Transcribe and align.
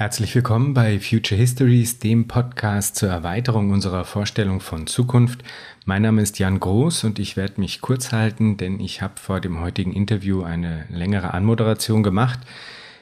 Herzlich 0.00 0.34
willkommen 0.34 0.72
bei 0.72 0.98
Future 0.98 1.38
Histories, 1.38 1.98
dem 1.98 2.26
Podcast 2.26 2.96
zur 2.96 3.10
Erweiterung 3.10 3.70
unserer 3.70 4.06
Vorstellung 4.06 4.60
von 4.60 4.86
Zukunft. 4.86 5.42
Mein 5.84 6.00
Name 6.00 6.22
ist 6.22 6.38
Jan 6.38 6.58
Groß 6.58 7.04
und 7.04 7.18
ich 7.18 7.36
werde 7.36 7.60
mich 7.60 7.82
kurz 7.82 8.10
halten, 8.10 8.56
denn 8.56 8.80
ich 8.80 9.02
habe 9.02 9.20
vor 9.20 9.42
dem 9.42 9.60
heutigen 9.60 9.92
Interview 9.92 10.42
eine 10.42 10.86
längere 10.88 11.34
Anmoderation 11.34 12.02
gemacht. 12.02 12.38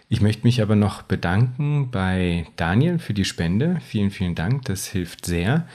Ich 0.09 0.21
möchte 0.21 0.45
mich 0.45 0.61
aber 0.61 0.75
noch 0.75 1.03
bedanken 1.03 1.93
bei 1.93 2.49
Daniel 2.57 2.99
für 2.99 3.15
die 3.15 3.25
Spende. 3.25 3.81
Vielen, 3.87 4.11
vielen 4.11 4.35
Dank, 4.35 4.65
das 4.65 4.89
hilft 4.89 5.25
sehr. 5.25 5.69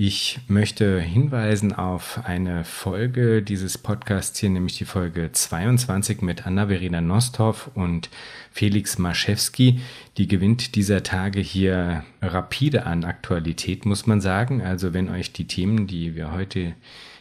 Ich 0.00 0.38
möchte 0.46 1.00
hinweisen 1.00 1.72
auf 1.72 2.20
eine 2.22 2.62
Folge 2.62 3.42
dieses 3.42 3.78
Podcasts 3.78 4.38
hier, 4.38 4.48
nämlich 4.48 4.78
die 4.78 4.84
Folge 4.84 5.32
22 5.32 6.22
mit 6.22 6.46
Anna-Verena 6.46 7.00
Nosthoff 7.00 7.68
und 7.74 8.08
Felix 8.52 8.98
Maschewski. 8.98 9.80
Die 10.16 10.28
gewinnt 10.28 10.76
dieser 10.76 11.02
Tage 11.02 11.40
hier 11.40 12.04
rapide 12.22 12.86
an 12.86 13.02
Aktualität, 13.02 13.86
muss 13.86 14.06
man 14.06 14.20
sagen. 14.20 14.62
Also 14.62 14.94
wenn 14.94 15.08
euch 15.08 15.32
die 15.32 15.48
Themen, 15.48 15.88
die 15.88 16.14
wir 16.14 16.30
heute 16.30 16.74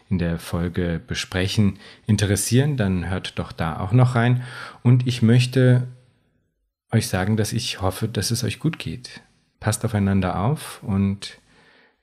in 0.07 0.19
der 0.19 0.37
Folge 0.37 1.01
besprechen, 1.07 1.79
interessieren, 2.05 2.77
dann 2.77 3.09
hört 3.09 3.39
doch 3.39 3.53
da 3.53 3.79
auch 3.79 3.91
noch 3.91 4.13
rein. 4.13 4.43
Und 4.83 5.07
ich 5.07 5.23
möchte 5.23 5.87
euch 6.91 7.07
sagen, 7.07 7.37
dass 7.37 7.53
ich 7.53 7.81
hoffe, 7.81 8.07
dass 8.07 8.29
es 8.29 8.43
euch 8.43 8.59
gut 8.59 8.77
geht. 8.77 9.21
Passt 9.59 9.83
aufeinander 9.83 10.39
auf 10.39 10.83
und 10.83 11.39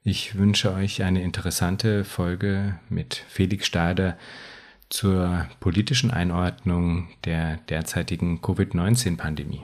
ich 0.06 0.36
wünsche 0.36 0.74
euch 0.74 1.02
eine 1.02 1.22
interessante 1.22 2.04
Folge 2.04 2.78
mit 2.90 3.24
Felix 3.26 3.66
Stader 3.66 4.18
zur 4.90 5.46
politischen 5.60 6.10
Einordnung 6.10 7.08
der 7.24 7.56
derzeitigen 7.70 8.42
Covid-19-Pandemie. 8.42 9.62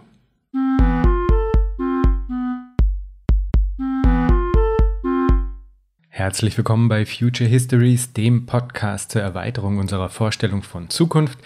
Herzlich 6.08 6.56
willkommen 6.56 6.88
bei 6.88 7.04
Future 7.04 7.48
Histories, 7.48 8.14
dem 8.14 8.46
Podcast 8.46 9.10
zur 9.10 9.20
Erweiterung 9.20 9.76
unserer 9.76 10.08
Vorstellung 10.08 10.62
von 10.62 10.88
Zukunft. 10.88 11.38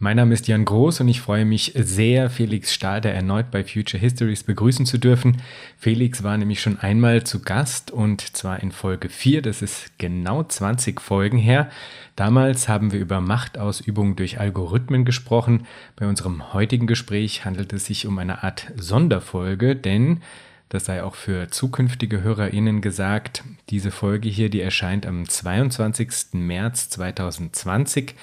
Mein 0.00 0.16
Name 0.16 0.32
ist 0.32 0.46
Jan 0.46 0.64
Groß 0.64 1.00
und 1.00 1.08
ich 1.08 1.20
freue 1.20 1.44
mich 1.44 1.72
sehr, 1.74 2.30
Felix 2.30 2.72
Stader 2.72 3.10
erneut 3.10 3.50
bei 3.50 3.64
Future 3.64 4.00
Histories 4.00 4.44
begrüßen 4.44 4.86
zu 4.86 4.96
dürfen. 4.96 5.42
Felix 5.76 6.22
war 6.22 6.38
nämlich 6.38 6.62
schon 6.62 6.78
einmal 6.78 7.24
zu 7.24 7.40
Gast 7.40 7.90
und 7.90 8.36
zwar 8.36 8.62
in 8.62 8.70
Folge 8.70 9.08
4, 9.08 9.42
das 9.42 9.60
ist 9.60 9.98
genau 9.98 10.44
20 10.44 11.00
Folgen 11.00 11.38
her. 11.38 11.68
Damals 12.14 12.68
haben 12.68 12.92
wir 12.92 13.00
über 13.00 13.20
Machtausübung 13.20 14.14
durch 14.14 14.38
Algorithmen 14.38 15.04
gesprochen. 15.04 15.66
Bei 15.96 16.06
unserem 16.06 16.52
heutigen 16.52 16.86
Gespräch 16.86 17.44
handelt 17.44 17.72
es 17.72 17.86
sich 17.86 18.06
um 18.06 18.20
eine 18.20 18.44
Art 18.44 18.70
Sonderfolge, 18.76 19.74
denn 19.74 20.20
das 20.68 20.84
sei 20.84 21.02
auch 21.02 21.16
für 21.16 21.48
zukünftige 21.48 22.22
HörerInnen 22.22 22.82
gesagt. 22.82 23.42
Diese 23.70 23.90
Folge 23.90 24.28
hier, 24.28 24.48
die 24.48 24.60
erscheint 24.60 25.06
am 25.06 25.28
22. 25.28 26.34
März 26.34 26.88
2020 26.90 28.14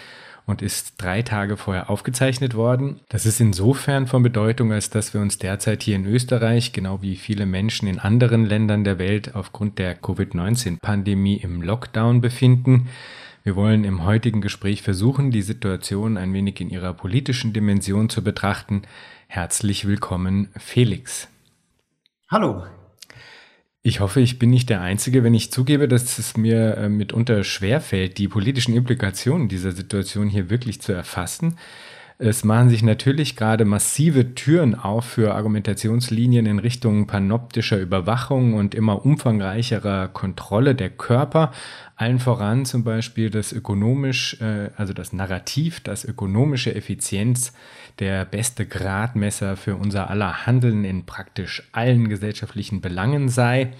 und 0.45 0.61
ist 0.61 0.95
drei 0.97 1.21
Tage 1.21 1.57
vorher 1.57 1.89
aufgezeichnet 1.89 2.53
worden. 2.53 2.99
Das 3.09 3.25
ist 3.25 3.39
insofern 3.39 4.07
von 4.07 4.23
Bedeutung, 4.23 4.71
als 4.71 4.89
dass 4.89 5.13
wir 5.13 5.21
uns 5.21 5.37
derzeit 5.37 5.83
hier 5.83 5.95
in 5.95 6.05
Österreich, 6.05 6.71
genau 6.71 7.01
wie 7.01 7.15
viele 7.15 7.45
Menschen 7.45 7.87
in 7.87 7.99
anderen 7.99 8.45
Ländern 8.45 8.83
der 8.83 8.99
Welt, 8.99 9.35
aufgrund 9.35 9.79
der 9.79 9.95
Covid-19-Pandemie 9.95 11.37
im 11.37 11.61
Lockdown 11.61 12.21
befinden. 12.21 12.87
Wir 13.43 13.55
wollen 13.55 13.83
im 13.83 14.03
heutigen 14.03 14.41
Gespräch 14.41 14.81
versuchen, 14.81 15.31
die 15.31 15.43
Situation 15.43 16.17
ein 16.17 16.33
wenig 16.33 16.59
in 16.61 16.69
ihrer 16.69 16.93
politischen 16.93 17.53
Dimension 17.53 18.09
zu 18.09 18.23
betrachten. 18.23 18.83
Herzlich 19.27 19.87
willkommen, 19.87 20.49
Felix. 20.57 21.27
Hallo, 22.27 22.63
ich 23.87 23.99
hoffe, 23.99 24.19
ich 24.19 24.39
bin 24.39 24.49
nicht 24.49 24.71
der 24.71 24.81
Einzige, 24.81 25.23
wenn 25.23 25.35
ich 25.35 25.51
zugebe, 25.51 25.87
dass 25.87 26.17
es 26.17 26.35
mir 26.35 26.75
äh, 26.75 26.89
mitunter 26.89 27.43
schwerfällt, 27.43 28.17
die 28.17 28.27
politischen 28.27 28.75
Implikationen 28.75 29.47
dieser 29.47 29.73
Situation 29.73 30.27
hier 30.27 30.49
wirklich 30.49 30.81
zu 30.81 30.91
erfassen. 30.91 31.57
Es 32.17 32.45
machen 32.45 32.69
sich 32.69 32.81
natürlich 32.81 33.35
gerade 33.35 33.65
massive 33.65 34.35
Türen 34.35 34.73
auf 34.73 35.03
für 35.03 35.35
Argumentationslinien 35.35 36.45
in 36.45 36.59
Richtung 36.59 37.07
panoptischer 37.07 37.77
Überwachung 37.77 38.53
und 38.53 38.73
immer 38.73 39.05
umfangreicherer 39.05 40.07
Kontrolle 40.07 40.75
der 40.75 40.91
Körper. 40.91 41.51
Allen 41.97 42.19
voran 42.19 42.65
zum 42.65 42.85
Beispiel 42.85 43.29
das 43.29 43.51
ökonomisch, 43.51 44.39
äh, 44.39 44.69
also 44.77 44.93
das 44.93 45.11
Narrativ, 45.11 45.81
dass 45.81 46.05
ökonomische 46.05 46.73
Effizienz 46.73 47.51
der 47.99 48.23
beste 48.23 48.65
Gradmesser 48.65 49.57
für 49.57 49.75
unser 49.75 50.09
aller 50.09 50.45
Handeln 50.45 50.85
in 50.85 51.05
praktisch 51.05 51.67
allen 51.73 52.07
gesellschaftlichen 52.07 52.79
Belangen 52.79 53.27
sei. 53.27 53.73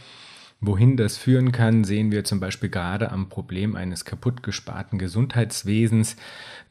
Wohin 0.68 0.98
das 0.98 1.18
führen 1.18 1.52
kann, 1.52 1.84
sehen 1.84 2.12
wir 2.12 2.24
zum 2.24 2.40
Beispiel 2.40 2.70
gerade 2.70 3.12
am 3.12 3.30
Problem 3.30 3.76
eines 3.76 4.04
kaputtgesparten 4.04 4.98
Gesundheitswesens. 4.98 6.16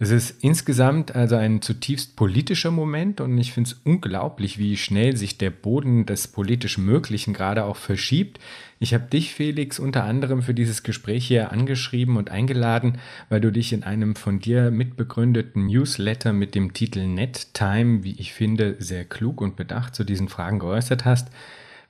Es 0.00 0.10
ist 0.10 0.42
insgesamt 0.42 1.14
also 1.14 1.36
ein 1.36 1.62
zutiefst 1.62 2.16
politischer 2.16 2.72
Moment 2.72 3.20
und 3.20 3.38
ich 3.38 3.52
finde 3.52 3.70
es 3.70 3.80
unglaublich, 3.84 4.58
wie 4.58 4.76
schnell 4.76 5.16
sich 5.16 5.38
der 5.38 5.50
Boden 5.50 6.06
des 6.06 6.26
politisch 6.26 6.76
Möglichen 6.76 7.34
gerade 7.34 7.64
auch 7.64 7.76
verschiebt. 7.76 8.40
Ich 8.80 8.94
habe 8.94 9.04
dich, 9.04 9.32
Felix, 9.32 9.78
unter 9.78 10.02
anderem 10.02 10.42
für 10.42 10.54
dieses 10.54 10.82
Gespräch 10.82 11.28
hier 11.28 11.52
angeschrieben 11.52 12.16
und 12.16 12.30
eingeladen, 12.30 12.98
weil 13.28 13.40
du 13.40 13.52
dich 13.52 13.72
in 13.72 13.84
einem 13.84 14.16
von 14.16 14.40
dir 14.40 14.72
mitbegründeten 14.72 15.66
Newsletter 15.66 16.32
mit 16.32 16.56
dem 16.56 16.72
Titel 16.72 17.06
Net 17.06 17.54
Time, 17.54 18.02
wie 18.02 18.18
ich 18.18 18.32
finde, 18.32 18.74
sehr 18.80 19.04
klug 19.04 19.40
und 19.40 19.54
bedacht 19.54 19.94
zu 19.94 20.02
diesen 20.02 20.28
Fragen 20.28 20.58
geäußert 20.58 21.04
hast. 21.04 21.28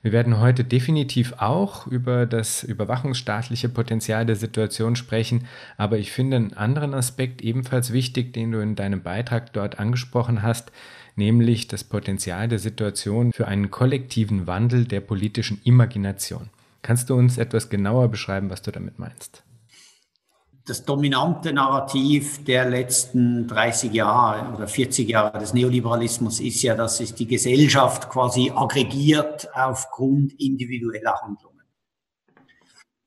Wir 0.05 0.11
werden 0.11 0.39
heute 0.39 0.63
definitiv 0.63 1.33
auch 1.39 1.87
über 1.87 2.27
das 2.27 2.61
überwachungsstaatliche 2.61 3.69
Potenzial 3.69 4.23
der 4.23 4.35
Situation 4.35 4.95
sprechen, 4.95 5.47
aber 5.77 5.97
ich 5.97 6.11
finde 6.11 6.37
einen 6.37 6.53
anderen 6.53 6.93
Aspekt 6.93 7.41
ebenfalls 7.41 7.91
wichtig, 7.91 8.31
den 8.31 8.51
du 8.51 8.59
in 8.59 8.75
deinem 8.75 9.01
Beitrag 9.01 9.51
dort 9.53 9.79
angesprochen 9.79 10.43
hast, 10.43 10.71
nämlich 11.15 11.67
das 11.69 11.83
Potenzial 11.83 12.47
der 12.47 12.59
Situation 12.59 13.33
für 13.33 13.47
einen 13.47 13.71
kollektiven 13.71 14.45
Wandel 14.45 14.85
der 14.85 15.01
politischen 15.01 15.59
Imagination. 15.63 16.51
Kannst 16.83 17.09
du 17.09 17.15
uns 17.15 17.39
etwas 17.39 17.69
genauer 17.69 18.09
beschreiben, 18.09 18.51
was 18.51 18.61
du 18.61 18.69
damit 18.69 18.99
meinst? 18.99 19.44
Das 20.65 20.83
dominante 20.83 21.53
Narrativ 21.53 22.43
der 22.43 22.67
letzten 22.67 23.47
30 23.47 23.93
Jahre 23.93 24.55
oder 24.55 24.67
40 24.67 25.07
Jahre 25.07 25.37
des 25.37 25.53
Neoliberalismus 25.53 26.39
ist 26.39 26.63
ja, 26.63 26.73
dass 26.73 26.97
sich 26.97 27.13
die 27.13 27.27
Gesellschaft 27.27 28.09
quasi 28.09 28.51
aggregiert 28.53 29.47
aufgrund 29.53 30.33
individueller 30.39 31.21
Handlungen. 31.21 31.55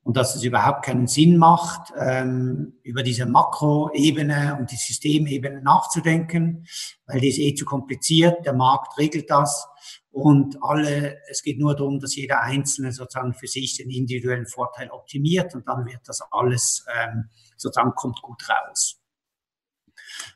Und 0.03 0.15
dass 0.15 0.35
es 0.35 0.43
überhaupt 0.43 0.85
keinen 0.85 1.07
Sinn 1.07 1.37
macht, 1.37 1.93
ähm, 1.99 2.79
über 2.81 3.03
diese 3.03 3.25
Makroebene 3.25 4.57
und 4.57 4.71
die 4.71 4.77
Systemebene 4.77 5.61
nachzudenken, 5.61 6.65
weil 7.05 7.19
die 7.19 7.27
ist 7.27 7.39
eh 7.39 7.53
zu 7.53 7.65
kompliziert, 7.65 8.45
der 8.45 8.53
Markt 8.53 8.97
regelt 8.97 9.29
das 9.29 9.67
und 10.11 10.57
alle, 10.61 11.17
es 11.29 11.43
geht 11.43 11.59
nur 11.59 11.75
darum, 11.75 11.99
dass 11.99 12.15
jeder 12.15 12.41
Einzelne 12.41 12.91
sozusagen 12.91 13.33
für 13.33 13.47
sich 13.47 13.77
den 13.77 13.89
individuellen 13.89 14.47
Vorteil 14.47 14.89
optimiert 14.89 15.53
und 15.53 15.67
dann 15.67 15.85
wird 15.85 16.01
das 16.05 16.21
alles 16.31 16.85
ähm, 16.97 17.29
sozusagen 17.59 17.93
kommt 17.95 18.21
gut 18.21 18.47
raus. 18.49 19.01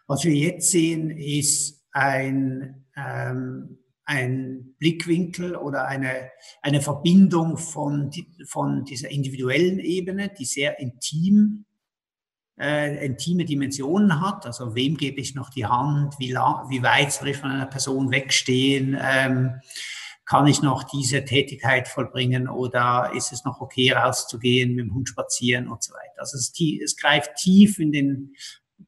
Was 0.07 0.23
wir 0.23 0.33
jetzt 0.33 0.71
sehen, 0.71 1.09
ist 1.11 1.83
ein, 1.91 2.85
ähm, 2.95 3.79
ein 4.05 4.75
Blickwinkel 4.79 5.55
oder 5.55 5.87
eine, 5.87 6.29
eine 6.61 6.81
Verbindung 6.81 7.57
von, 7.57 8.11
von 8.45 8.83
dieser 8.85 9.09
individuellen 9.09 9.79
Ebene, 9.79 10.29
die 10.29 10.45
sehr 10.45 10.79
intim 10.79 11.65
äh, 12.59 13.05
intime 13.05 13.45
Dimensionen 13.45 14.21
hat. 14.21 14.45
Also 14.45 14.75
wem 14.75 14.97
gebe 14.97 15.19
ich 15.19 15.35
noch 15.35 15.49
die 15.49 15.65
Hand? 15.65 16.15
Wie, 16.19 16.31
lang, 16.31 16.69
wie 16.69 16.83
weit 16.83 17.11
soll 17.11 17.29
ich 17.29 17.37
von 17.37 17.51
einer 17.51 17.65
Person 17.65 18.11
wegstehen? 18.11 18.97
Ähm, 18.99 19.61
kann 20.33 20.47
ich 20.47 20.63
noch 20.63 20.81
diese 20.81 21.23
Tätigkeit 21.25 21.87
vollbringen 21.87 22.49
oder 22.49 23.11
ist 23.15 23.31
es 23.31 23.45
noch 23.45 23.61
okay, 23.61 23.91
rauszugehen, 23.91 24.73
mit 24.73 24.85
dem 24.85 24.95
Hund 24.95 25.07
spazieren 25.07 25.67
und 25.67 25.83
so 25.83 25.93
weiter. 25.93 26.21
Also 26.21 26.37
es, 26.37 26.51
es 26.83 26.97
greift 26.97 27.35
tief 27.35 27.77
in 27.77 27.91
den 27.91 28.33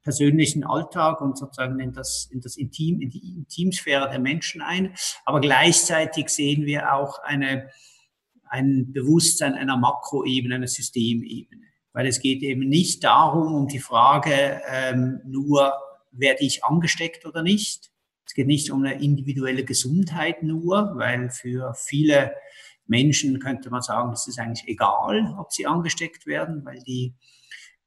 persönlichen 0.01 0.63
Alltag 0.63 1.21
und 1.21 1.37
sozusagen 1.37 1.79
in 1.79 1.93
das, 1.93 2.27
in 2.31 2.41
das 2.41 2.57
Intim, 2.57 2.99
in 2.99 3.11
die 3.11 3.35
Intimsphäre 3.37 4.09
der 4.09 4.17
Menschen 4.17 4.63
ein. 4.63 4.95
Aber 5.23 5.39
gleichzeitig 5.39 6.29
sehen 6.29 6.65
wir 6.65 6.95
auch 6.95 7.19
eine, 7.19 7.69
ein 8.49 8.91
Bewusstsein 8.91 9.53
einer 9.53 9.77
Makroebene, 9.77 10.55
einer 10.55 10.67
Systemebene 10.67 11.61
weil 11.93 12.07
es 12.07 12.19
geht 12.19 12.41
eben 12.41 12.67
nicht 12.67 13.05
darum, 13.05 13.53
um 13.53 13.67
die 13.67 13.79
Frage 13.79 14.61
ähm, 14.67 15.21
nur, 15.25 15.71
werde 16.11 16.43
ich 16.43 16.63
angesteckt 16.65 17.25
oder 17.25 17.41
nicht. 17.41 17.89
Es 18.25 18.33
geht 18.33 18.47
nicht 18.47 18.71
um 18.71 18.83
eine 18.83 19.01
individuelle 19.01 19.63
Gesundheit 19.63 20.43
nur, 20.43 20.93
weil 20.95 21.29
für 21.29 21.73
viele 21.75 22.33
Menschen 22.87 23.39
könnte 23.39 23.69
man 23.69 23.81
sagen, 23.81 24.11
es 24.13 24.27
ist 24.27 24.39
eigentlich 24.39 24.67
egal, 24.67 25.35
ob 25.39 25.51
sie 25.51 25.65
angesteckt 25.65 26.25
werden, 26.25 26.65
weil 26.65 26.79
die 26.83 27.13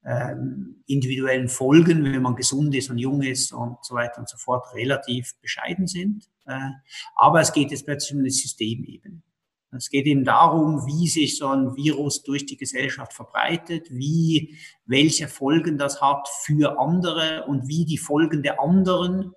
ähm, 0.05 0.83
individuellen 0.87 1.49
Folgen, 1.49 2.05
wenn 2.05 2.23
man 2.23 2.37
gesund 2.37 2.75
ist 2.75 2.91
und 2.91 2.99
jung 2.99 3.23
ist 3.23 3.53
und 3.53 3.77
so 3.83 3.95
weiter 3.95 4.19
und 4.19 4.29
so 4.29 4.37
fort, 4.37 4.75
relativ 4.75 5.35
bescheiden 5.41 5.87
sind. 5.87 6.29
Äh, 6.47 6.71
aber 7.17 7.41
es 7.41 7.53
geht 7.53 7.71
jetzt 7.71 7.85
plötzlich 7.85 8.15
um 8.15 8.21
eine 8.21 8.31
Systemebene. 8.31 9.23
Es 9.71 9.91
geht 9.91 10.07
eben 10.07 10.25
darum, 10.25 10.87
wie 10.87 11.09
sich 11.09 11.37
so 11.37 11.49
ein 11.49 11.77
Virus 11.77 12.23
durch 12.23 12.47
die 12.47 12.57
Gesellschaft 12.57 13.13
verbreitet, 13.13 13.89
wie, 13.91 14.57
welche 14.87 15.29
Folgen 15.29 15.77
das 15.77 16.01
hat 16.01 16.27
für 16.43 16.79
andere 16.79 17.45
und 17.47 17.69
wie 17.69 17.85
die 17.85 17.99
Folgen 17.99 18.43
der 18.43 18.63
anderen 18.63 19.35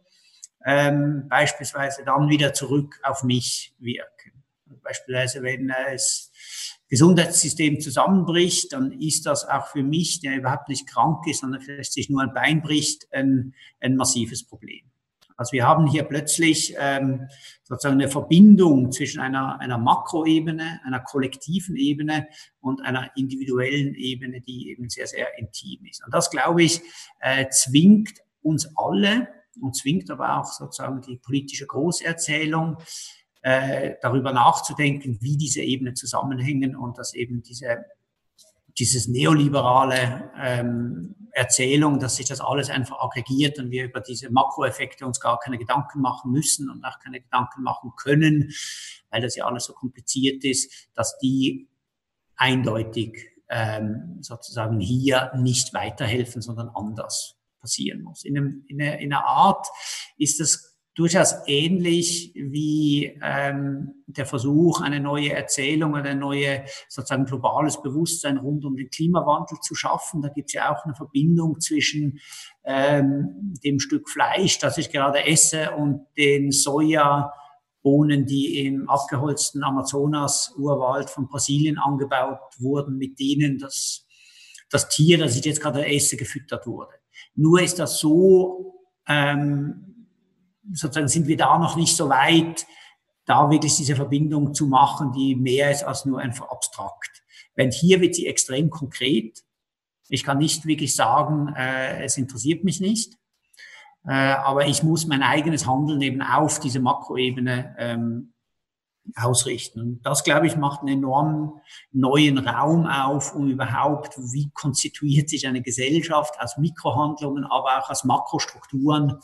ähm, 0.66 1.28
beispielsweise 1.30 2.04
dann 2.04 2.30
wieder 2.30 2.54
zurück 2.54 3.00
auf 3.04 3.24
mich 3.24 3.74
wirken. 3.80 4.44
Beispielsweise, 4.84 5.44
wenn 5.44 5.68
das 5.68 6.32
Gesundheitssystem 6.90 7.80
zusammenbricht, 7.80 8.74
dann 8.74 8.92
ist 8.92 9.26
das 9.26 9.48
auch 9.48 9.68
für 9.68 9.84
mich, 9.84 10.20
der 10.20 10.36
überhaupt 10.36 10.70
nicht 10.70 10.88
krank 10.88 11.26
ist, 11.28 11.42
sondern 11.42 11.62
vielleicht 11.62 11.94
sich 11.94 12.10
nur 12.10 12.22
ein 12.22 12.34
Bein 12.34 12.62
bricht, 12.62 13.08
ein, 13.14 13.54
ein 13.80 13.96
massives 13.96 14.44
Problem. 14.46 14.92
Also 15.38 15.54
wir 15.54 15.66
haben 15.66 15.88
hier 15.88 16.04
plötzlich 16.04 16.76
ähm, 16.78 17.28
sozusagen 17.64 18.00
eine 18.00 18.12
Verbindung 18.12 18.92
zwischen 18.92 19.20
einer, 19.20 19.60
einer 19.60 19.80
Makroebene, 19.80 20.82
einer 20.84 21.00
kollektiven 21.00 21.76
Ebene 21.78 22.28
und 22.60 22.82
einer 22.86 23.10
individuellen 23.16 23.96
Ebene, 23.96 24.42
die 24.42 24.70
eben 24.70 24.88
sehr, 24.90 25.08
sehr 25.08 25.40
intim 25.40 25.84
ist. 25.90 26.06
Und 26.06 26.14
das, 26.14 26.30
glaube 26.30 26.62
ich, 26.62 26.82
äh, 27.22 27.48
zwingt 27.50 28.20
uns 28.44 28.70
alle 28.76 29.30
und 29.60 29.76
zwingt 29.76 30.10
aber 30.10 30.40
auch 30.40 30.46
sozusagen 30.46 31.02
die 31.02 31.18
politische 31.18 31.68
Großerzählung, 31.68 32.78
äh, 33.42 33.96
darüber 34.02 34.34
nachzudenken, 34.34 35.18
wie 35.22 35.36
diese 35.36 35.62
Ebenen 35.62 35.96
zusammenhängen 35.96 36.76
und 36.76 36.98
dass 36.98 37.14
eben 37.14 37.42
diese 37.42 37.86
dieses 38.78 39.08
neoliberale 39.08 40.32
ähm, 40.40 41.16
Erzählung, 41.34 42.00
dass 42.00 42.18
sich 42.18 42.28
das 42.28 42.42
alles 42.42 42.70
einfach 42.70 43.00
aggregiert 43.00 43.60
und 43.60 43.72
wir 43.72 43.86
über 43.86 44.02
diese 44.02 44.32
Makroeffekte 44.32 45.06
uns 45.06 45.20
gar 45.20 45.40
keine 45.40 45.58
Gedanken 45.58 46.02
machen 46.02 46.32
müssen 46.32 46.70
und 46.70 46.84
auch 46.84 47.00
keine 47.00 47.22
Gedanken 47.22 47.64
machen 47.64 47.92
können, 47.96 48.52
weil 49.10 49.22
das 49.22 49.36
ja 49.36 49.46
alles 49.46 49.66
so 49.66 49.74
kompliziert 49.74 50.44
ist, 50.44 50.90
dass 50.94 51.18
die 51.20 51.70
eindeutig 52.36 53.30
ähm, 53.50 54.18
sozusagen 54.22 54.80
hier 54.80 55.32
nicht 55.36 55.74
weiterhelfen, 55.74 56.42
sondern 56.42 56.70
anders 56.70 57.41
passieren 57.62 58.02
muss. 58.02 58.26
In, 58.26 58.38
einem, 58.38 58.66
in, 58.68 58.82
einer, 58.82 59.00
in 59.00 59.14
einer 59.14 59.26
Art 59.26 59.68
ist 60.18 60.40
das 60.40 60.72
durchaus 60.94 61.36
ähnlich 61.48 62.34
wie 62.36 63.18
ähm, 63.22 64.04
der 64.08 64.26
Versuch, 64.26 64.82
eine 64.82 65.00
neue 65.00 65.32
Erzählung, 65.32 65.96
eine 65.96 66.16
neue 66.16 66.66
sozusagen 66.90 67.26
globales 67.26 67.82
Bewusstsein 67.82 68.38
rund 68.38 68.66
um 68.66 68.76
den 68.76 68.90
Klimawandel 68.90 69.58
zu 69.62 69.74
schaffen. 69.74 70.22
Da 70.22 70.30
gibt 70.30 70.50
es 70.50 70.54
ja 70.54 70.72
auch 70.72 70.84
eine 70.84 70.96
Verbindung 70.96 71.60
zwischen 71.62 72.20
ähm, 72.66 73.54
dem 73.64 73.80
Stück 73.80 74.10
Fleisch, 74.10 74.60
das 74.60 74.78
ich 74.78 74.92
gerade 74.92 75.26
esse, 75.26 75.72
und 75.72 76.06
den 76.18 76.52
Sojabohnen, 76.52 78.26
die 78.26 78.66
im 78.66 78.90
abgeholzten 78.90 79.64
Amazonas-Urwald 79.64 81.10
von 81.10 81.28
Brasilien 81.28 81.78
angebaut 81.78 82.40
wurden, 82.60 82.98
mit 82.98 83.18
denen 83.18 83.60
das, 83.60 84.06
das 84.70 84.90
Tier, 84.90 85.18
das 85.18 85.38
ich 85.38 85.46
jetzt 85.46 85.62
gerade 85.62 85.86
esse, 85.86 86.18
gefüttert 86.18 86.68
wurde. 86.68 87.01
Nur 87.36 87.62
ist 87.62 87.80
das 87.80 88.00
so 88.00 88.72
ähm, 89.08 89.92
sozusagen 90.74 91.08
sind 91.08 91.28
wir 91.28 91.38
da 91.38 91.58
noch 91.58 91.76
nicht 91.76 91.96
so 91.96 92.10
weit, 92.10 92.66
da 93.26 93.50
wirklich 93.50 93.76
diese 93.76 93.96
Verbindung 93.96 94.54
zu 94.54 94.68
machen, 94.68 95.12
die 95.12 95.36
mehr 95.36 95.72
ist 95.72 95.84
als 95.84 96.06
nur 96.06 96.20
einfach 96.20 96.50
abstrakt. 96.50 97.24
Wenn 97.56 97.72
hier 97.72 98.02
wird 98.02 98.16
sie 98.16 98.28
extrem 98.28 98.70
konkret. 98.70 99.40
Ich 100.10 100.24
kann 100.24 100.40
nicht 100.40 100.66
wirklich 100.66 100.96
sagen, 100.96 101.54
äh, 101.56 102.04
es 102.04 102.18
interessiert 102.18 102.64
mich 102.64 102.82
nicht, 102.82 103.14
äh, 104.06 104.12
aber 104.12 104.68
ich 104.68 104.84
muss 104.84 105.08
mein 105.08 105.24
eigenes 105.24 105.68
Handeln 105.68 106.02
eben 106.02 106.22
auf 106.22 106.60
diese 106.60 106.80
Makroebene 106.80 107.76
ähm, 107.78 108.31
ausrichten. 109.16 109.82
Und 109.82 110.06
das, 110.06 110.24
glaube 110.24 110.48
ich, 110.48 110.56
macht 110.56 110.82
einen 110.82 111.00
enorm 111.00 111.62
neuen 111.92 112.38
Raum 112.38 112.86
auf, 112.86 113.36
um 113.36 113.50
überhaupt, 113.50 114.18
wie 114.18 114.50
konstituiert 114.54 115.30
sich 115.30 115.48
eine 115.48 115.62
Gesellschaft 115.62 116.36
aus 116.40 116.58
Mikrohandlungen, 116.58 117.44
aber 117.46 117.80
auch 117.80 117.90
aus 117.90 118.04
Makrostrukturen, 118.04 119.20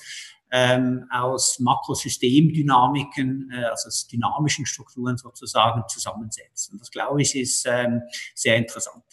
ähm, 0.52 1.06
aus 1.12 1.60
Makrosystemdynamiken, 1.60 3.52
äh, 3.52 3.66
also 3.66 3.88
aus 3.88 4.08
dynamischen 4.08 4.66
Strukturen 4.66 5.18
sozusagen 5.18 5.84
zusammensetzt. 5.88 6.72
Und 6.72 6.82
das, 6.82 6.92
glaube 6.92 7.22
ich, 7.22 7.36
ist 7.36 7.66
ähm, 7.68 8.02
sehr 8.34 8.56
interessant. 8.56 9.04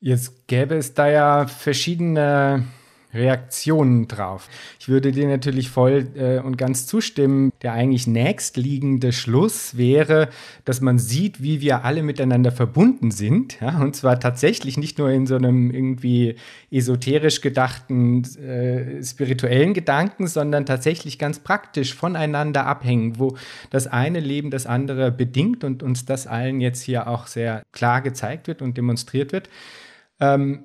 Jetzt 0.00 0.46
gäbe 0.48 0.76
es 0.76 0.94
da 0.94 1.08
ja 1.08 1.46
verschiedene 1.46 2.66
Reaktionen 3.14 4.08
drauf. 4.08 4.48
Ich 4.80 4.88
würde 4.88 5.12
dir 5.12 5.28
natürlich 5.28 5.68
voll 5.70 6.06
äh, 6.14 6.38
und 6.38 6.56
ganz 6.56 6.86
zustimmen. 6.86 7.52
Der 7.62 7.72
eigentlich 7.72 8.06
nächstliegende 8.06 9.12
Schluss 9.12 9.76
wäre, 9.76 10.28
dass 10.64 10.80
man 10.80 10.98
sieht, 10.98 11.42
wie 11.42 11.60
wir 11.60 11.84
alle 11.84 12.02
miteinander 12.02 12.52
verbunden 12.52 13.10
sind. 13.10 13.60
Ja? 13.60 13.80
Und 13.80 13.96
zwar 13.96 14.18
tatsächlich 14.18 14.78
nicht 14.78 14.98
nur 14.98 15.10
in 15.10 15.26
so 15.26 15.36
einem 15.36 15.70
irgendwie 15.70 16.36
esoterisch 16.70 17.40
gedachten, 17.40 18.22
äh, 18.38 19.02
spirituellen 19.04 19.74
Gedanken, 19.74 20.26
sondern 20.26 20.66
tatsächlich 20.66 21.18
ganz 21.18 21.40
praktisch 21.40 21.94
voneinander 21.94 22.66
abhängen, 22.66 23.18
wo 23.18 23.36
das 23.70 23.86
eine 23.86 24.20
Leben 24.20 24.50
das 24.50 24.66
andere 24.66 25.12
bedingt 25.12 25.64
und 25.64 25.82
uns 25.82 26.04
das 26.04 26.26
allen 26.26 26.60
jetzt 26.60 26.82
hier 26.82 27.08
auch 27.08 27.26
sehr 27.26 27.62
klar 27.72 28.00
gezeigt 28.00 28.48
wird 28.48 28.62
und 28.62 28.76
demonstriert 28.76 29.32
wird. 29.32 29.48
Ähm, 30.20 30.64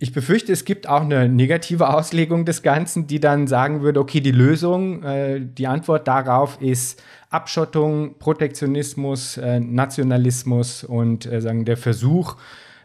ich 0.00 0.12
befürchte, 0.12 0.52
es 0.52 0.64
gibt 0.64 0.88
auch 0.88 1.00
eine 1.00 1.28
negative 1.28 1.92
Auslegung 1.92 2.44
des 2.44 2.62
Ganzen, 2.62 3.08
die 3.08 3.18
dann 3.18 3.48
sagen 3.48 3.82
würde, 3.82 3.98
okay, 3.98 4.20
die 4.20 4.30
Lösung, 4.30 5.02
äh, 5.02 5.40
die 5.40 5.66
Antwort 5.66 6.06
darauf 6.06 6.60
ist 6.62 7.02
Abschottung, 7.30 8.16
Protektionismus, 8.18 9.38
äh, 9.38 9.58
Nationalismus 9.58 10.84
und 10.84 11.26
äh, 11.26 11.40
sagen 11.40 11.64
der 11.64 11.76
Versuch, 11.76 12.36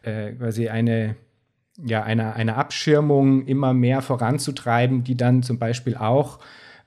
äh, 0.01 0.31
quasi 0.31 0.69
eine, 0.69 1.15
ja, 1.85 2.01
eine, 2.01 2.33
eine 2.33 2.55
Abschirmung 2.55 3.45
immer 3.45 3.73
mehr 3.73 4.01
voranzutreiben, 4.01 5.03
die 5.03 5.15
dann 5.15 5.43
zum 5.43 5.59
Beispiel 5.59 5.95
auch 5.95 6.39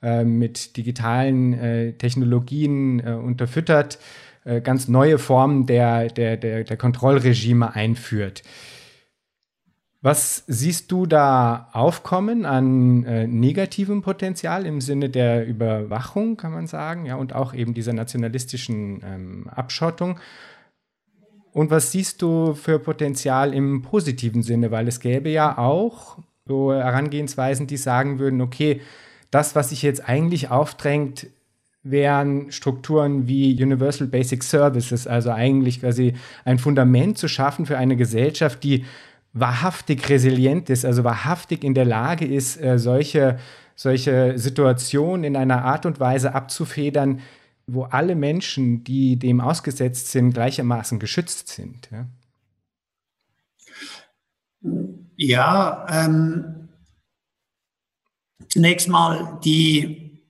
äh, 0.02 0.24
mit 0.24 0.76
digitalen 0.76 1.52
äh, 1.54 1.92
Technologien 1.92 3.00
unterfüttert, 3.00 3.98
ganz 4.62 4.86
neue 4.86 5.18
Formen 5.18 5.66
der, 5.66 6.06
der, 6.06 6.36
der, 6.36 6.62
der 6.62 6.76
Kontrollregime 6.76 7.74
einführt. 7.74 8.44
Was 10.06 10.44
siehst 10.46 10.92
du 10.92 11.04
da 11.04 11.68
aufkommen 11.72 12.44
an 12.44 13.02
äh, 13.06 13.26
negativem 13.26 14.02
Potenzial 14.02 14.64
im 14.64 14.80
Sinne 14.80 15.10
der 15.10 15.44
Überwachung, 15.44 16.36
kann 16.36 16.52
man 16.52 16.68
sagen, 16.68 17.06
ja, 17.06 17.16
und 17.16 17.34
auch 17.34 17.52
eben 17.52 17.74
dieser 17.74 17.92
nationalistischen 17.92 19.02
ähm, 19.04 19.48
Abschottung? 19.48 20.20
Und 21.50 21.72
was 21.72 21.90
siehst 21.90 22.22
du 22.22 22.54
für 22.54 22.78
Potenzial 22.78 23.52
im 23.52 23.82
positiven 23.82 24.44
Sinne? 24.44 24.70
Weil 24.70 24.86
es 24.86 25.00
gäbe 25.00 25.28
ja 25.28 25.58
auch 25.58 26.18
so 26.46 26.72
Herangehensweisen, 26.72 27.66
die 27.66 27.76
sagen 27.76 28.20
würden, 28.20 28.40
okay, 28.42 28.82
das, 29.32 29.56
was 29.56 29.70
sich 29.70 29.82
jetzt 29.82 30.08
eigentlich 30.08 30.50
aufdrängt, 30.50 31.26
wären 31.82 32.52
Strukturen 32.52 33.26
wie 33.26 33.60
Universal 33.60 34.06
Basic 34.06 34.44
Services, 34.44 35.08
also 35.08 35.32
eigentlich 35.32 35.80
quasi 35.80 36.14
ein 36.44 36.60
Fundament 36.60 37.18
zu 37.18 37.26
schaffen 37.26 37.66
für 37.66 37.76
eine 37.76 37.96
Gesellschaft, 37.96 38.62
die 38.62 38.84
wahrhaftig 39.38 40.08
resilient 40.08 40.70
ist, 40.70 40.84
also 40.84 41.04
wahrhaftig 41.04 41.62
in 41.62 41.74
der 41.74 41.84
Lage 41.84 42.24
ist, 42.24 42.60
äh, 42.60 42.78
solche, 42.78 43.38
solche 43.74 44.38
Situationen 44.38 45.24
in 45.24 45.36
einer 45.36 45.64
Art 45.64 45.84
und 45.84 46.00
Weise 46.00 46.34
abzufedern, 46.34 47.20
wo 47.66 47.84
alle 47.84 48.14
Menschen, 48.14 48.82
die 48.84 49.16
dem 49.18 49.40
ausgesetzt 49.40 50.10
sind, 50.10 50.32
gleichermaßen 50.32 50.98
geschützt 50.98 51.48
sind. 51.48 51.88
Ja, 51.90 52.06
ja 55.16 55.86
ähm, 55.90 56.68
zunächst 58.48 58.88
mal 58.88 59.38
die, 59.44 60.22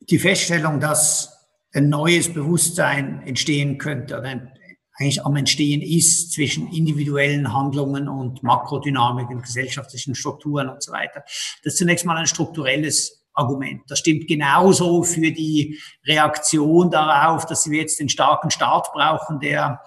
die 0.00 0.18
Feststellung, 0.18 0.78
dass 0.80 1.48
ein 1.72 1.88
neues 1.88 2.32
Bewusstsein 2.32 3.22
entstehen 3.22 3.78
könnte, 3.78 4.18
oder 4.18 4.28
ein 4.28 4.55
eigentlich 4.98 5.24
am 5.24 5.36
Entstehen 5.36 5.82
ist 5.82 6.32
zwischen 6.32 6.68
individuellen 6.72 7.52
Handlungen 7.52 8.08
und 8.08 8.42
Makrodynamiken, 8.42 9.42
gesellschaftlichen 9.42 10.14
Strukturen 10.14 10.68
und 10.68 10.82
so 10.82 10.92
weiter. 10.92 11.22
Das 11.62 11.74
ist 11.74 11.78
zunächst 11.78 12.06
mal 12.06 12.16
ein 12.16 12.26
strukturelles 12.26 13.26
Argument. 13.36 13.82
Das 13.88 13.98
stimmt 13.98 14.26
genauso 14.26 15.02
für 15.02 15.30
die 15.30 15.78
Reaktion 16.06 16.90
darauf, 16.90 17.44
dass 17.46 17.68
wir 17.70 17.80
jetzt 17.80 18.00
den 18.00 18.08
starken 18.08 18.50
Staat 18.50 18.90
brauchen, 18.92 19.38
der, 19.40 19.82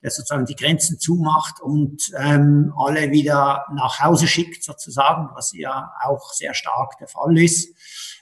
der 0.00 0.10
sozusagen 0.10 0.46
die 0.46 0.54
Grenzen 0.54 1.00
zumacht 1.00 1.60
und 1.60 2.12
ähm, 2.16 2.72
alle 2.76 3.10
wieder 3.10 3.66
nach 3.74 3.98
Hause 4.00 4.28
schickt, 4.28 4.62
sozusagen, 4.62 5.28
was 5.34 5.52
ja 5.52 5.90
auch 6.04 6.32
sehr 6.32 6.54
stark 6.54 6.96
der 6.98 7.08
Fall 7.08 7.36
ist. 7.38 7.74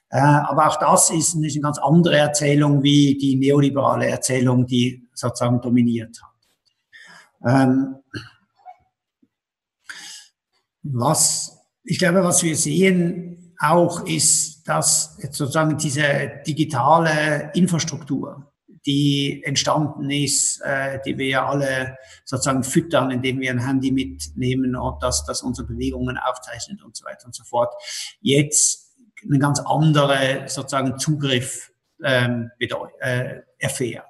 Äh, 0.09 0.18
aber 0.18 0.68
auch 0.68 0.76
das 0.76 1.11
ist 1.11 1.37
eine 1.37 1.49
ganz 1.61 1.78
andere 1.78 2.16
Erzählung 2.16 2.82
wie 2.82 3.16
die 3.18 3.37
neoliberale 3.37 4.09
Erzählung, 4.09 4.66
die 4.66 5.06
sozusagen 5.14 5.61
dominiert 5.61 6.18
hat. 6.23 6.29
Ähm, 7.44 8.00
Was, 10.82 11.59
ich 11.85 11.99
glaube, 11.99 12.25
was 12.25 12.42
wir 12.42 12.56
sehen 12.56 13.54
auch 13.59 14.06
ist, 14.06 14.66
dass 14.66 15.16
sozusagen 15.16 15.76
diese 15.76 16.40
digitale 16.47 17.50
Infrastruktur, 17.54 18.50
die 18.87 19.42
entstanden 19.44 20.09
ist, 20.11 20.62
äh, 20.62 20.99
die 21.04 21.18
wir 21.18 21.26
ja 21.26 21.47
alle 21.47 21.99
sozusagen 22.25 22.64
füttern, 22.64 23.11
indem 23.11 23.40
wir 23.40 23.50
ein 23.50 23.66
Handy 23.66 23.92
mitnehmen 23.92 24.75
und 24.75 25.02
dass 25.02 25.26
das 25.26 25.42
unsere 25.42 25.68
Bewegungen 25.68 26.16
aufzeichnet 26.16 26.82
und 26.82 26.97
so 26.97 27.04
weiter 27.04 27.26
und 27.26 27.35
so 27.35 27.44
fort, 27.44 27.75
jetzt 28.23 28.97
einen 29.23 29.38
ganz 29.38 29.61
andere 29.61 30.44
sozusagen 30.47 30.99
Zugriff 30.99 31.70
ähm, 32.02 32.50
äh, 33.00 33.40
erfährt. 33.59 34.06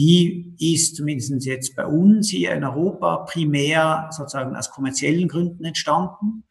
Die 0.00 0.54
ist 0.58 0.96
zumindest 0.96 1.44
jetzt 1.44 1.76
bei 1.76 1.84
uns 1.84 2.30
hier 2.30 2.52
in 2.52 2.64
Europa 2.64 3.18
primär 3.18 4.08
sozusagen 4.10 4.56
aus 4.56 4.70
kommerziellen 4.70 5.28
Gründen 5.28 5.62
entstanden. 5.62 6.44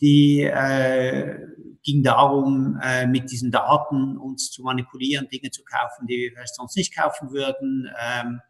Die 0.00 0.40
äh, 0.40 1.38
ging 1.84 2.02
darum, 2.02 2.76
äh, 2.82 3.06
mit 3.06 3.30
diesen 3.30 3.52
Daten 3.52 4.18
uns 4.18 4.50
zu 4.50 4.64
manipulieren, 4.64 5.28
Dinge 5.28 5.52
zu 5.52 5.62
kaufen, 5.62 6.08
die 6.08 6.32
wir 6.34 6.42
sonst 6.46 6.76
nicht 6.76 6.92
kaufen 6.92 7.30
würden. 7.30 7.88
Ähm, 8.00 8.40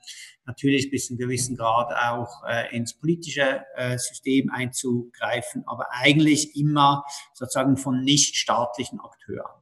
natürlich 0.46 0.90
bis 0.90 1.08
zu 1.08 1.12
einem 1.12 1.18
gewissen 1.18 1.54
Grad 1.54 1.92
auch 1.92 2.42
äh, 2.48 2.74
ins 2.74 2.98
politische 2.98 3.66
äh, 3.76 3.98
System 3.98 4.50
einzugreifen, 4.50 5.62
aber 5.66 5.88
eigentlich 5.90 6.56
immer 6.56 7.04
sozusagen 7.34 7.76
von 7.76 8.00
nicht 8.00 8.36
staatlichen 8.36 8.98
Akteuren. 8.98 9.60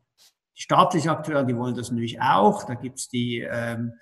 Die 0.56 0.62
staatlichen 0.62 1.10
Akteure, 1.10 1.42
die 1.42 1.56
wollen 1.56 1.74
das 1.74 1.90
natürlich 1.90 2.20
auch. 2.20 2.64
Da 2.64 2.74
gibt's 2.74 3.08
die 3.08 3.40
ähm, 3.40 3.94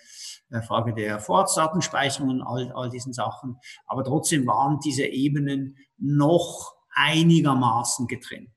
Frage 0.63 0.95
der 0.95 1.19
Vorratsdatenspeicherung 1.19 2.29
und 2.29 2.43
all, 2.43 2.73
all 2.73 2.91
diesen 2.91 3.13
Sachen. 3.13 3.59
Aber 3.87 4.05
trotzdem 4.05 4.47
waren 4.47 4.79
diese 4.85 5.05
Ebenen 5.05 5.77
noch 5.99 6.75
einigermaßen 6.95 8.07
getrennt. 8.07 8.51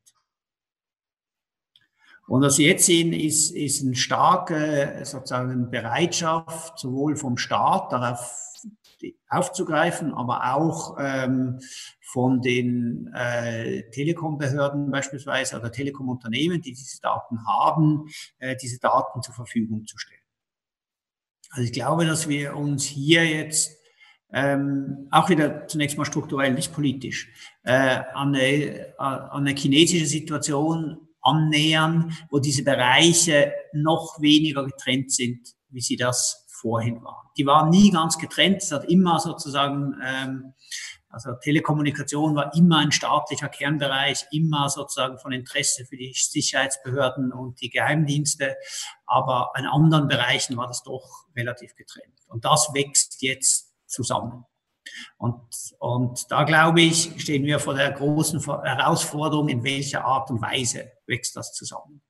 Und 2.28 2.42
was 2.42 2.58
wir 2.58 2.68
jetzt 2.68 2.86
sehen, 2.86 3.14
ist, 3.14 3.52
ist 3.52 3.84
eine 3.84 3.96
starke 3.96 5.00
sozusagen 5.04 5.72
Bereitschaft, 5.72 6.78
sowohl 6.78 7.16
vom 7.16 7.38
Staat 7.38 7.94
darauf 7.94 8.44
aufzugreifen, 9.30 10.14
aber 10.14 10.56
auch 10.56 10.98
ähm, 11.00 11.60
von 12.02 12.42
den 12.42 13.14
äh, 13.14 13.90
Telekombehörden 13.92 14.92
beispielsweise 14.92 15.58
oder 15.58 15.72
Telekomunternehmen, 15.72 16.62
die 16.62 16.74
diese 16.74 17.00
Daten 17.02 17.46
haben, 17.46 18.08
äh, 18.40 18.56
diese 18.56 18.80
Daten 18.80 19.22
zur 19.22 19.34
Verfügung 19.34 19.86
zu 19.86 19.98
stellen. 19.98 20.17
Also 21.52 21.64
ich 21.64 21.72
glaube, 21.72 22.06
dass 22.06 22.28
wir 22.28 22.56
uns 22.56 22.84
hier 22.84 23.26
jetzt 23.26 23.78
ähm, 24.34 25.08
auch 25.12 25.30
wieder 25.30 25.68
zunächst 25.68 25.98
mal 25.98 26.06
strukturell, 26.06 26.54
nicht 26.54 26.74
politisch, 26.74 27.30
äh, 27.64 28.02
an, 28.14 28.36
eine, 28.36 28.94
an 28.98 29.48
eine 29.48 29.56
chinesische 29.56 30.06
Situation 30.06 30.98
annähern, 31.22 32.14
wo 32.30 32.40
diese 32.40 32.64
Bereiche 32.64 33.54
noch 33.74 34.18
weniger 34.22 34.66
getrennt 34.66 35.12
sind, 35.12 35.40
wie 35.70 35.82
sie 35.82 35.96
das 35.96 36.46
vorhin 36.50 37.04
waren. 37.04 37.28
Die 37.38 37.46
waren 37.46 37.70
nie 37.70 37.92
ganz 37.92 38.18
getrennt, 38.18 38.64
es 38.64 38.72
hat 38.72 38.86
immer 38.86 39.20
sozusagen 39.20 39.96
ähm, 40.04 40.54
also 41.10 41.34
Telekommunikation 41.42 42.36
war 42.36 42.54
immer 42.56 42.80
ein 42.80 42.92
staatlicher 42.92 43.48
Kernbereich, 43.48 44.26
immer 44.32 44.70
sozusagen 44.70 45.18
von 45.18 45.32
Interesse 45.32 45.86
für 45.86 45.96
die 45.96 46.14
Sicherheitsbehörden 46.14 47.32
und 47.32 47.62
die 47.62 47.70
Geheimdienste. 47.70 48.56
Aber 49.06 49.52
in 49.58 49.66
anderen 49.66 50.08
Bereichen 50.08 50.58
war 50.58 50.68
das 50.68 50.84
doch 50.84 51.26
relativ 51.36 51.76
getrennt. 51.76 52.20
Und 52.28 52.44
das 52.44 52.72
wächst 52.74 53.22
jetzt 53.22 53.74
zusammen. 53.86 54.46
Und, 55.18 55.42
und 55.80 56.26
da 56.30 56.44
glaube 56.44 56.82
ich, 56.82 57.14
stehen 57.18 57.44
wir 57.44 57.60
vor 57.60 57.74
der 57.74 57.92
großen 57.92 58.40
Herausforderung, 58.42 59.50
in 59.50 59.64
welcher 59.64 60.06
Art 60.06 60.30
und 60.30 60.42
Weise 60.42 60.92
wächst 61.06 61.36
das 61.36 61.54
zusammen. 61.54 62.02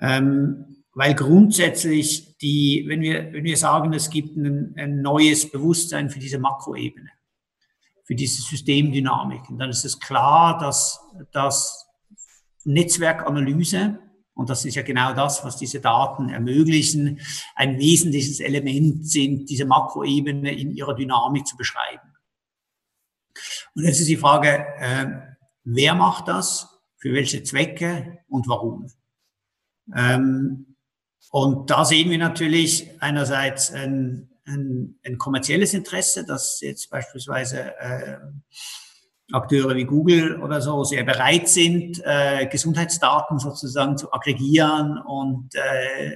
Ähm, 0.00 0.84
weil 0.92 1.14
grundsätzlich 1.14 2.36
die, 2.38 2.84
wenn 2.86 3.00
wir, 3.00 3.32
wenn 3.32 3.44
wir 3.44 3.56
sagen, 3.56 3.92
es 3.92 4.10
gibt 4.10 4.36
ein, 4.36 4.74
ein 4.76 5.02
neues 5.02 5.50
Bewusstsein 5.50 6.10
für 6.10 6.20
diese 6.20 6.38
Makroebene, 6.38 7.10
für 8.04 8.14
diese 8.14 8.42
Systemdynamik. 8.42 9.48
Und 9.50 9.58
dann 9.58 9.70
ist 9.70 9.84
es 9.84 9.98
klar, 9.98 10.58
dass, 10.58 11.00
dass 11.32 11.86
Netzwerkanalyse, 12.64 13.98
und 14.34 14.50
das 14.50 14.64
ist 14.64 14.74
ja 14.74 14.82
genau 14.82 15.14
das, 15.14 15.44
was 15.44 15.56
diese 15.56 15.80
Daten 15.80 16.28
ermöglichen, 16.28 17.20
ein 17.54 17.78
wesentliches 17.78 18.40
Element 18.40 19.08
sind, 19.08 19.48
diese 19.48 19.64
Makroebene 19.64 20.52
in 20.52 20.72
ihrer 20.72 20.94
Dynamik 20.94 21.46
zu 21.46 21.56
beschreiben. 21.56 22.14
Und 23.74 23.84
jetzt 23.84 24.00
ist 24.00 24.08
die 24.08 24.16
Frage, 24.16 24.66
äh, 24.78 25.06
wer 25.64 25.94
macht 25.94 26.28
das, 26.28 26.80
für 26.96 27.12
welche 27.12 27.42
Zwecke 27.42 28.18
und 28.28 28.48
warum? 28.48 28.90
Ähm, 29.94 30.76
und 31.30 31.70
da 31.70 31.84
sehen 31.84 32.10
wir 32.10 32.18
natürlich 32.18 32.90
einerseits 33.02 33.72
ein, 33.72 34.30
ein, 34.46 34.98
ein 35.04 35.18
kommerzielles 35.18 35.74
Interesse, 35.74 36.24
dass 36.24 36.60
jetzt 36.60 36.90
beispielsweise 36.90 37.76
äh, 37.78 38.16
Akteure 39.32 39.74
wie 39.74 39.84
Google 39.84 40.40
oder 40.42 40.60
so 40.60 40.84
sehr 40.84 41.02
bereit 41.04 41.48
sind, 41.48 42.02
äh, 42.04 42.46
Gesundheitsdaten 42.46 43.38
sozusagen 43.38 43.96
zu 43.96 44.12
aggregieren 44.12 44.98
und 44.98 45.54
äh, 45.54 46.14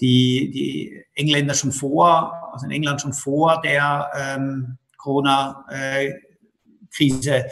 die, 0.00 0.50
die 0.50 1.04
Engländer 1.14 1.52
schon 1.54 1.72
vor, 1.72 2.50
also 2.52 2.66
in 2.66 2.72
England 2.72 3.00
schon 3.00 3.12
vor 3.12 3.60
der 3.62 4.10
ähm, 4.14 4.78
Corona-Krise 4.98 7.46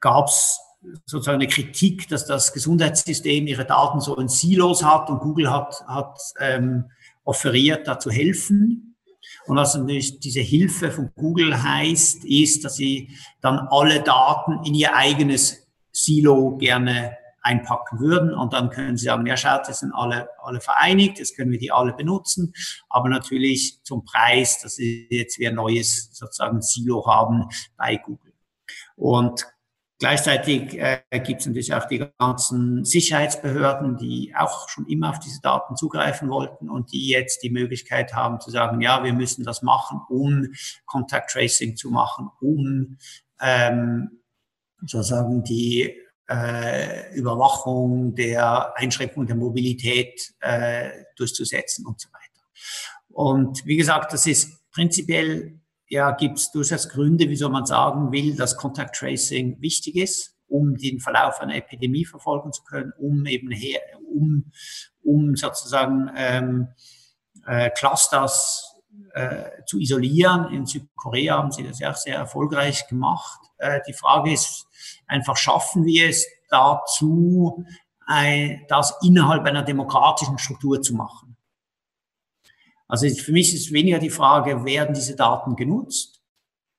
gab 0.00 0.28
es 0.28 0.58
sozusagen 1.06 1.40
eine 1.40 1.48
Kritik, 1.48 2.08
dass 2.08 2.26
das 2.26 2.52
Gesundheitssystem 2.52 3.46
ihre 3.46 3.64
Daten 3.64 4.00
so 4.00 4.16
in 4.16 4.28
Silos 4.28 4.84
hat 4.84 5.08
und 5.08 5.20
Google 5.20 5.50
hat, 5.50 5.82
hat 5.86 6.18
ähm, 6.40 6.90
offeriert, 7.24 7.88
da 7.88 7.98
zu 7.98 8.10
helfen. 8.10 8.93
Und 9.46 9.56
was 9.56 9.74
natürlich 9.74 10.20
diese 10.20 10.40
Hilfe 10.40 10.90
von 10.90 11.10
Google 11.16 11.62
heißt, 11.62 12.24
ist, 12.24 12.64
dass 12.64 12.76
sie 12.76 13.10
dann 13.40 13.68
alle 13.70 14.02
Daten 14.02 14.64
in 14.64 14.74
ihr 14.74 14.94
eigenes 14.96 15.66
Silo 15.92 16.56
gerne 16.56 17.16
einpacken 17.42 18.00
würden. 18.00 18.34
Und 18.34 18.54
dann 18.54 18.70
können 18.70 18.96
sie 18.96 19.04
sagen, 19.04 19.26
ja 19.26 19.36
schaut, 19.36 19.68
das 19.68 19.80
sind 19.80 19.92
alle, 19.92 20.28
alle 20.42 20.60
vereinigt, 20.60 21.18
jetzt 21.18 21.36
können 21.36 21.52
wir 21.52 21.58
die 21.58 21.70
alle 21.70 21.92
benutzen. 21.92 22.52
Aber 22.88 23.08
natürlich 23.08 23.80
zum 23.84 24.04
Preis, 24.04 24.60
dass 24.62 24.76
sie 24.76 25.06
jetzt 25.10 25.38
wieder 25.38 25.52
neues 25.52 26.08
sozusagen 26.12 26.62
Silo 26.62 27.06
haben 27.06 27.48
bei 27.76 27.96
Google. 27.96 28.32
Und 28.96 29.46
Gleichzeitig 30.04 30.78
äh, 30.78 31.00
gibt 31.24 31.40
es 31.40 31.46
natürlich 31.46 31.72
auch 31.72 31.86
die 31.86 32.04
ganzen 32.18 32.84
Sicherheitsbehörden, 32.84 33.96
die 33.96 34.34
auch 34.36 34.68
schon 34.68 34.86
immer 34.86 35.08
auf 35.08 35.18
diese 35.18 35.40
Daten 35.40 35.76
zugreifen 35.76 36.28
wollten 36.28 36.68
und 36.68 36.92
die 36.92 37.08
jetzt 37.08 37.42
die 37.42 37.48
Möglichkeit 37.48 38.12
haben 38.12 38.38
zu 38.38 38.50
sagen, 38.50 38.82
ja, 38.82 39.02
wir 39.02 39.14
müssen 39.14 39.44
das 39.44 39.62
machen, 39.62 40.02
um 40.10 40.52
Contact 40.84 41.30
Tracing 41.30 41.76
zu 41.76 41.88
machen, 41.88 42.28
um 42.42 42.98
ähm, 43.40 44.20
sozusagen 44.82 45.42
die 45.42 45.98
äh, 46.28 47.14
Überwachung 47.14 48.14
der 48.14 48.76
Einschränkung 48.76 49.24
der 49.24 49.36
Mobilität 49.36 50.34
äh, 50.40 50.90
durchzusetzen 51.16 51.86
und 51.86 51.98
so 51.98 52.10
weiter. 52.10 52.44
Und 53.08 53.64
wie 53.64 53.78
gesagt, 53.78 54.12
das 54.12 54.26
ist 54.26 54.70
prinzipiell 54.70 55.60
ja, 55.94 56.10
gibt 56.10 56.38
es 56.38 56.50
durchaus 56.50 56.88
Gründe, 56.88 57.28
wieso 57.28 57.48
man 57.48 57.66
sagen 57.66 58.10
will, 58.10 58.34
dass 58.34 58.56
Contact 58.56 58.96
Tracing 58.96 59.60
wichtig 59.60 59.94
ist, 59.94 60.34
um 60.48 60.76
den 60.76 60.98
Verlauf 60.98 61.40
einer 61.40 61.54
Epidemie 61.54 62.04
verfolgen 62.04 62.52
zu 62.52 62.64
können, 62.64 62.92
um 62.98 63.24
eben 63.26 63.52
her, 63.52 63.80
um, 64.12 64.50
um 65.04 65.36
sozusagen 65.36 66.10
ähm, 66.16 66.66
äh, 67.46 67.70
Clusters 67.70 68.74
äh, 69.12 69.62
zu 69.66 69.78
isolieren. 69.78 70.52
In 70.52 70.66
Südkorea 70.66 71.38
haben 71.38 71.52
sie 71.52 71.62
das 71.62 71.78
ja 71.78 71.92
auch 71.92 71.96
sehr 71.96 72.16
erfolgreich 72.16 72.88
gemacht. 72.88 73.38
Äh, 73.58 73.78
die 73.86 73.92
Frage 73.92 74.32
ist 74.32 74.66
einfach, 75.06 75.36
schaffen 75.36 75.84
wir 75.84 76.08
es 76.08 76.26
dazu, 76.48 77.64
ein, 78.04 78.64
das 78.66 78.98
innerhalb 79.02 79.44
einer 79.44 79.62
demokratischen 79.62 80.38
Struktur 80.38 80.82
zu 80.82 80.96
machen? 80.96 81.33
Also 82.94 83.08
für 83.08 83.32
mich 83.32 83.52
ist 83.52 83.72
weniger 83.72 83.98
die 83.98 84.08
Frage, 84.08 84.64
werden 84.64 84.94
diese 84.94 85.16
Daten 85.16 85.56
genutzt, 85.56 86.22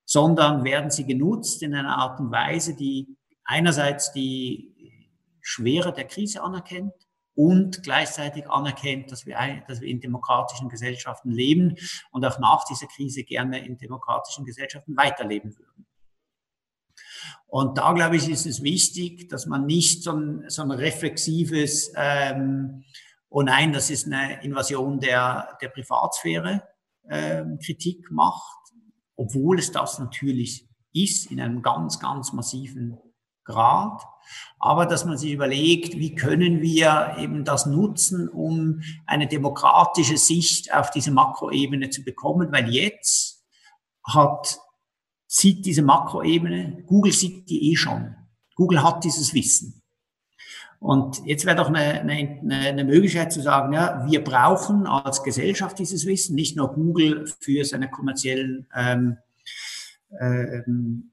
sondern 0.05 0.63
werden 0.63 0.89
sie 0.89 1.05
genutzt 1.05 1.61
in 1.61 1.75
einer 1.75 1.97
Art 1.97 2.21
und 2.21 2.31
Weise, 2.31 2.73
die 2.73 3.17
einerseits 3.43 4.13
die 4.13 5.09
Schwere 5.41 5.91
der 5.91 6.05
Krise 6.05 6.41
anerkennt 6.41 6.93
und 7.33 7.83
gleichzeitig 7.83 8.49
anerkennt, 8.49 9.11
dass 9.11 9.25
wir, 9.25 9.35
dass 9.67 9.81
wir 9.81 9.89
in 9.89 9.99
demokratischen 9.99 10.69
Gesellschaften 10.69 11.31
leben 11.31 11.75
und 12.13 12.23
auch 12.23 12.39
nach 12.39 12.63
dieser 12.63 12.87
Krise 12.87 13.25
gerne 13.25 13.65
in 13.65 13.77
demokratischen 13.77 14.45
Gesellschaften 14.45 14.95
weiterleben 14.95 15.53
würden. 15.57 15.85
Und 17.45 17.77
da, 17.77 17.91
glaube 17.91 18.15
ich, 18.15 18.29
ist 18.29 18.45
es 18.45 18.63
wichtig, 18.63 19.27
dass 19.27 19.47
man 19.47 19.65
nicht 19.65 20.01
so 20.01 20.13
ein, 20.13 20.45
so 20.47 20.61
ein 20.61 20.71
reflexives 20.71 21.91
ähm, 21.97 22.85
oh 23.35 23.41
nein, 23.41 23.73
das 23.73 23.89
ist 23.89 24.05
eine 24.05 24.41
Invasion 24.45 25.01
der, 25.01 25.57
der 25.61 25.67
Privatsphäre, 25.67 26.63
äh, 27.09 27.43
Kritik 27.63 28.09
macht, 28.09 28.71
obwohl 29.17 29.59
es 29.59 29.73
das 29.73 29.99
natürlich 29.99 30.69
ist 30.93 31.29
in 31.29 31.41
einem 31.41 31.61
ganz, 31.61 31.99
ganz 31.99 32.31
massiven 32.31 32.97
Grad. 33.43 34.01
Aber 34.57 34.85
dass 34.85 35.03
man 35.03 35.17
sich 35.17 35.33
überlegt, 35.33 35.97
wie 35.97 36.15
können 36.15 36.61
wir 36.61 37.17
eben 37.19 37.43
das 37.43 37.65
nutzen, 37.65 38.29
um 38.29 38.81
eine 39.05 39.27
demokratische 39.27 40.17
Sicht 40.17 40.73
auf 40.73 40.89
diese 40.89 41.11
Makroebene 41.11 41.89
zu 41.89 42.05
bekommen, 42.05 42.53
weil 42.53 42.73
jetzt 42.73 43.45
hat, 44.05 44.59
sieht 45.27 45.65
diese 45.65 45.81
Makroebene, 45.81 46.83
Google 46.85 47.11
sieht 47.11 47.49
die 47.49 47.69
eh 47.71 47.75
schon. 47.75 48.15
Google 48.55 48.81
hat 48.81 49.03
dieses 49.03 49.33
Wissen. 49.33 49.84
Und 50.79 51.25
jetzt 51.25 51.45
wäre 51.45 51.55
doch 51.55 51.67
eine, 51.67 52.01
eine, 52.01 52.39
eine 52.49 52.83
Möglichkeit 52.83 53.31
zu 53.31 53.41
sagen, 53.41 53.73
ja, 53.73 54.05
wir 54.07 54.23
brauchen 54.23 54.85
als 54.85 55.23
Gesellschaft 55.23 55.79
dieses 55.79 56.05
Wissen, 56.05 56.35
nicht 56.35 56.55
nur 56.55 56.73
Google 56.73 57.25
für 57.39 57.63
seine 57.65 57.89
kommerziellen 57.89 58.67
ähm, 58.75 59.17
ähm, 60.19 61.11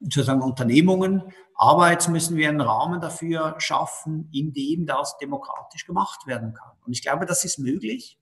sozusagen 0.00 0.42
Unternehmungen, 0.42 1.22
aber 1.54 1.90
jetzt 1.90 2.08
müssen 2.08 2.36
wir 2.36 2.48
einen 2.48 2.62
Rahmen 2.62 3.00
dafür 3.00 3.54
schaffen, 3.58 4.30
in 4.32 4.52
dem 4.54 4.86
das 4.86 5.18
demokratisch 5.18 5.84
gemacht 5.86 6.26
werden 6.26 6.54
kann. 6.54 6.72
Und 6.86 6.92
ich 6.92 7.02
glaube, 7.02 7.26
das 7.26 7.44
ist 7.44 7.58
möglich. 7.58 8.18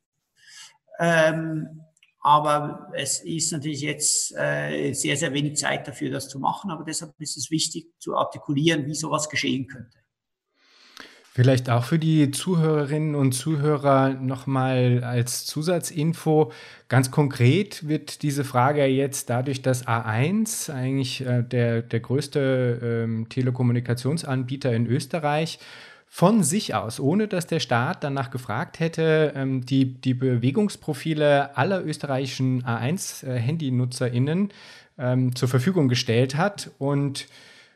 Ähm, 0.98 1.82
aber 2.20 2.90
es 2.94 3.20
ist 3.20 3.52
natürlich 3.52 3.80
jetzt 3.80 4.34
äh, 4.36 4.92
sehr, 4.92 5.16
sehr 5.16 5.32
wenig 5.32 5.56
Zeit 5.56 5.86
dafür, 5.86 6.10
das 6.10 6.28
zu 6.28 6.38
machen. 6.38 6.70
Aber 6.70 6.84
deshalb 6.84 7.12
ist 7.18 7.36
es 7.36 7.50
wichtig 7.50 7.86
zu 7.98 8.16
artikulieren, 8.16 8.86
wie 8.86 8.94
sowas 8.94 9.28
geschehen 9.28 9.66
könnte. 9.66 9.98
Vielleicht 11.38 11.70
auch 11.70 11.84
für 11.84 12.00
die 12.00 12.32
Zuhörerinnen 12.32 13.14
und 13.14 13.30
Zuhörer 13.30 14.14
nochmal 14.14 15.04
als 15.04 15.46
Zusatzinfo. 15.46 16.50
Ganz 16.88 17.12
konkret 17.12 17.86
wird 17.86 18.22
diese 18.22 18.42
Frage 18.42 18.84
jetzt 18.86 19.30
dadurch, 19.30 19.62
dass 19.62 19.86
A1 19.86 20.72
eigentlich 20.72 21.20
äh, 21.24 21.44
der, 21.44 21.82
der 21.82 22.00
größte 22.00 23.04
ähm, 23.04 23.28
Telekommunikationsanbieter 23.28 24.72
in 24.72 24.88
österreich 24.88 25.60
von 26.08 26.42
sich 26.42 26.74
aus, 26.74 27.00
ohne 27.00 27.28
dass 27.28 27.46
der 27.46 27.60
Staat 27.60 28.02
danach 28.02 28.30
gefragt 28.30 28.80
hätte, 28.80 29.32
ähm, 29.36 29.64
die, 29.64 30.00
die 30.00 30.14
Bewegungsprofile 30.14 31.56
aller 31.56 31.84
österreichischen 31.84 32.64
A1-HandynutzerInnen 32.64 34.50
äh, 34.50 35.12
ähm, 35.12 35.36
zur 35.36 35.48
Verfügung 35.48 35.88
gestellt 35.88 36.36
hat 36.36 36.70
und 36.78 37.28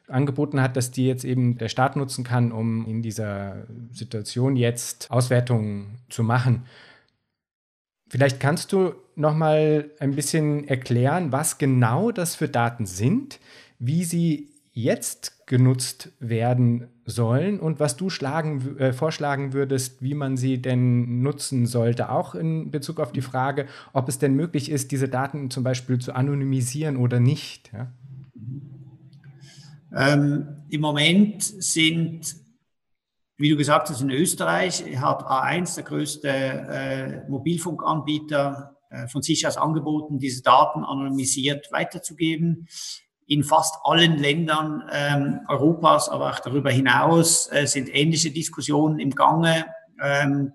angeboten 0.09 0.61
hat, 0.61 0.77
dass 0.77 0.91
die 0.91 1.07
jetzt 1.07 1.25
eben 1.25 1.59
der 1.59 1.69
Staat 1.69 1.97
nutzen 1.97 2.25
kann, 2.25 2.53
um 2.53 2.87
in 2.87 3.03
dieser 3.03 3.67
Situation 3.93 4.57
jetzt 4.57 5.11
Auswertungen 5.11 5.99
zu 6.09 6.23
machen. 6.23 6.65
Vielleicht 8.09 8.41
kannst 8.41 8.73
du 8.73 8.95
noch 9.15 9.35
mal 9.35 9.91
ein 10.01 10.15
bisschen 10.15 10.69
erklären, 10.69 11.33
was 11.33 11.59
genau 11.59 12.11
das 12.11 12.35
für 12.35 12.49
Daten 12.49 12.85
sind, 12.87 13.41
wie 13.79 14.05
sie 14.05 14.52
jetzt 14.73 15.47
genutzt 15.47 16.13
werden 16.19 16.89
sollen 17.05 17.61
und 17.61 17.79
was 17.79 17.97
du 17.97 18.09
schlagen, 18.09 18.79
äh, 18.79 18.93
vorschlagen 18.93 19.53
würdest, 19.53 20.03
wie 20.03 20.15
man 20.15 20.37
sie 20.37 20.63
denn 20.63 21.23
nutzen 21.23 21.67
sollte, 21.67 22.11
auch 22.11 22.35
in 22.35 22.71
Bezug 22.71 23.01
auf 23.01 23.13
die 23.13 23.21
Frage, 23.21 23.67
ob 23.93 24.09
es 24.09 24.19
denn 24.19 24.35
möglich 24.35 24.71
ist, 24.71 24.93
diese 24.93 25.09
Daten 25.09 25.51
zum 25.51 25.63
Beispiel 25.63 25.99
zu 25.99 26.15
anonymisieren 26.15 26.97
oder 26.97 27.21
nicht. 27.21 27.71
Ja? 27.73 27.93
Ähm, 29.95 30.65
Im 30.71 30.81
Moment 30.81 31.43
sind, 31.43 32.35
wie 33.37 33.51
du 33.51 33.57
gesagt 33.57 33.91
hast, 33.91 34.01
in 34.01 34.11
Österreich 34.11 34.85
hat 34.99 35.23
A1, 35.23 35.75
der 35.75 35.85
größte 35.85 36.29
äh, 36.29 37.29
Mobilfunkanbieter, 37.29 38.77
äh, 38.89 39.07
von 39.09 39.23
sich 39.23 39.47
aus 39.47 39.57
angeboten, 39.57 40.19
diese 40.19 40.43
Daten 40.43 40.85
anonymisiert 40.85 41.71
weiterzugeben. 41.73 42.69
In 43.33 43.45
fast 43.45 43.77
allen 43.85 44.19
Ländern 44.19 44.83
ähm, 44.93 45.41
Europas, 45.49 46.11
aber 46.11 46.33
auch 46.33 46.41
darüber 46.41 46.71
hinaus 46.71 47.51
äh, 47.51 47.67
sind 47.67 47.89
ähnliche 47.95 48.31
Diskussionen 48.31 48.99
im 48.99 49.15
Gange. 49.15 49.65
Ähm, 50.03 50.53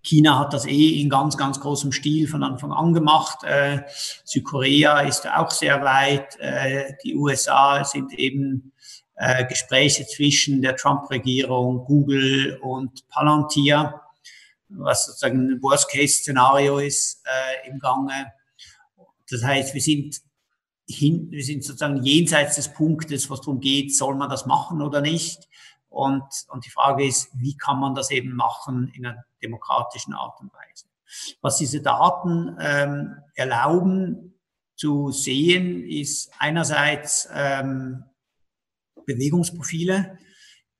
China 0.00 0.38
hat 0.38 0.52
das 0.52 0.64
eh 0.64 1.00
in 1.00 1.10
ganz, 1.10 1.36
ganz 1.36 1.58
großem 1.58 1.90
Stil 1.90 2.28
von 2.28 2.44
Anfang 2.44 2.70
an 2.70 2.92
gemacht. 2.92 3.42
Äh, 3.42 3.80
Südkorea 4.24 5.00
ist 5.00 5.26
auch 5.26 5.50
sehr 5.50 5.82
weit. 5.82 6.38
Äh, 6.38 6.92
die 7.02 7.16
USA 7.16 7.82
sind 7.82 8.12
eben 8.12 8.72
äh, 9.16 9.44
Gespräche 9.46 10.06
zwischen 10.06 10.62
der 10.62 10.76
Trump-Regierung, 10.76 11.84
Google 11.84 12.60
und 12.62 13.08
Palantir, 13.08 14.00
was 14.68 15.06
sozusagen 15.06 15.50
ein 15.50 15.62
Worst-Case-Szenario 15.62 16.78
ist 16.78 17.24
äh, 17.24 17.68
im 17.68 17.80
Gange. 17.80 18.32
Das 19.28 19.42
heißt, 19.42 19.74
wir 19.74 19.80
sind 19.80 20.20
hin, 20.88 21.30
wir 21.30 21.42
sind 21.42 21.64
sozusagen 21.64 22.02
jenseits 22.02 22.56
des 22.56 22.72
Punktes, 22.72 23.30
was 23.30 23.40
darum 23.40 23.60
geht, 23.60 23.94
soll 23.94 24.14
man 24.16 24.28
das 24.28 24.46
machen 24.46 24.82
oder 24.82 25.00
nicht. 25.00 25.48
Und, 25.88 26.24
und 26.48 26.66
die 26.66 26.70
Frage 26.70 27.06
ist, 27.06 27.30
wie 27.34 27.56
kann 27.56 27.78
man 27.78 27.94
das 27.94 28.10
eben 28.10 28.34
machen 28.34 28.90
in 28.94 29.06
einer 29.06 29.24
demokratischen 29.42 30.12
Art 30.12 30.40
und 30.40 30.52
Weise? 30.52 30.86
Was 31.40 31.58
diese 31.58 31.80
Daten 31.80 32.56
ähm, 32.60 33.16
erlauben 33.34 34.34
zu 34.76 35.12
sehen, 35.12 35.88
ist 35.88 36.32
einerseits 36.38 37.28
ähm, 37.32 38.04
Bewegungsprofile, 39.06 40.18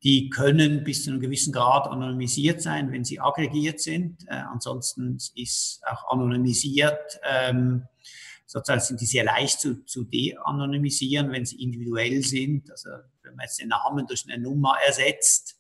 die 0.03 0.29
können 0.29 0.85
bis 0.85 1.05
zu 1.05 1.11
einem 1.11 1.21
gewissen 1.21 1.53
Grad 1.53 1.87
anonymisiert 1.87 2.61
sein, 2.61 2.93
wenn 2.93 3.05
sie 3.05 3.21
aggregiert 3.21 3.81
sind. 3.81 4.25
Äh, 4.27 4.35
ansonsten 4.35 5.19
ist 5.35 5.81
auch 5.87 6.11
anonymisiert 6.11 7.21
ähm, 7.23 7.87
sozusagen 8.46 8.80
sind 8.80 9.00
die 9.00 9.07
sehr 9.07 9.24
leicht 9.24 9.61
zu, 9.61 9.85
zu 9.85 10.04
de-anonymisieren, 10.04 11.33
wenn 11.33 11.46
sie 11.46 11.62
individuell 11.62 12.22
sind. 12.22 12.70
Also 12.70 12.90
wenn 13.22 13.35
man 13.35 13.44
jetzt 13.44 13.61
den 13.61 13.68
Namen 13.68 14.07
durch 14.07 14.24
eine 14.28 14.42
Nummer 14.42 14.76
ersetzt, 14.87 15.59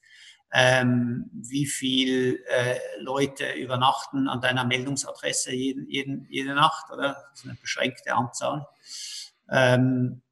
ähm, 0.52 1.30
wie 1.32 1.66
viel 1.66 2.44
äh, 2.48 2.76
Leute 3.00 3.52
übernachten 3.54 4.28
an 4.28 4.40
deiner 4.40 4.64
Meldungsadresse 4.64 5.52
jeden, 5.52 5.88
jeden, 5.88 6.26
jede 6.30 6.54
Nacht, 6.54 6.92
oder? 6.92 7.24
Das 7.30 7.40
ist 7.40 7.44
eine 7.46 7.58
beschränkte 7.60 8.14
Anzahl. 8.14 8.66
Ähm, 9.50 10.22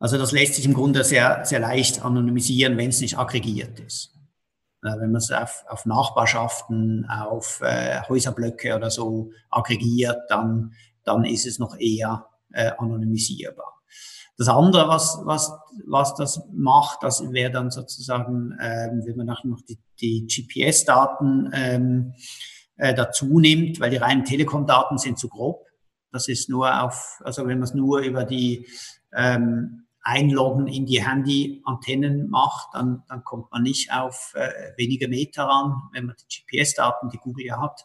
also 0.00 0.18
das 0.18 0.32
lässt 0.32 0.54
sich 0.54 0.64
im 0.64 0.74
Grunde 0.74 1.04
sehr, 1.04 1.44
sehr 1.44 1.60
leicht 1.60 2.04
anonymisieren, 2.04 2.76
wenn 2.78 2.88
es 2.88 3.00
nicht 3.00 3.18
aggregiert 3.18 3.78
ist. 3.78 4.16
Wenn 4.82 5.12
man 5.12 5.16
es 5.16 5.30
auf, 5.30 5.64
auf 5.68 5.84
Nachbarschaften, 5.84 7.06
auf 7.08 7.60
äh, 7.60 8.00
Häuserblöcke 8.08 8.74
oder 8.74 8.90
so 8.90 9.30
aggregiert, 9.50 10.18
dann 10.30 10.72
dann 11.04 11.24
ist 11.24 11.46
es 11.46 11.58
noch 11.58 11.76
eher 11.78 12.26
äh, 12.52 12.70
anonymisierbar. 12.78 13.80
Das 14.36 14.48
andere, 14.48 14.88
was, 14.88 15.20
was, 15.24 15.52
was 15.86 16.14
das 16.14 16.40
macht, 16.50 17.02
das 17.02 17.30
wäre 17.30 17.50
dann 17.50 17.70
sozusagen, 17.70 18.56
ähm, 18.58 19.02
wenn 19.04 19.16
man 19.16 19.26
nachher 19.26 19.48
noch 19.48 19.60
die, 19.60 19.78
die 20.00 20.26
GPS-Daten 20.26 21.50
ähm, 21.52 22.14
äh, 22.76 22.94
dazu 22.94 23.38
nimmt, 23.38 23.80
weil 23.80 23.90
die 23.90 23.98
reinen 23.98 24.24
Telekom-Daten 24.24 24.96
sind 24.96 25.18
zu 25.18 25.28
grob. 25.28 25.66
Das 26.10 26.26
ist 26.26 26.48
nur 26.48 26.82
auf, 26.82 27.20
also 27.22 27.46
wenn 27.46 27.58
man 27.58 27.64
es 27.64 27.74
nur 27.74 28.00
über 28.00 28.24
die 28.24 28.66
ähm, 29.12 29.86
Einloggen 30.02 30.66
in 30.66 30.86
die 30.86 31.06
Handy-Antennen 31.06 32.30
macht, 32.30 32.68
dann, 32.74 33.02
dann 33.08 33.22
kommt 33.22 33.50
man 33.52 33.62
nicht 33.62 33.92
auf 33.92 34.32
äh, 34.34 34.72
wenige 34.76 35.08
Meter 35.08 35.44
ran. 35.44 35.74
Wenn 35.92 36.06
man 36.06 36.16
die 36.18 36.42
GPS-Daten, 36.42 37.10
die 37.10 37.18
Google 37.18 37.46
ja 37.46 37.60
hat, 37.60 37.84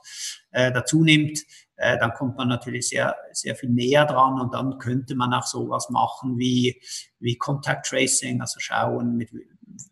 äh, 0.51 0.71
dazu 0.71 1.03
nimmt, 1.03 1.39
äh, 1.75 1.97
dann 1.97 2.13
kommt 2.13 2.37
man 2.37 2.47
natürlich 2.47 2.87
sehr, 2.87 3.15
sehr 3.33 3.55
viel 3.55 3.69
näher 3.69 4.05
dran 4.05 4.39
und 4.39 4.53
dann 4.53 4.77
könnte 4.77 5.15
man 5.15 5.33
auch 5.33 5.45
sowas 5.45 5.89
machen 5.89 6.37
wie, 6.37 6.81
wie 7.19 7.35
Contact 7.35 7.85
Tracing, 7.87 8.39
also 8.39 8.59
schauen, 8.59 9.17
mit, 9.17 9.31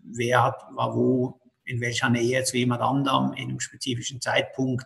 wer 0.03 0.43
hat, 0.43 0.63
war 0.71 0.95
wo, 0.95 1.41
in 1.65 1.81
welcher 1.81 2.09
Nähe 2.09 2.43
zu 2.43 2.57
jemand 2.57 2.81
anderem 2.81 3.33
in 3.33 3.49
einem 3.49 3.59
spezifischen 3.59 4.21
Zeitpunkt, 4.21 4.85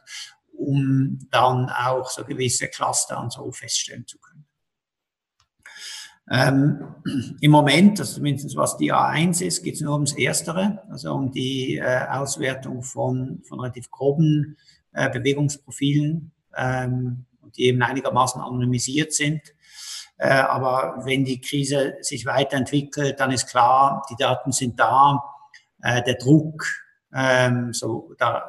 um 0.54 1.19
dann 1.32 1.69
auch 1.69 2.10
so 2.10 2.23
gewisse 2.23 2.67
Cluster 2.67 3.19
und 3.21 3.32
so 3.32 3.52
feststellen 3.52 4.08
zu 4.08 4.17
können. 4.19 4.37
Ähm, 6.30 6.84
Im 7.42 7.52
Moment, 7.52 8.00
also 8.00 8.16
zumindest 8.16 8.56
was 8.56 8.78
die 8.78 8.92
A1 8.92 9.42
ist, 9.44 9.63
geht 9.63 9.76
es 9.76 9.82
nur 9.82 9.94
ums 9.94 10.13
Erstere, 10.13 10.84
also 10.90 11.13
um 11.13 11.32
die 11.32 11.78
äh, 11.78 12.06
Auswertung 12.10 12.84
von, 12.84 13.42
von 13.48 13.60
relativ 13.60 13.90
groben 13.92 14.58
äh, 14.92 15.10
Bewegungsprofilen 15.10 16.32
ähm, 16.58 17.26
die 17.56 17.66
eben 17.66 17.82
einigermaßen 17.82 18.42
anonymisiert 18.42 19.13
sind. 19.13 19.42
Äh, 20.18 20.30
aber 20.30 21.02
wenn 21.06 21.24
die 21.24 21.40
Krise 21.40 21.96
sich 22.02 22.26
weiterentwickelt, 22.26 23.20
dann 23.20 23.32
ist 23.32 23.48
klar, 23.48 24.06
die 24.10 24.16
Daten 24.16 24.52
sind 24.52 24.80
da, 24.80 25.24
äh, 25.82 26.02
der 26.04 26.16
Druck, 26.16 26.66
ähm, 27.13 27.72
so 27.74 28.13
da, 28.18 28.44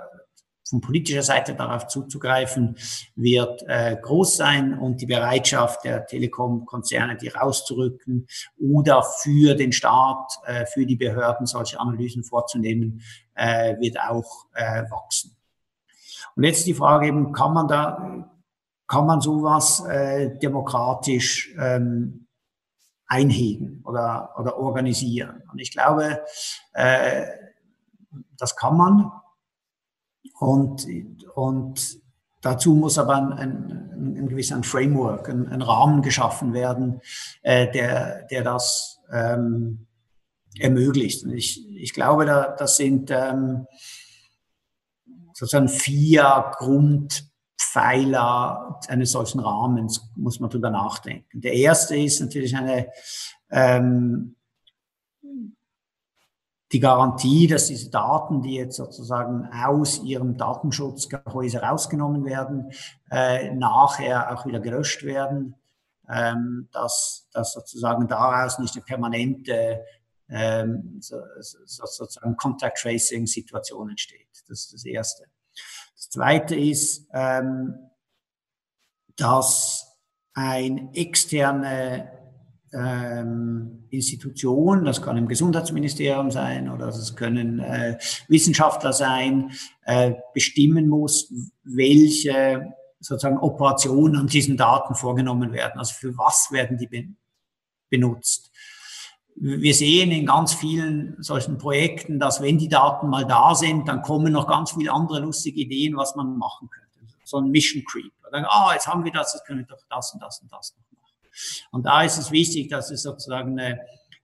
von 0.69 0.81
politischer 0.81 1.23
Seite 1.23 1.55
darauf 1.55 1.87
zuzugreifen, 1.87 2.77
wird 3.17 3.63
äh, 3.67 3.97
groß 4.01 4.37
sein 4.37 4.79
und 4.79 5.01
die 5.01 5.07
Bereitschaft 5.07 5.85
der 5.85 6.07
Telekom-Konzerne, 6.07 7.17
die 7.17 7.29
rauszurücken 7.29 8.27
oder 8.59 9.03
für 9.03 9.55
den 9.55 9.73
Staat, 9.73 10.33
äh, 10.47 10.67
für 10.67 10.87
die 10.87 10.97
Behörden 10.97 11.47
solche 11.47 11.81
Analysen 11.81 12.25
vorzunehmen, 12.25 13.03
äh, 13.35 13.79
wird 13.81 13.99
auch 14.01 14.47
äh, 14.55 14.85
wachsen. 14.91 15.37
Und 16.37 16.45
jetzt 16.45 16.67
die 16.67 16.75
Frage 16.75 17.09
eben, 17.09 17.33
kann 17.33 17.53
man 17.53 17.69
da 17.69 18.31
kann 18.89 19.07
man 19.07 19.21
sowas 19.21 19.85
äh, 19.87 20.37
demokratisch 20.39 21.55
ähm, 21.59 22.27
einhegen 23.07 23.83
oder, 23.85 24.35
oder 24.39 24.57
organisieren. 24.59 25.43
Und 25.53 25.61
ich 25.61 25.71
glaube, 25.71 26.25
äh, 26.73 27.27
das 28.37 28.57
kann 28.57 28.77
man. 28.77 29.13
Und, 30.39 30.87
und 31.35 31.99
dazu 32.41 32.75
muss 32.75 32.99
aber 32.99 33.17
ein, 33.17 33.33
ein, 33.33 34.17
ein 34.19 34.29
gewisser 34.29 34.63
Framework, 34.63 35.29
ein, 35.29 35.49
ein, 35.49 35.63
Rahmen 35.63 36.03
geschaffen 36.03 36.53
werden, 36.53 37.01
äh, 37.43 37.69
der, 37.71 38.27
der 38.27 38.45
das 38.45 39.01
ähm, 39.13 39.89
ermöglicht. 40.59 41.25
Und 41.25 41.33
ich, 41.33 41.69
ich 41.75 41.93
glaube, 41.93 42.25
da, 42.25 42.55
das 42.57 42.77
sind 42.77 43.11
ähm, 43.11 43.67
sozusagen 45.33 45.69
vier 45.69 46.53
Grundpfeiler 46.57 48.81
eines 48.89 49.11
solchen 49.13 49.41
Rahmens, 49.41 50.11
muss 50.17 50.41
man 50.41 50.51
drüber 50.51 50.71
nachdenken. 50.71 51.41
Der 51.41 51.55
erste 51.55 51.97
ist 51.97 52.21
natürlich 52.21 52.55
eine 52.57 52.89
ähm, 53.51 54.35
die 56.73 56.81
Garantie, 56.81 57.47
dass 57.47 57.69
diese 57.69 57.91
Daten, 57.91 58.43
die 58.43 58.55
jetzt 58.55 58.77
sozusagen 58.77 59.49
aus 59.53 60.03
ihrem 60.03 60.37
Datenschutzgehäuse 60.37 61.63
rausgenommen 61.63 62.25
werden, 62.25 62.73
äh, 63.11 63.51
nachher 63.55 64.33
auch 64.33 64.45
wieder 64.45 64.61
gelöscht 64.61 65.03
werden, 65.03 65.55
ähm, 66.09 66.69
dass, 66.73 67.29
dass 67.33 67.53
sozusagen 67.53 68.07
daraus 68.07 68.59
nicht 68.59 68.75
eine 68.77 68.85
permanente 68.85 69.85
ähm, 70.29 70.99
so, 71.01 71.17
so, 71.41 71.87
sozusagen 71.87 72.37
Contact 72.37 72.79
Tracing 72.79 73.27
Situation 73.27 73.89
entsteht. 73.89 74.29
Das 74.49 74.61
ist 74.61 74.75
das 74.75 74.85
Erste. 74.85 75.25
Das 75.95 76.11
Zweite 76.11 76.55
ist, 76.55 77.09
ähm, 77.13 77.75
dass 79.17 79.97
ein 80.35 80.93
externe 80.95 82.18
ähm, 82.73 83.85
Institution, 83.91 84.85
das 84.85 85.03
kann 85.03 85.17
im 85.17 85.29
Gesundheitsministerium 85.29 86.31
sein 86.31 86.69
oder 86.69 86.87
das 86.87 87.17
können 87.17 87.61
äh, 87.61 87.99
Wissenschaftler 88.29 88.93
sein, 88.93 89.53
äh, 89.85 90.15
bestimmen 90.35 90.89
muss, 90.89 91.33
welche 91.65 92.75
sozusagen 93.01 93.39
Operationen 93.39 94.17
an 94.17 94.27
diesen 94.27 94.57
Daten 94.57 94.95
vorgenommen 94.95 95.53
werden. 95.53 95.79
Also 95.79 95.95
für 95.95 96.17
was 96.19 96.49
werden 96.51 96.79
die 96.79 96.87
be 96.87 97.05
benutzt? 97.91 98.51
Wir 99.35 99.73
sehen 99.73 100.11
in 100.11 100.27
ganz 100.27 100.53
vielen 100.53 101.23
solchen 101.23 101.59
Projekten, 101.59 102.19
dass 102.19 102.43
wenn 102.43 102.59
die 102.59 102.69
Daten 102.69 103.09
mal 103.09 103.25
da 103.25 103.55
sind, 103.55 103.87
dann 103.89 104.03
kommen 104.03 104.33
noch 104.33 104.49
ganz 104.49 104.73
viele 104.73 104.93
andere 104.93 105.21
lustige 105.21 105.61
Ideen, 105.61 105.97
was 105.97 106.17
man 106.17 106.37
machen 106.37 106.69
könnte. 106.69 106.89
So 107.25 107.39
ein 107.39 107.51
Mission 107.51 107.85
Creep. 107.85 108.13
Ah, 108.33 108.73
jetzt 108.75 108.89
haben 108.89 109.05
wir 109.05 109.13
das, 109.13 109.33
jetzt 109.33 109.47
können 109.47 109.61
wir 109.61 109.67
doch 109.67 109.83
das 109.89 110.13
und 110.13 110.23
das 110.23 110.41
und 110.43 110.53
das 110.53 110.75
noch 110.77 110.88
und 111.71 111.87
da 111.87 112.03
ist 112.03 112.19
es 112.19 112.31
wichtig, 112.31 112.69
dass 112.69 112.91
es 112.91 113.03
sozusagen 113.03 113.59
äh, 113.59 113.79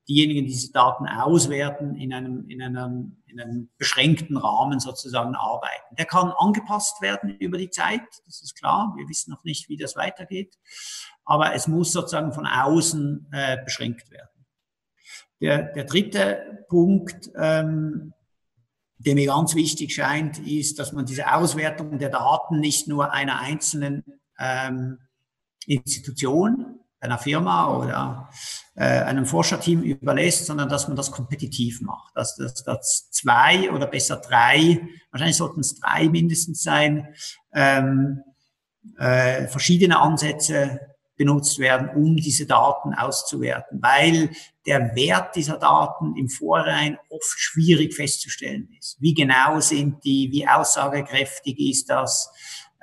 diejenigen, 0.09 0.45
die 0.45 0.53
diese 0.53 0.73
Daten 0.73 1.07
auswerten, 1.07 1.95
in 1.97 2.13
einem, 2.13 2.49
in 2.49 2.63
einem, 2.63 3.23
in 3.27 3.41
einem 3.41 3.71
beschränkten 3.79 4.37
Rahmen 4.37 4.81
sozusagen 4.81 5.35
arbeiten. 5.35 5.97
Der 5.97 6.05
kann 6.05 6.33
angepasst 6.37 7.01
werden 7.01 7.31
über 7.39 7.59
die 7.59 7.71
Zeit, 7.71 8.03
das 8.27 8.43
ist 8.43 8.55
klar. 8.55 8.93
Wir 8.97 9.09
wissen 9.09 9.31
noch 9.31 9.45
nicht, 9.45 9.69
wie 9.69 9.77
das 9.77 9.97
weitergeht. 9.97 10.59
Aber 11.25 11.55
es 11.55 11.67
muss 11.67 11.93
sozusagen 11.93 12.33
von 12.33 12.47
außen 12.47 13.29
äh, 13.33 13.65
beschränkt 13.65 14.11
werden. 14.11 14.29
Der, 15.41 15.63
der 15.63 15.85
dritte 15.85 16.65
Punkt, 16.69 17.31
ähm, 17.37 18.13
der 18.99 19.15
mir 19.15 19.27
ganz 19.27 19.55
wichtig 19.55 19.95
scheint, 19.95 20.39
ist, 20.39 20.79
dass 20.79 20.93
man 20.93 21.07
diese 21.07 21.33
Auswertung 21.33 21.99
der 21.99 22.11
Daten 22.11 22.61
nicht 22.61 22.89
nur 22.89 23.13
einer 23.13 23.41
einzelnen 23.41 24.05
ähm, 24.39 24.99
Institution 25.67 26.81
einer 27.05 27.19
Firma 27.19 27.77
oder 27.77 28.31
äh, 28.75 28.85
einem 28.85 29.27
Forscherteam 29.27 29.83
überlässt, 29.83 30.47
sondern 30.47 30.69
dass 30.69 30.89
man 30.89 30.97
das 30.97 31.11
kompetitiv 31.11 31.81
macht. 31.81 32.17
Dass, 32.17 32.37
dass, 32.37 33.11
zwei 33.11 33.71
oder 33.71 33.87
besser 33.87 34.17
drei, 34.17 34.81
wahrscheinlich 35.13 35.37
sollten 35.37 35.61
es 35.61 35.79
drei 35.79 36.09
mindestens 36.09 36.63
sein, 36.63 37.15
ähm, 37.53 38.23
äh, 38.99 39.47
verschiedene 39.47 40.01
Ansätze 40.01 40.81
benutzt 41.17 41.59
werden, 41.59 41.91
um 41.95 42.17
diese 42.17 42.47
Daten 42.47 42.93
auszuwerten, 42.93 43.81
weil 43.81 44.31
der 44.67 44.97
Wert 44.97 45.37
dieser 45.37 45.59
Daten 45.59 46.17
im 46.17 46.29
Vorhinein 46.29 46.99
oft 47.09 47.39
schwierig 47.39 47.95
festzustellen 47.95 48.69
ist. 48.79 48.97
Wie 49.01 49.15
genau 49.15 49.61
sind 49.61 50.03
die, 50.05 50.29
wie 50.33 50.49
aussagekräftig 50.49 51.59
ist 51.61 51.89
das? 51.91 52.33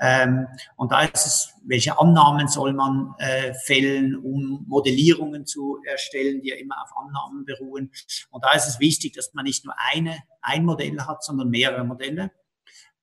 Ähm, 0.03 0.47
und 0.77 0.91
da 0.91 1.03
ist 1.03 1.27
es, 1.27 1.53
welche 1.63 1.99
Annahmen 1.99 2.47
soll 2.47 2.73
man 2.73 3.13
äh, 3.19 3.53
fällen, 3.53 4.15
um 4.17 4.65
Modellierungen 4.67 5.45
zu 5.45 5.79
erstellen, 5.85 6.41
die 6.41 6.49
ja 6.49 6.55
immer 6.55 6.81
auf 6.81 6.89
Annahmen 6.97 7.45
beruhen. 7.45 7.91
Und 8.31 8.43
da 8.43 8.51
ist 8.53 8.67
es 8.67 8.79
wichtig, 8.79 9.13
dass 9.13 9.35
man 9.35 9.45
nicht 9.45 9.63
nur 9.63 9.75
eine, 9.77 10.17
ein 10.41 10.65
Modell 10.65 10.99
hat, 11.01 11.23
sondern 11.23 11.51
mehrere 11.51 11.83
Modelle, 11.83 12.31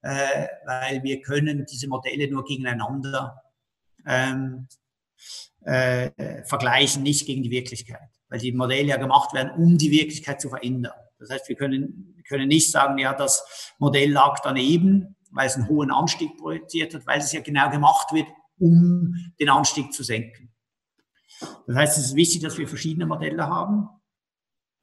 äh, 0.03 0.49
weil 0.67 1.05
wir 1.05 1.21
können 1.21 1.67
diese 1.71 1.87
Modelle 1.87 2.29
nur 2.29 2.45
gegeneinander 2.45 3.43
ähm, 4.05 4.67
äh, 5.65 6.11
vergleichen, 6.47 7.05
nicht 7.05 7.27
gegen 7.27 7.45
die 7.45 7.51
Wirklichkeit, 7.53 8.11
weil 8.29 8.41
die 8.41 8.53
Modelle 8.53 8.89
ja 8.89 8.97
gemacht 8.97 9.35
werden, 9.35 9.53
um 9.53 9.79
die 9.79 9.93
Wirklichkeit 9.93 10.41
zu 10.41 10.49
verändern. 10.49 10.95
Das 11.21 11.31
heißt, 11.31 11.49
wir 11.49 11.57
können, 11.57 12.23
können 12.27 12.49
nicht 12.49 12.73
sagen, 12.73 12.99
ja, 12.99 13.13
das 13.13 13.75
Modell 13.79 14.11
lag 14.11 14.41
daneben, 14.41 15.15
weil 15.31 15.47
es 15.47 15.57
einen 15.57 15.69
hohen 15.69 15.91
Anstieg 15.91 16.37
projiziert 16.37 16.95
hat, 16.95 17.07
weil 17.07 17.19
es 17.19 17.33
ja 17.33 17.41
genau 17.41 17.71
gemacht 17.71 18.13
wird, 18.13 18.27
um 18.59 19.15
den 19.41 19.49
Anstieg 19.49 19.93
zu 19.93 20.03
senken. 20.03 20.53
Das 21.67 21.77
heißt, 21.77 21.99
es 21.99 22.05
ist 22.07 22.17
wichtig, 22.17 22.43
dass 22.43 22.59
wir 22.59 22.67
verschiedene 22.67 23.07
Modelle 23.07 23.47
haben, 23.47 23.89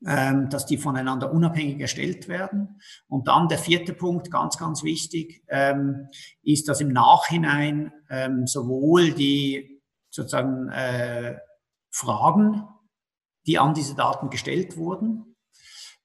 ähm, 0.06 0.50
dass 0.50 0.66
die 0.66 0.78
voneinander 0.78 1.32
unabhängig 1.32 1.80
erstellt 1.80 2.28
werden. 2.28 2.80
Und 3.08 3.28
dann 3.28 3.48
der 3.48 3.58
vierte 3.58 3.94
Punkt, 3.94 4.32
ganz, 4.32 4.58
ganz 4.58 4.84
wichtig, 4.84 5.44
ähm, 5.50 6.08
ist, 6.44 6.68
dass 6.70 6.82
im 6.82 6.90
Nachhinein 6.90 7.92
ähm, 8.10 8.48
sowohl 8.48 9.12
die 9.12 9.82
sozusagen 10.10 10.70
äh, 10.70 11.38
Fragen, 11.92 12.64
die 13.48 13.60
an 13.60 13.74
diese 13.74 13.96
Daten 13.96 14.30
gestellt 14.30 14.78
wurden, 14.78 15.36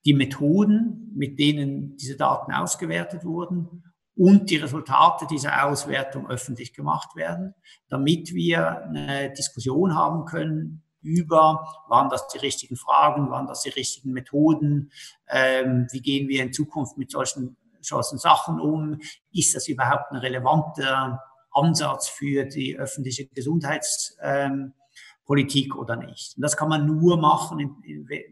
die 0.05 0.15
Methoden, 0.15 1.13
mit 1.15 1.39
denen 1.39 1.97
diese 1.97 2.17
Daten 2.17 2.53
ausgewertet 2.53 3.25
wurden 3.25 3.85
und 4.21 4.51
die 4.51 4.57
Resultate 4.57 5.27
dieser 5.27 5.65
Auswertung 5.65 6.29
öffentlich 6.29 6.75
gemacht 6.75 7.17
werden, 7.17 7.55
damit 7.89 8.35
wir 8.35 8.83
eine 8.83 9.33
Diskussion 9.33 9.95
haben 9.95 10.27
können 10.27 10.83
über, 11.01 11.67
waren 11.89 12.11
das 12.11 12.29
die 12.29 12.37
richtigen 12.37 12.77
Fragen, 12.77 13.31
waren 13.31 13.47
das 13.47 13.63
die 13.63 13.71
richtigen 13.71 14.13
Methoden, 14.13 14.93
ähm, 15.27 15.87
wie 15.91 16.03
gehen 16.03 16.29
wir 16.29 16.43
in 16.43 16.53
Zukunft 16.53 16.99
mit 16.99 17.11
solchen, 17.11 17.57
solchen 17.81 18.19
Sachen 18.19 18.61
um, 18.61 19.01
ist 19.33 19.55
das 19.55 19.69
überhaupt 19.69 20.13
ein 20.13 20.19
relevanter 20.19 21.23
Ansatz 21.51 22.11
für 22.11 22.45
die 22.45 22.79
öffentliche 22.79 23.27
Gesundheitspolitik 23.29 25.73
ähm, 25.73 25.79
oder 25.79 25.97
nicht. 25.97 26.37
Und 26.37 26.43
das 26.43 26.59
kann 26.59 26.69
man 26.69 26.85
nur 26.85 27.17
machen, 27.17 27.83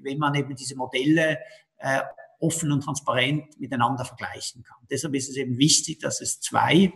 wenn 0.02 0.18
man 0.18 0.34
eben 0.34 0.54
diese 0.54 0.76
Modelle 0.76 1.38
äh, 1.78 2.02
offen 2.38 2.72
und 2.72 2.82
transparent 2.82 3.58
miteinander 3.58 4.04
vergleichen 4.04 4.62
kann. 4.62 4.78
Deshalb 4.90 5.14
ist 5.14 5.28
es 5.28 5.36
eben 5.36 5.58
wichtig, 5.58 5.98
dass 6.00 6.20
es 6.20 6.40
zwei, 6.40 6.92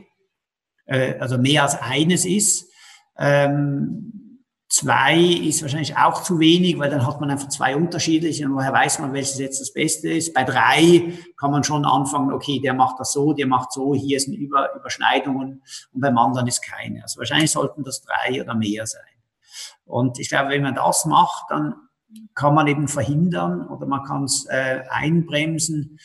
äh, 0.87 1.19
also 1.19 1.39
mehr 1.39 1.63
als 1.63 1.81
eines 1.81 2.25
ist. 2.25 2.71
Ähm, 3.19 4.23
zwei 4.69 5.19
ist 5.19 5.61
wahrscheinlich 5.61 5.97
auch 5.99 6.23
zu 6.23 6.39
wenig, 6.39 6.79
weil 6.79 6.91
dann 6.91 7.07
hat 7.07 7.21
man 7.21 7.31
einfach 7.31 7.49
zwei 7.49 7.77
unterschiedliche 7.77 8.47
und 8.47 8.55
woher 8.55 8.73
weiß 8.73 9.01
man, 9.01 9.13
welches 9.13 9.39
jetzt 9.39 9.61
das 9.61 9.73
Beste 9.73 10.11
ist. 10.11 10.33
Bei 10.33 10.45
drei 10.45 11.13
kann 11.37 11.51
man 11.51 11.63
schon 11.63 11.85
anfangen, 11.85 12.33
okay, 12.33 12.59
der 12.61 12.73
macht 12.73 12.99
das 12.99 13.13
so, 13.13 13.33
der 13.35 13.47
macht 13.47 13.73
so, 13.73 13.95
hier 13.95 14.19
sind 14.19 14.35
Über 14.35 14.75
Überschneidungen 14.75 15.63
und 15.93 16.01
beim 16.01 16.17
anderen 16.17 16.47
ist 16.47 16.63
keine. 16.63 17.03
Also 17.03 17.19
wahrscheinlich 17.19 17.51
sollten 17.51 17.85
das 17.85 18.03
drei 18.03 18.41
oder 18.41 18.55
mehr 18.55 18.87
sein. 18.87 19.03
Und 19.85 20.19
ich 20.19 20.31
glaube, 20.31 20.51
wenn 20.51 20.63
man 20.63 20.75
das 20.75 21.05
macht, 21.05 21.51
dann 21.51 21.75
kann 22.35 22.55
man 22.55 22.67
eben 22.67 22.89
verhindern 22.89 23.67
oder 23.69 23.87
man 23.87 24.05
kann 24.05 24.25
es 24.25 24.47
äh, 24.49 24.83
einbremsen. 24.89 25.99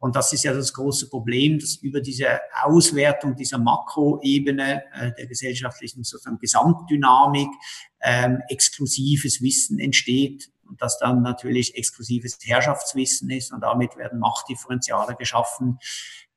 Und 0.00 0.14
das 0.14 0.32
ist 0.32 0.44
ja 0.44 0.54
das 0.54 0.72
große 0.72 1.08
Problem, 1.08 1.58
dass 1.58 1.76
über 1.76 2.00
diese 2.00 2.38
Auswertung 2.62 3.34
dieser 3.34 3.58
Makroebene 3.58 4.84
äh, 4.92 5.12
der 5.12 5.26
gesellschaftlichen 5.26 6.04
sozusagen 6.04 6.38
Gesamtdynamik 6.38 7.48
ähm, 8.00 8.40
exklusives 8.48 9.42
Wissen 9.42 9.80
entsteht 9.80 10.50
und 10.68 10.80
das 10.80 10.98
dann 10.98 11.22
natürlich 11.22 11.76
exklusives 11.76 12.38
Herrschaftswissen 12.42 13.30
ist 13.30 13.52
und 13.52 13.60
damit 13.62 13.96
werden 13.96 14.20
Machtdifferenziale 14.20 15.16
geschaffen, 15.16 15.78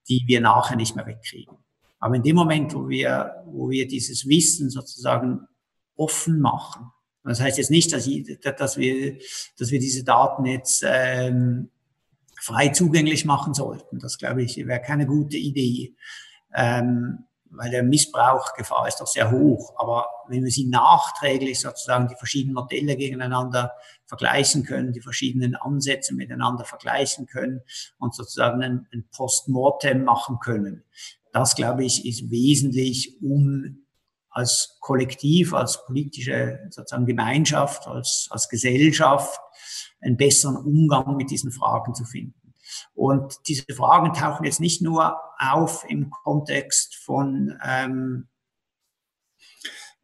die 0.09 0.23
wir 0.25 0.41
nachher 0.41 0.75
nicht 0.75 0.95
mehr 0.95 1.05
wegkriegen. 1.05 1.57
Aber 1.99 2.15
in 2.15 2.23
dem 2.23 2.35
Moment, 2.35 2.73
wo 2.73 2.89
wir, 2.89 3.43
wo 3.45 3.69
wir 3.69 3.87
dieses 3.87 4.27
Wissen 4.27 4.71
sozusagen 4.71 5.47
offen 5.95 6.39
machen, 6.39 6.91
das 7.23 7.41
heißt 7.41 7.57
jetzt 7.57 7.71
nicht, 7.71 7.93
dass, 7.93 8.07
ich, 8.07 8.39
dass, 8.39 8.77
wir, 8.77 9.17
dass 9.57 9.71
wir 9.71 9.79
diese 9.79 10.03
Daten 10.03 10.45
jetzt 10.45 10.83
ähm, 10.85 11.69
frei 12.39 12.69
zugänglich 12.69 13.25
machen 13.25 13.53
sollten. 13.53 13.99
Das, 13.99 14.17
glaube 14.17 14.43
ich, 14.43 14.57
wäre 14.57 14.81
keine 14.81 15.05
gute 15.05 15.37
Idee. 15.37 15.95
Ähm, 16.53 17.25
weil 17.51 17.69
der 17.69 17.83
Missbrauchgefahr 17.83 18.87
ist 18.87 19.01
doch 19.01 19.07
sehr 19.07 19.29
hoch. 19.29 19.73
Aber 19.77 20.07
wenn 20.27 20.43
wir 20.43 20.51
sie 20.51 20.65
nachträglich 20.65 21.59
sozusagen 21.59 22.07
die 22.07 22.15
verschiedenen 22.15 22.55
Modelle 22.55 22.95
gegeneinander 22.95 23.73
vergleichen 24.05 24.63
können, 24.63 24.93
die 24.93 25.01
verschiedenen 25.01 25.55
Ansätze 25.55 26.15
miteinander 26.15 26.63
vergleichen 26.63 27.27
können 27.27 27.61
und 27.99 28.15
sozusagen 28.15 28.63
ein, 28.63 28.87
ein 28.93 29.05
Postmortem 29.11 30.03
machen 30.03 30.39
können, 30.39 30.83
das 31.33 31.55
glaube 31.55 31.85
ich 31.85 32.05
ist 32.05 32.29
wesentlich, 32.31 33.21
um 33.21 33.80
als 34.31 34.77
Kollektiv, 34.79 35.53
als 35.53 35.85
politische 35.85 36.59
sozusagen 36.69 37.05
Gemeinschaft, 37.05 37.87
als, 37.87 38.27
als 38.31 38.49
Gesellschaft 38.49 39.39
einen 40.01 40.17
besseren 40.17 40.57
Umgang 40.57 41.15
mit 41.17 41.29
diesen 41.29 41.51
Fragen 41.51 41.93
zu 41.93 42.05
finden. 42.05 42.53
Und 42.93 43.35
diese 43.47 43.65
Fragen 43.75 44.13
tauchen 44.13 44.45
jetzt 44.45 44.59
nicht 44.59 44.81
nur 44.81 45.17
auf 45.37 45.85
im 45.87 46.09
Kontext 46.09 46.95
von 46.95 47.57
ähm, 47.63 48.29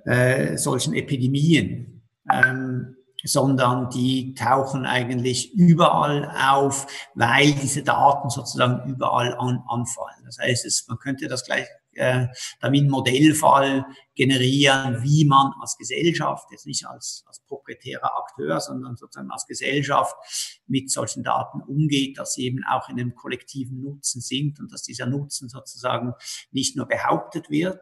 äh, 0.05 0.57
solchen 0.57 0.93
Epidemien, 0.93 2.07
ähm, 2.31 2.95
sondern 3.23 3.89
die 3.89 4.33
tauchen 4.35 4.85
eigentlich 4.85 5.53
überall 5.53 6.31
auf, 6.49 6.87
weil 7.15 7.53
diese 7.53 7.83
Daten 7.83 8.29
sozusagen 8.29 8.89
überall 8.89 9.33
an, 9.37 9.63
anfallen. 9.67 10.23
Das 10.25 10.37
heißt, 10.39 10.65
es, 10.65 10.85
man 10.87 10.97
könnte 10.97 11.27
das 11.27 11.45
gleich 11.45 11.67
äh, 11.97 12.27
damit 12.59 12.81
einen 12.81 12.89
Modellfall 12.89 13.85
generieren, 14.15 15.03
wie 15.03 15.25
man 15.25 15.51
als 15.61 15.77
Gesellschaft, 15.77 16.47
jetzt 16.51 16.65
nicht 16.65 16.85
als, 16.85 17.23
als 17.27 17.39
proprietärer 17.41 18.17
Akteur, 18.17 18.59
sondern 18.59 18.95
sozusagen 18.95 19.31
als 19.31 19.45
Gesellschaft 19.45 20.15
mit 20.67 20.91
solchen 20.91 21.23
Daten 21.23 21.61
umgeht, 21.61 22.17
dass 22.17 22.33
sie 22.33 22.45
eben 22.45 22.63
auch 22.69 22.89
in 22.89 22.99
einem 22.99 23.15
kollektiven 23.15 23.81
Nutzen 23.81 24.21
sind 24.21 24.59
und 24.59 24.71
dass 24.71 24.83
dieser 24.83 25.05
Nutzen 25.05 25.49
sozusagen 25.49 26.13
nicht 26.51 26.75
nur 26.75 26.87
behauptet 26.87 27.49
wird, 27.49 27.79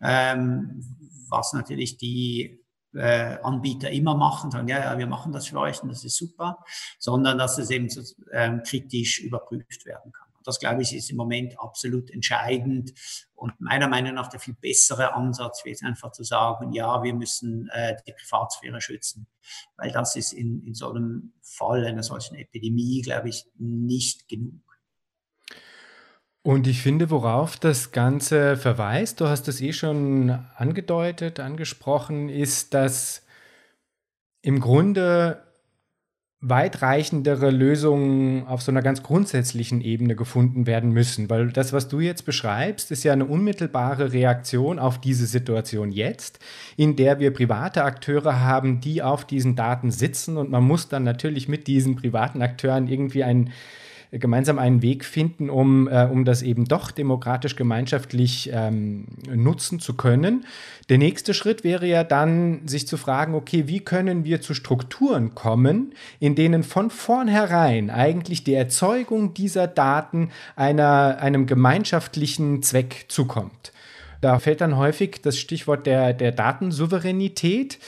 ähm, 0.00 0.82
was 1.28 1.52
natürlich 1.52 1.96
die 1.96 2.62
äh, 2.94 3.38
Anbieter 3.42 3.90
immer 3.90 4.16
machen, 4.16 4.50
sagen, 4.50 4.68
ja, 4.68 4.78
ja, 4.78 4.98
wir 4.98 5.06
machen 5.06 5.32
das 5.32 5.46
für 5.46 5.58
euch 5.58 5.82
und 5.82 5.88
das 5.88 6.04
ist 6.04 6.16
super, 6.16 6.58
sondern 6.98 7.38
dass 7.38 7.58
es 7.58 7.70
eben 7.70 7.88
so, 7.88 8.02
ähm, 8.32 8.62
kritisch 8.66 9.20
überprüft 9.20 9.86
werden 9.86 10.12
kann. 10.12 10.31
Das, 10.44 10.58
glaube 10.58 10.82
ich, 10.82 10.94
ist 10.94 11.10
im 11.10 11.16
Moment 11.16 11.58
absolut 11.58 12.10
entscheidend 12.10 12.92
und 13.34 13.60
meiner 13.60 13.88
Meinung 13.88 14.14
nach 14.14 14.28
der 14.28 14.40
viel 14.40 14.54
bessere 14.54 15.14
Ansatz, 15.14 15.64
wie 15.64 15.70
jetzt 15.70 15.82
einfach 15.82 16.12
zu 16.12 16.22
sagen, 16.22 16.72
ja, 16.72 17.02
wir 17.02 17.14
müssen 17.14 17.68
äh, 17.72 17.96
die 18.06 18.12
Privatsphäre 18.12 18.80
schützen, 18.80 19.26
weil 19.76 19.90
das 19.90 20.14
ist 20.16 20.32
in, 20.32 20.64
in 20.64 20.74
so 20.74 20.90
einem 20.90 21.32
Fall 21.42 21.84
einer 21.84 22.02
solchen 22.02 22.36
Epidemie, 22.36 23.02
glaube 23.02 23.28
ich, 23.28 23.44
nicht 23.58 24.28
genug. 24.28 24.62
Und 26.44 26.66
ich 26.66 26.82
finde, 26.82 27.10
worauf 27.10 27.56
das 27.56 27.92
Ganze 27.92 28.56
verweist, 28.56 29.20
du 29.20 29.26
hast 29.28 29.46
es 29.46 29.60
eh 29.60 29.72
schon 29.72 30.30
angedeutet, 30.56 31.38
angesprochen, 31.38 32.28
ist, 32.28 32.74
dass 32.74 33.24
im 34.42 34.60
Grunde 34.60 35.51
weitreichendere 36.44 37.50
Lösungen 37.50 38.48
auf 38.48 38.62
so 38.62 38.72
einer 38.72 38.82
ganz 38.82 39.04
grundsätzlichen 39.04 39.80
Ebene 39.80 40.16
gefunden 40.16 40.66
werden 40.66 40.90
müssen. 40.90 41.30
Weil 41.30 41.52
das, 41.52 41.72
was 41.72 41.86
du 41.86 42.00
jetzt 42.00 42.26
beschreibst, 42.26 42.90
ist 42.90 43.04
ja 43.04 43.12
eine 43.12 43.26
unmittelbare 43.26 44.12
Reaktion 44.12 44.80
auf 44.80 45.00
diese 45.00 45.26
Situation 45.26 45.92
jetzt, 45.92 46.40
in 46.76 46.96
der 46.96 47.20
wir 47.20 47.32
private 47.32 47.84
Akteure 47.84 48.40
haben, 48.40 48.80
die 48.80 49.02
auf 49.02 49.24
diesen 49.24 49.54
Daten 49.54 49.92
sitzen 49.92 50.36
und 50.36 50.50
man 50.50 50.64
muss 50.64 50.88
dann 50.88 51.04
natürlich 51.04 51.48
mit 51.48 51.68
diesen 51.68 51.94
privaten 51.94 52.42
Akteuren 52.42 52.88
irgendwie 52.88 53.22
ein 53.22 53.52
gemeinsam 54.12 54.58
einen 54.58 54.82
Weg 54.82 55.06
finden, 55.06 55.48
um, 55.48 55.88
äh, 55.88 56.04
um 56.04 56.26
das 56.26 56.42
eben 56.42 56.66
doch 56.66 56.90
demokratisch 56.90 57.56
gemeinschaftlich 57.56 58.50
ähm, 58.52 59.06
nutzen 59.34 59.80
zu 59.80 59.94
können. 59.94 60.44
Der 60.90 60.98
nächste 60.98 61.32
Schritt 61.32 61.64
wäre 61.64 61.86
ja 61.86 62.04
dann, 62.04 62.68
sich 62.68 62.86
zu 62.86 62.98
fragen, 62.98 63.34
okay, 63.34 63.68
wie 63.68 63.80
können 63.80 64.24
wir 64.24 64.42
zu 64.42 64.52
Strukturen 64.52 65.34
kommen, 65.34 65.94
in 66.20 66.34
denen 66.34 66.62
von 66.62 66.90
vornherein 66.90 67.88
eigentlich 67.88 68.44
die 68.44 68.54
Erzeugung 68.54 69.32
dieser 69.32 69.66
Daten 69.66 70.30
einer, 70.56 71.18
einem 71.20 71.46
gemeinschaftlichen 71.46 72.62
Zweck 72.62 73.06
zukommt. 73.08 73.72
Da 74.20 74.38
fällt 74.38 74.60
dann 74.60 74.76
häufig 74.76 75.20
das 75.22 75.38
Stichwort 75.38 75.86
der, 75.86 76.12
der 76.12 76.32
Datensouveränität. 76.32 77.78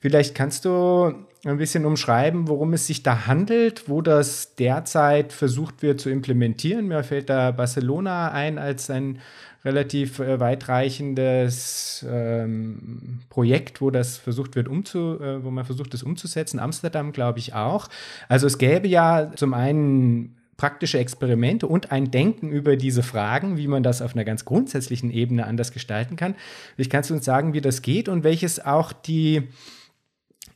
Vielleicht 0.00 0.34
kannst 0.34 0.64
du 0.64 1.14
ein 1.44 1.58
bisschen 1.58 1.84
umschreiben, 1.84 2.46
worum 2.46 2.72
es 2.72 2.86
sich 2.86 3.02
da 3.02 3.26
handelt, 3.26 3.88
wo 3.88 4.00
das 4.00 4.54
derzeit 4.54 5.32
versucht 5.32 5.82
wird 5.82 6.00
zu 6.00 6.08
implementieren. 6.08 6.86
Mir 6.86 7.02
fällt 7.02 7.30
da 7.30 7.50
Barcelona 7.50 8.30
ein 8.30 8.58
als 8.58 8.90
ein 8.90 9.18
relativ 9.64 10.18
äh, 10.18 10.40
weitreichendes 10.40 12.04
ähm, 12.08 13.20
Projekt, 13.28 13.80
wo 13.80 13.90
das 13.90 14.18
versucht 14.18 14.56
wird 14.56 14.68
umzu, 14.68 15.20
äh, 15.20 15.44
wo 15.44 15.50
man 15.50 15.64
versucht, 15.64 15.94
das 15.94 16.02
umzusetzen. 16.02 16.58
Amsterdam, 16.58 17.12
glaube 17.12 17.38
ich, 17.38 17.54
auch. 17.54 17.88
Also 18.28 18.46
es 18.46 18.58
gäbe 18.58 18.88
ja 18.88 19.32
zum 19.36 19.54
einen 19.54 20.36
praktische 20.56 20.98
Experimente 20.98 21.66
und 21.66 21.90
ein 21.90 22.10
Denken 22.10 22.50
über 22.50 22.76
diese 22.76 23.02
Fragen, 23.02 23.56
wie 23.56 23.66
man 23.66 23.82
das 23.82 24.02
auf 24.02 24.14
einer 24.14 24.24
ganz 24.24 24.44
grundsätzlichen 24.44 25.10
Ebene 25.10 25.46
anders 25.46 25.72
gestalten 25.72 26.14
kann. 26.14 26.36
Ich 26.76 26.90
kannst 26.90 27.10
du 27.10 27.14
uns 27.14 27.24
sagen, 27.24 27.52
wie 27.52 27.60
das 27.60 27.82
geht 27.82 28.08
und 28.08 28.22
welches 28.22 28.64
auch 28.64 28.92
die 28.92 29.48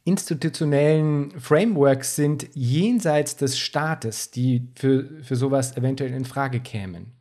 institutionellen 0.07 1.39
Frameworks 1.41 2.15
sind 2.15 2.47
jenseits 2.55 3.37
des 3.37 3.59
Staates, 3.59 4.31
die 4.31 4.69
für, 4.77 5.23
für 5.23 5.35
sowas 5.35 5.77
eventuell 5.77 6.13
in 6.13 6.25
Frage 6.25 6.61
kämen? 6.61 7.13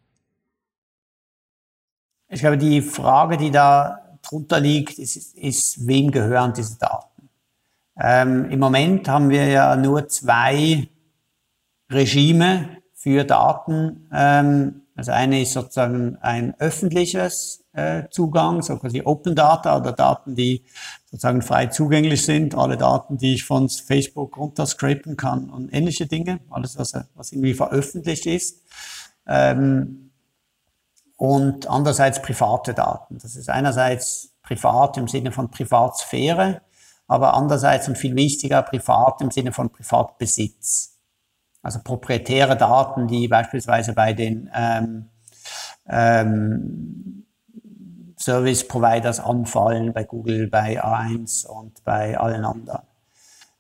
Ich 2.30 2.41
glaube, 2.41 2.58
die 2.58 2.82
Frage, 2.82 3.38
die 3.38 3.50
da 3.50 4.17
drunter 4.21 4.60
liegt, 4.60 5.00
ist, 5.00 5.36
ist 5.36 5.88
wem 5.88 6.12
gehören 6.12 6.54
diese 6.54 6.78
Daten? 6.78 7.30
Ähm, 7.98 8.52
Im 8.52 8.60
Moment 8.60 9.08
haben 9.08 9.30
wir 9.30 9.48
ja 9.48 9.76
nur 9.76 10.08
zwei 10.08 10.88
Regime 11.89 12.78
für 12.93 13.24
Daten. 13.24 14.10
Ähm, 14.13 14.82
das 14.95 15.10
eine 15.10 15.41
ist 15.41 15.54
sozusagen 15.54 16.17
ein 16.21 16.54
öffentliches 16.60 17.65
äh, 17.74 18.04
Zugang, 18.10 18.62
so 18.62 18.78
quasi 18.78 19.02
Open 19.04 19.36
Data 19.36 19.78
oder 19.78 19.91
Daten, 19.91 20.36
die 20.36 20.63
sozusagen 21.15 21.41
frei 21.41 21.67
zugänglich 21.67 22.25
sind, 22.25 22.56
alle 22.56 22.75
Daten, 22.75 23.17
die 23.17 23.36
ich 23.36 23.45
von 23.45 23.69
Facebook 23.69 24.36
runterscrapen 24.36 25.15
kann 25.15 25.49
und 25.49 25.73
ähnliche 25.73 26.08
Dinge, 26.08 26.41
alles, 26.49 26.78
was, 26.78 26.91
was 27.13 27.32
irgendwie 27.32 27.54
veröffentlicht 27.54 28.25
ist. 28.25 28.62
Ähm, 29.25 30.12
und 31.15 31.67
andererseits 31.67 32.21
private 32.21 32.73
Daten. 32.73 33.17
Das 33.19 33.38
ist 33.38 33.49
einerseits 33.49 34.34
privat 34.43 34.97
im 34.97 35.08
Sinne 35.08 35.32
von 35.32 35.49
Privatsphäre, 35.49 36.62
aber 37.08 37.34
andererseits 37.34 37.88
und 37.88 37.97
viel 37.97 38.17
wichtiger 38.17 38.62
privat 38.62 39.21
im 39.21 39.32
Sinne 39.32 39.54
von 39.54 39.69
Privatbesitz. 39.69 40.97
Also 41.62 41.80
proprietäre 41.82 42.58
Daten, 42.58 43.08
die 43.08 43.30
beispielsweise 43.30 43.93
bei 43.93 44.12
den 44.12 44.51
ähm, 44.54 45.06
ähm, 45.88 47.25
Service 48.26 48.68
Providers 48.68 49.20
anfallen, 49.20 49.94
bei 49.94 50.04
Google, 50.04 50.48
bei 50.48 50.84
A1 50.84 51.46
und 51.46 51.84
bei 51.84 52.18
allen 52.18 52.44
anderen. 52.44 52.82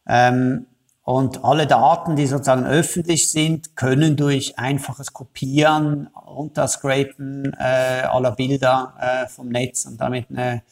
Ähm, 0.07 0.65
und 1.03 1.45
alle 1.45 1.67
Daten, 1.67 2.15
die 2.15 2.25
sozusagen 2.25 2.65
öffentlich 2.65 3.29
sind, 3.29 3.75
können 3.75 4.15
durch 4.15 4.57
einfaches 4.57 5.13
Kopieren, 5.13 6.07
Runterscrapen 6.15 7.53
äh, 7.59 8.07
aller 8.07 8.31
Bilder 8.31 8.95
äh, 8.99 9.27
vom 9.27 9.49
Netz 9.49 9.85
und 9.85 10.01
damit 10.01 10.31
eine 10.31 10.63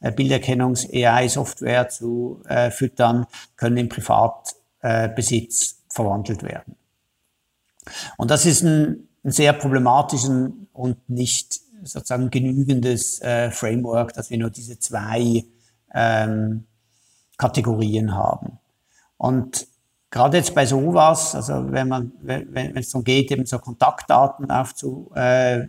Bilderkennungs-AI-Software 0.00 1.90
zu 1.90 2.40
äh, 2.48 2.70
füttern, 2.70 3.26
können 3.56 3.76
in 3.76 3.88
Privatbesitz 3.90 5.72
äh, 5.72 5.92
verwandelt 5.92 6.42
werden. 6.42 6.76
Und 8.16 8.30
das 8.30 8.46
ist 8.46 8.62
ein, 8.62 9.06
ein 9.22 9.32
sehr 9.32 9.52
problematischen 9.52 10.68
und 10.72 11.10
nicht 11.10 11.60
sozusagen 11.84 12.30
genügendes 12.30 13.20
äh, 13.22 13.50
Framework, 13.50 14.12
dass 14.14 14.30
wir 14.30 14.38
nur 14.38 14.50
diese 14.50 14.78
zwei 14.78 15.44
ähm, 15.92 16.64
Kategorien 17.36 18.14
haben. 18.14 18.58
Und 19.16 19.66
gerade 20.10 20.36
jetzt 20.36 20.54
bei 20.54 20.66
sowas, 20.66 21.34
also 21.34 21.72
wenn 21.72 21.88
man, 21.88 22.12
wenn, 22.20 22.54
wenn 22.54 22.76
es 22.76 22.90
darum 22.90 23.04
geht, 23.04 23.30
eben 23.30 23.46
so 23.46 23.58
Kontaktdaten 23.58 24.50
aufzu, 24.50 25.10
äh, 25.14 25.68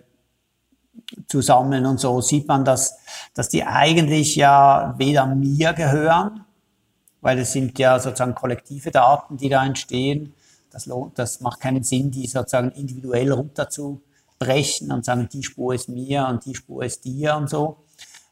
und 1.34 2.00
so, 2.00 2.22
sieht 2.22 2.48
man, 2.48 2.64
dass, 2.64 2.98
dass 3.34 3.50
die 3.50 3.64
eigentlich 3.64 4.36
ja 4.36 4.96
weder 4.98 5.26
mir 5.26 5.74
gehören, 5.74 6.46
weil 7.22 7.40
es 7.40 7.52
sind 7.52 7.78
ja 7.80 8.00
sozusagen 8.00 8.36
kollektive 8.36 8.92
Daten, 8.92 9.38
die 9.38 9.50
da 9.50 9.66
entstehen. 9.66 10.34
Das, 10.72 10.86
lohnt, 10.86 11.18
das 11.18 11.42
macht 11.42 11.60
keinen 11.60 11.84
Sinn, 11.84 12.12
die 12.12 12.28
sozusagen 12.28 12.72
individuell 12.72 13.32
runter 13.32 13.70
brechen 14.40 14.92
und 14.92 15.06
sagen, 15.06 15.30
die 15.32 15.44
Spur 15.44 15.74
ist 15.74 15.90
mir 15.90 16.28
und 16.28 16.46
die 16.46 16.56
Spur 16.56 16.84
ist 16.84 17.06
dir 17.06 17.36
und 17.36 17.50
so, 17.50 17.86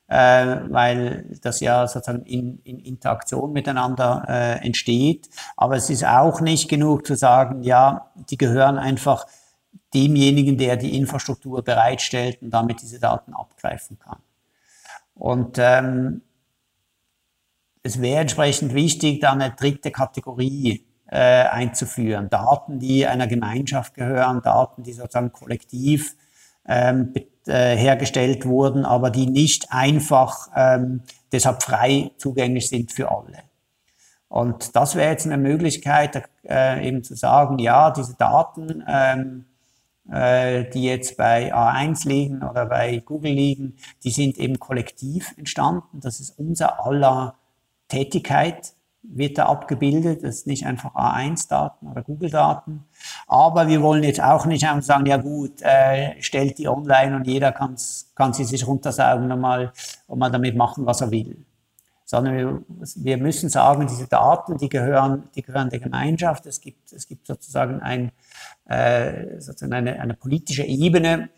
äh, 0.08 0.58
weil 0.70 1.38
das 1.42 1.60
ja 1.60 1.88
sozusagen 1.88 2.26
in, 2.26 2.60
in 2.64 2.80
Interaktion 2.80 3.54
miteinander 3.54 4.26
äh, 4.28 4.66
entsteht. 4.66 5.30
Aber 5.58 5.76
es 5.76 5.90
ist 5.90 6.06
auch 6.06 6.42
nicht 6.42 6.70
genug 6.70 7.08
zu 7.08 7.16
sagen, 7.16 7.64
ja, 7.64 8.12
die 8.30 8.38
gehören 8.38 8.78
einfach 8.78 9.26
demjenigen, 9.94 10.58
der 10.58 10.76
die 10.78 10.98
Infrastruktur 10.98 11.64
bereitstellt 11.64 12.42
und 12.42 12.52
damit 12.52 12.82
diese 12.82 13.00
Daten 13.00 13.34
abgreifen 13.34 14.00
kann. 14.00 14.20
Und 15.16 15.58
ähm, 15.60 16.22
es 17.84 18.02
wäre 18.02 18.22
entsprechend 18.22 18.74
wichtig, 18.74 19.20
da 19.20 19.34
eine 19.34 19.52
dritte 19.52 19.92
Kategorie 19.92 20.86
äh, 21.14 21.44
einzuführen. 21.44 22.28
Daten, 22.32 22.80
die 22.80 23.06
einer 23.06 23.28
Gemeinschaft 23.28 23.94
gehören, 23.94 24.42
Daten, 24.42 24.82
die 24.82 24.94
sozusagen 24.94 25.32
kollektiv 25.32 26.16
ähm, 26.68 27.14
äh, 27.46 27.76
hergestellt 27.78 28.48
wurden, 28.48 28.84
aber 28.84 29.12
die 29.12 29.28
nicht 29.28 29.72
einfach 29.72 30.50
ähm, 30.56 31.04
deshalb 31.32 31.62
frei 31.62 32.10
zugänglich 32.18 32.68
sind 32.68 32.92
für 32.92 33.12
alle. 33.12 33.44
Und 34.28 34.76
das 34.76 34.96
wäre 34.96 35.12
jetzt 35.12 35.28
eine 35.28 35.38
Möglichkeit, 35.38 36.28
äh, 36.50 36.88
eben 36.88 37.04
zu 37.04 37.14
sagen, 37.14 37.60
ja, 37.60 37.92
diese 37.92 38.16
Daten, 38.16 38.84
ähm, 38.88 39.46
äh, 40.10 40.68
die 40.72 40.84
jetzt 40.84 41.16
bei 41.16 41.54
A1 41.54 42.08
liegen 42.08 42.42
oder 42.42 42.66
bei 42.66 43.04
Google 43.06 43.34
liegen, 43.34 43.76
die 44.04 44.10
sind 44.10 44.40
eben 44.40 44.60
kollektiv 44.60 45.36
entstanden. 45.38 46.00
Das 46.00 46.20
ist 46.20 46.40
unser 46.40 46.84
aller 46.84 47.36
Tätigkeit, 47.88 48.73
wird 49.04 49.38
da 49.38 49.46
abgebildet. 49.48 50.24
Das 50.24 50.36
ist 50.36 50.48
nicht 50.48 50.66
einfach 50.66 50.96
A1-Daten 50.96 51.88
oder 51.88 52.02
Google-Daten. 52.02 52.86
Aber 53.28 53.68
wir 53.68 53.82
wollen 53.82 54.04
jetzt 54.04 54.22
auch 54.22 54.46
nicht 54.46 54.66
einfach 54.66 54.84
sagen, 54.84 55.06
ja 55.06 55.18
gut, 55.18 55.62
äh, 55.62 56.22
stellt 56.22 56.58
die 56.58 56.68
online 56.68 57.16
und 57.16 57.28
jeder 57.28 57.52
kann 57.52 57.78
sie 57.78 58.46
sich 58.46 58.66
runtersaugen 58.66 59.32
und 59.32 59.40
mal, 59.40 59.72
und 60.08 60.20
mal 60.20 60.32
damit 60.32 60.56
machen, 60.56 60.86
was 60.86 61.02
er 61.02 61.12
will 61.12 61.46
sondern 62.06 62.38
wir, 62.38 62.64
wir, 62.98 63.18
müssen 63.18 63.50
sagen, 63.50 63.88
diese 63.88 64.08
Daten, 64.08 64.58
die 64.60 64.70
gehören, 64.70 65.30
die 65.36 65.42
gehören 65.42 65.72
der 65.72 65.80
Gemeinschaft. 65.80 66.46
Es 66.46 66.62
gibt, 66.62 66.94
es 66.94 67.08
gibt 67.08 67.26
sozusagen, 67.26 67.82
ein, 67.82 68.12
äh, 68.66 69.40
sozusagen 69.40 69.74
eine, 69.74 70.00
eine 70.00 70.14
politische 70.14 70.64
Ebene, 70.64 71.30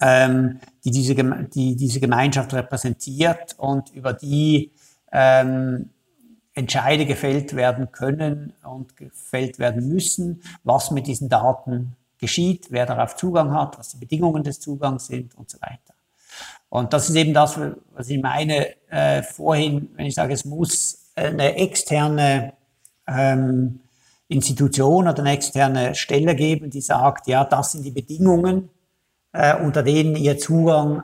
ähm, 0.00 0.58
die, 0.84 0.90
diese, 0.90 1.14
die 1.14 1.76
diese 1.76 2.00
Gemeinschaft 2.00 2.52
repräsentiert 2.52 3.54
und 3.58 3.90
über 3.90 4.12
die 4.12 4.72
ähm, 5.12 5.90
Entscheide 6.54 7.06
gefällt 7.06 7.56
werden 7.56 7.92
können 7.92 8.52
und 8.62 8.96
gefällt 8.96 9.58
werden 9.58 9.88
müssen, 9.88 10.42
was 10.64 10.90
mit 10.90 11.06
diesen 11.06 11.28
Daten 11.28 11.96
geschieht, 12.18 12.66
wer 12.70 12.86
darauf 12.86 13.16
Zugang 13.16 13.52
hat, 13.52 13.78
was 13.78 13.90
die 13.90 13.98
Bedingungen 13.98 14.44
des 14.44 14.60
Zugangs 14.60 15.06
sind 15.06 15.34
und 15.34 15.50
so 15.50 15.60
weiter. 15.60 15.94
Und 16.68 16.92
das 16.92 17.08
ist 17.08 17.16
eben 17.16 17.34
das, 17.34 17.58
was 17.94 18.08
ich 18.08 18.22
meine 18.22 18.68
äh, 18.90 19.22
vorhin, 19.22 19.90
wenn 19.96 20.06
ich 20.06 20.14
sage, 20.14 20.32
es 20.32 20.44
muss 20.44 21.10
eine 21.14 21.56
externe 21.56 22.54
ähm, 23.06 23.80
Institution 24.28 25.08
oder 25.08 25.18
eine 25.18 25.32
externe 25.32 25.94
Stelle 25.94 26.34
geben, 26.34 26.70
die 26.70 26.80
sagt, 26.80 27.26
ja, 27.26 27.44
das 27.44 27.72
sind 27.72 27.84
die 27.84 27.90
Bedingungen, 27.90 28.70
äh, 29.32 29.56
unter 29.56 29.82
denen 29.82 30.16
ihr 30.16 30.38
Zugang 30.38 31.02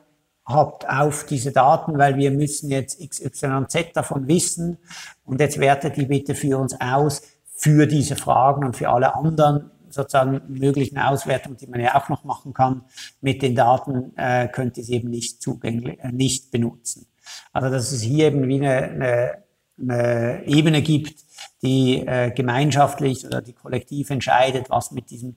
habt 0.49 0.89
auf 0.89 1.27
diese 1.27 1.53
Daten, 1.53 1.99
weil 1.99 2.17
wir 2.17 2.31
müssen 2.31 2.71
jetzt 2.71 2.99
XYZ 2.99 3.93
davon 3.95 4.27
wissen. 4.27 4.79
Und 5.25 5.41
jetzt 5.41 5.61
wertet 5.61 5.97
die 5.97 6.07
bitte 6.07 6.35
für 6.35 6.59
uns 6.59 6.75
aus 6.81 7.23
für 7.55 7.87
diese 7.87 8.17
Fragen 8.17 8.65
und 8.65 8.77
für 8.77 8.89
alle 8.89 9.15
anderen 9.15 9.71
sozusagen 9.91 10.43
möglichen 10.49 10.99
Auswertungen, 10.99 11.57
die 11.57 11.67
man 11.67 11.81
ja 11.81 11.95
auch 11.97 12.09
noch 12.09 12.25
machen 12.25 12.55
kann. 12.55 12.83
Mit 13.21 13.43
den 13.43 13.55
Daten, 13.55 14.17
äh, 14.17 14.49
könnte 14.49 14.83
sie 14.83 14.95
eben 14.95 15.11
nicht 15.11 15.43
zugänglich, 15.43 15.99
äh, 16.01 16.13
nicht 16.13 16.51
benutzen. 16.51 17.07
Also 17.53 17.71
dass 17.71 17.93
es 17.93 18.03
hier 18.03 18.29
eben 18.29 18.47
wie 18.49 18.61
eine, 18.61 18.83
eine, 18.83 19.45
eine 19.81 20.47
Ebene 20.47 20.83
gibt, 20.83 21.25
die 21.63 22.07
äh, 22.07 22.31
gemeinschaftlich 22.31 23.27
oder 23.27 23.43
die 23.43 23.53
kollektiv 23.53 24.11
entscheidet, 24.11 24.71
was 24.71 24.93
mit 24.93 25.11
diesem, 25.11 25.37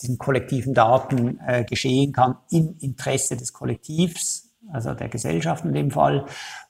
diesen 0.00 0.18
kollektiven 0.18 0.74
Daten 0.74 1.40
äh, 1.46 1.64
geschehen 1.64 2.12
kann 2.12 2.36
im 2.50 2.76
Interesse 2.80 3.36
des 3.36 3.52
Kollektivs, 3.52 4.51
also 4.72 4.94
der 4.94 5.08
Gesellschaft 5.08 5.64
in 5.64 5.72
dem 5.72 5.90
Fall, 5.90 6.26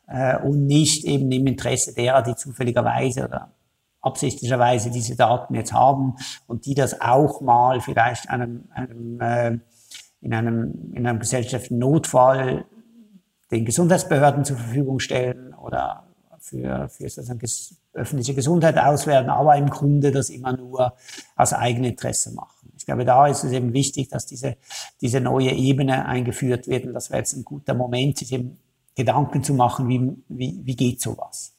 äh, 0.09 0.39
und 0.39 0.67
nicht 0.67 1.05
eben 1.05 1.31
im 1.33 1.47
Interesse 1.47 1.95
derer, 1.95 2.23
die 2.23 2.35
zufälligerweise 2.35 3.25
oder 3.25 3.53
absichtlicherweise 4.01 4.91
diese 4.91 5.17
Daten 5.17 5.55
jetzt 5.55 5.73
haben 5.73 6.17
und 6.47 6.67
die 6.67 6.75
das 6.75 7.01
auch 7.01 7.41
mal 7.41 7.81
vielleicht 7.81 8.29
einem, 8.29 8.65
einem, 8.75 9.21
äh, 9.21 9.59
in, 10.21 10.35
einem, 10.35 10.93
in 10.93 11.07
einem 11.07 11.21
gesellschaftlichen 11.21 11.79
Notfall 11.79 12.65
den 13.51 13.65
Gesundheitsbehörden 13.65 14.45
zur 14.45 14.57
Verfügung 14.57 14.99
stellen 14.99 15.55
oder 15.55 16.05
für, 16.41 16.89
für 16.89 17.09
sozusagen 17.09 17.41
öffentliche 17.93 18.35
Gesundheit 18.35 18.77
auswerten, 18.79 19.31
aber 19.31 19.57
im 19.57 19.71
Grunde 19.71 20.11
das 20.11 20.31
immer 20.31 20.57
nur 20.57 20.95
aus 21.37 21.53
eigenem 21.53 21.91
Interesse 21.91 22.33
machen. 22.35 22.62
Ich 22.83 22.87
glaube, 22.87 23.05
da 23.05 23.29
ist 23.29 23.45
es 23.45 23.53
eben 23.53 23.73
wichtig, 23.73 24.09
dass 24.09 24.27
diese, 24.27 24.57
diese 25.01 25.21
neue 25.21 25.53
Ebene 25.53 26.05
eingeführt 26.05 26.67
wird 26.67 26.85
und 26.85 26.95
das 26.95 27.11
wäre 27.11 27.21
jetzt 27.21 27.35
ein 27.35 27.45
guter 27.45 27.75
Moment, 27.75 28.19
sich 28.19 28.33
eben 28.33 28.59
Gedanken 28.97 29.45
zu 29.45 29.55
machen, 29.55 29.89
wie, 29.89 30.01
wie, 30.29 30.61
wie 30.65 30.75
geht 30.75 31.01
sowas. 31.01 31.55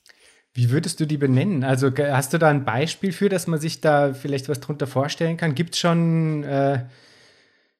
Wie 0.54 0.70
würdest 0.70 1.00
du 1.00 1.08
die 1.08 1.18
benennen? 1.18 1.64
Also 1.64 1.92
hast 1.98 2.34
du 2.34 2.38
da 2.38 2.50
ein 2.50 2.66
Beispiel 2.66 3.14
für, 3.14 3.30
dass 3.30 3.48
man 3.48 3.58
sich 3.58 3.80
da 3.80 4.14
vielleicht 4.14 4.50
was 4.50 4.60
drunter 4.60 4.86
vorstellen 4.86 5.38
kann? 5.38 5.56
Gibt 5.56 5.76
es 5.76 5.80
schon 5.80 6.44
äh, 6.44 6.84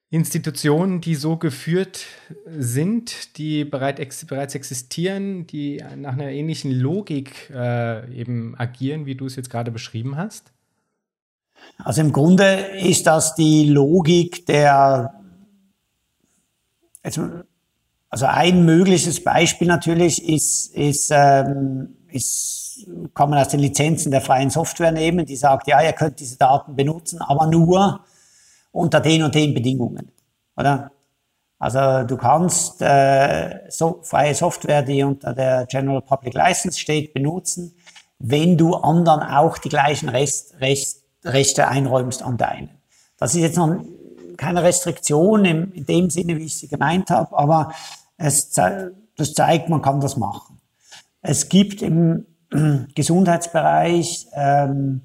Institutionen, 0.10 1.02
die 1.02 1.16
so 1.16 1.36
geführt 1.36 2.06
sind, 2.46 3.38
die 3.38 3.66
bereit 3.66 4.00
ex 4.00 4.24
bereits 4.26 4.56
existieren, 4.56 5.48
die 5.48 5.84
nach 5.98 6.14
einer 6.14 6.30
ähnlichen 6.30 6.72
Logik 6.72 7.50
äh, 7.54 8.10
eben 8.18 8.56
agieren, 8.58 9.06
wie 9.06 9.16
du 9.16 9.26
es 9.26 9.36
jetzt 9.36 9.50
gerade 9.50 9.70
beschrieben 9.70 10.16
hast? 10.16 10.53
Also 11.84 12.02
im 12.02 12.12
Grunde 12.12 12.54
ist 12.80 13.08
das 13.08 13.36
die 13.36 13.70
Logik 13.70 14.46
der, 14.46 15.14
also 17.02 18.26
ein 18.26 18.66
mögliches 18.66 19.24
Beispiel 19.24 19.68
natürlich 19.68 20.28
ist, 20.28 20.74
ist, 20.76 21.12
ähm, 21.12 21.98
ist 22.10 22.64
kann 23.14 23.30
man 23.30 23.40
aus 23.40 23.50
den 23.50 23.60
Lizenzen 23.60 24.12
der 24.12 24.22
freien 24.22 24.50
Software 24.50 24.92
nehmen, 24.92 25.26
die 25.26 25.36
sagt, 25.36 25.68
ja, 25.68 25.82
ihr 25.82 25.94
könnt 25.94 26.20
diese 26.20 26.38
Daten 26.38 26.76
benutzen, 26.76 27.22
aber 27.22 27.48
nur 27.48 28.04
unter 28.72 29.00
den 29.00 29.24
und 29.24 29.36
den 29.36 29.54
Bedingungen. 29.54 30.12
Oder? 30.56 30.92
Also 31.60 32.06
du 32.06 32.18
kannst 32.18 32.82
äh, 32.82 33.62
so, 33.70 34.00
freie 34.04 34.36
Software, 34.36 34.82
die 34.82 35.04
unter 35.04 35.34
der 35.34 35.66
General 35.68 36.02
Public 36.02 36.34
License 36.34 36.80
steht, 36.80 37.14
benutzen, 37.14 37.76
wenn 38.20 38.58
du 38.58 38.76
anderen 38.76 39.22
auch 39.22 39.58
die 39.58 39.70
gleichen 39.70 40.10
Rest, 40.10 40.60
Rest, 40.60 41.03
Rechte 41.24 41.68
einräumst 41.68 42.24
an 42.24 42.38
deinen. 42.38 42.70
Das 43.18 43.36
ist 43.36 43.42
jetzt 43.42 43.58
noch 43.58 43.84
keine 44.38 44.64
Restriktion 44.64 45.46
im, 45.46 45.72
in 45.74 45.86
dem 45.86 46.10
Sinne, 46.10 46.38
wie 46.38 46.46
ich 46.46 46.58
sie 46.58 46.68
gemeint 46.68 47.10
habe, 47.10 47.38
aber 47.38 47.72
es, 48.18 48.52
das 48.52 49.34
zeigt, 49.34 49.70
man 49.70 49.82
kann 49.82 50.02
das 50.02 50.18
machen. 50.18 50.60
Es 51.22 51.50
gibt 51.50 51.82
im 51.82 52.26
Gesundheitsbereich 52.96 54.28
ähm, 54.34 55.02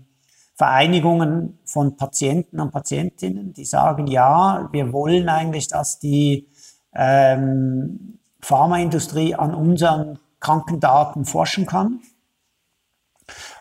Vereinigungen 0.56 1.58
von 1.64 1.96
Patienten 1.96 2.58
und 2.58 2.72
Patientinnen, 2.72 3.52
die 3.52 3.64
sagen, 3.64 4.08
ja, 4.08 4.68
wir 4.72 4.92
wollen 4.92 5.28
eigentlich, 5.28 5.68
dass 5.68 6.00
die 6.00 6.48
ähm, 6.92 8.18
Pharmaindustrie 8.40 9.36
an 9.36 9.54
unseren 9.54 10.18
Krankendaten 10.40 11.24
forschen 11.24 11.66
kann. 11.66 12.00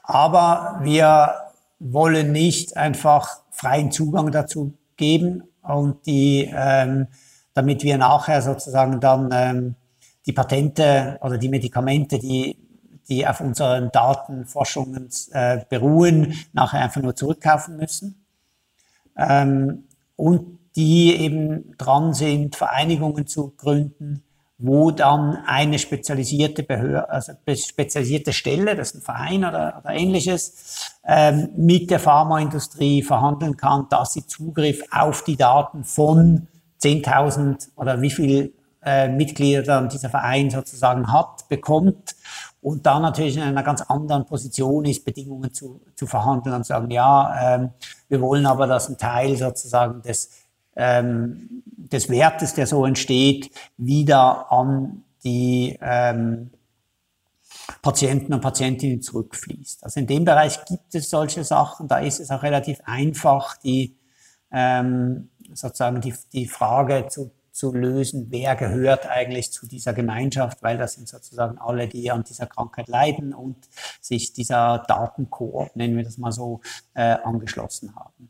Aber 0.03 0.79
wir 0.81 1.35
wollen 1.79 2.31
nicht 2.31 2.75
einfach 2.77 3.41
freien 3.51 3.91
Zugang 3.91 4.31
dazu 4.31 4.73
geben 4.95 5.43
und 5.61 6.05
die, 6.05 6.51
ähm, 6.53 7.07
damit 7.53 7.83
wir 7.83 7.97
nachher 7.97 8.41
sozusagen 8.41 8.99
dann 8.99 9.29
ähm, 9.31 9.75
die 10.25 10.33
Patente 10.33 11.17
oder 11.21 11.37
die 11.37 11.49
Medikamente, 11.49 12.19
die 12.19 12.57
die 13.09 13.25
auf 13.25 13.41
unseren 13.41 13.91
Datenforschungen 13.91 15.09
äh, 15.31 15.59
beruhen, 15.69 16.33
nachher 16.53 16.81
einfach 16.81 17.01
nur 17.01 17.15
zurückkaufen 17.15 17.77
müssen. 17.77 18.25
Ähm, 19.17 19.85
und 20.15 20.59
die 20.75 21.15
eben 21.15 21.75
dran 21.77 22.13
sind, 22.13 22.55
Vereinigungen 22.55 23.27
zu 23.27 23.53
gründen, 23.55 24.23
wo 24.59 24.89
dann 24.89 25.37
eine 25.45 25.77
spezialisierte 25.77 26.63
Behörde, 26.63 27.09
also 27.09 27.33
spezialisierte 27.55 28.33
Stelle, 28.33 28.75
das 28.75 28.89
ist 28.89 28.95
ein 28.95 29.01
Verein 29.01 29.45
oder, 29.45 29.79
oder 29.79 29.91
ähnliches, 29.91 30.95
ähm, 31.05 31.49
mit 31.55 31.91
der 31.91 31.99
Pharmaindustrie 31.99 33.03
verhandeln 33.03 33.55
kann, 33.55 33.85
dass 33.89 34.13
sie 34.13 34.25
Zugriff 34.25 34.83
auf 34.91 35.23
die 35.23 35.35
Daten 35.35 35.83
von 35.83 36.47
10.000 36.81 37.69
oder 37.75 38.01
wie 38.01 38.09
viel 38.09 38.53
äh, 38.83 39.09
Mitglieder 39.09 39.81
dieser 39.87 40.09
Verein 40.09 40.49
sozusagen 40.49 41.11
hat, 41.11 41.47
bekommt 41.49 42.15
und 42.61 42.85
dann 42.85 43.01
natürlich 43.03 43.37
in 43.37 43.43
einer 43.43 43.63
ganz 43.63 43.81
anderen 43.81 44.25
Position 44.25 44.85
ist, 44.85 45.05
Bedingungen 45.05 45.53
zu, 45.53 45.81
zu 45.95 46.07
verhandeln 46.07 46.55
und 46.55 46.65
sagen, 46.65 46.89
ja, 46.89 47.55
ähm, 47.55 47.69
wir 48.09 48.21
wollen 48.21 48.45
aber, 48.45 48.65
dass 48.65 48.89
ein 48.89 48.97
Teil 48.97 49.37
sozusagen 49.37 50.01
des, 50.01 50.46
ähm, 50.77 51.63
des 51.65 52.09
Wertes, 52.09 52.53
der 52.53 52.67
so 52.67 52.85
entsteht, 52.85 53.51
wieder 53.77 54.51
an 54.51 55.03
die 55.23 55.77
ähm, 55.81 56.51
Patienten 57.81 58.33
und 58.33 58.41
Patientinnen 58.41 59.01
zurückfließt. 59.01 59.83
Also 59.83 59.99
in 59.99 60.07
dem 60.07 60.23
Bereich 60.23 60.63
gibt 60.65 60.95
es 60.95 61.09
solche 61.09 61.43
Sachen, 61.43 61.87
da 61.87 61.99
ist 61.99 62.19
es 62.19 62.31
auch 62.31 62.43
relativ 62.43 62.79
einfach, 62.85 63.57
die, 63.57 63.97
ähm, 64.51 65.29
sozusagen 65.53 65.99
die, 65.99 66.13
die 66.31 66.47
Frage 66.47 67.07
zu, 67.09 67.31
zu 67.51 67.73
lösen, 67.73 68.27
wer 68.29 68.55
gehört 68.55 69.07
eigentlich 69.07 69.51
zu 69.51 69.67
dieser 69.67 69.93
Gemeinschaft, 69.93 70.61
weil 70.61 70.77
das 70.77 70.93
sind 70.93 71.07
sozusagen 71.07 71.57
alle, 71.57 71.87
die 71.87 72.11
an 72.11 72.23
dieser 72.23 72.45
Krankheit 72.45 72.87
leiden 72.87 73.33
und 73.33 73.57
sich 73.99 74.33
dieser 74.33 74.83
Datenkoop, 74.87 75.75
nennen 75.75 75.97
wir 75.97 76.03
das 76.03 76.17
mal 76.17 76.31
so, 76.31 76.61
äh, 76.93 77.01
angeschlossen 77.01 77.95
haben. 77.95 78.29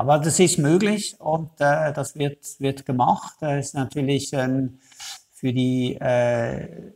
Aber 0.00 0.18
das 0.18 0.40
ist 0.40 0.56
möglich 0.56 1.14
und 1.20 1.50
äh, 1.60 1.92
das 1.92 2.16
wird, 2.16 2.58
wird 2.58 2.86
gemacht. 2.86 3.34
Das 3.40 3.66
ist 3.66 3.74
natürlich 3.74 4.32
ähm, 4.32 4.78
für 5.30 5.52
die 5.52 5.94
äh, 5.96 6.92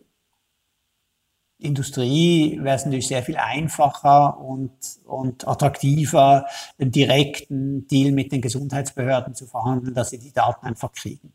Industrie 1.59 2.59
wäre 2.63 2.77
es 2.77 2.87
natürlich 2.87 3.09
sehr 3.09 3.23
viel 3.23 3.37
einfacher 3.37 4.41
und, 4.41 4.73
und 5.05 5.47
attraktiver, 5.47 6.47
einen 6.79 6.93
direkten 6.93 7.87
Deal 7.89 8.11
mit 8.13 8.33
den 8.33 8.41
Gesundheitsbehörden 8.41 9.35
zu 9.35 9.47
verhandeln, 9.47 9.93
dass 9.93 10.09
sie 10.09 10.19
die 10.19 10.33
Daten 10.33 10.65
einfach 10.65 10.93
kriegen. 10.93 11.35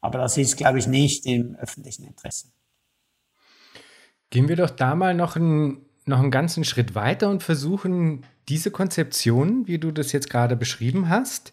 Aber 0.00 0.18
das 0.20 0.38
ist, 0.38 0.56
glaube 0.56 0.78
ich, 0.78 0.86
nicht 0.86 1.26
im 1.26 1.54
öffentlichen 1.56 2.04
Interesse. 2.04 2.46
Gehen 4.30 4.48
wir 4.48 4.56
doch 4.56 4.70
da 4.70 4.94
mal 4.94 5.12
noch 5.12 5.36
einen, 5.36 5.84
noch 6.08 6.20
einen 6.20 6.30
ganzen 6.30 6.64
Schritt 6.64 6.94
weiter 6.94 7.30
und 7.30 7.42
versuchen, 7.42 8.24
diese 8.48 8.70
Konzeption, 8.70 9.66
wie 9.66 9.78
du 9.78 9.90
das 9.90 10.12
jetzt 10.12 10.30
gerade 10.30 10.56
beschrieben 10.56 11.08
hast, 11.08 11.52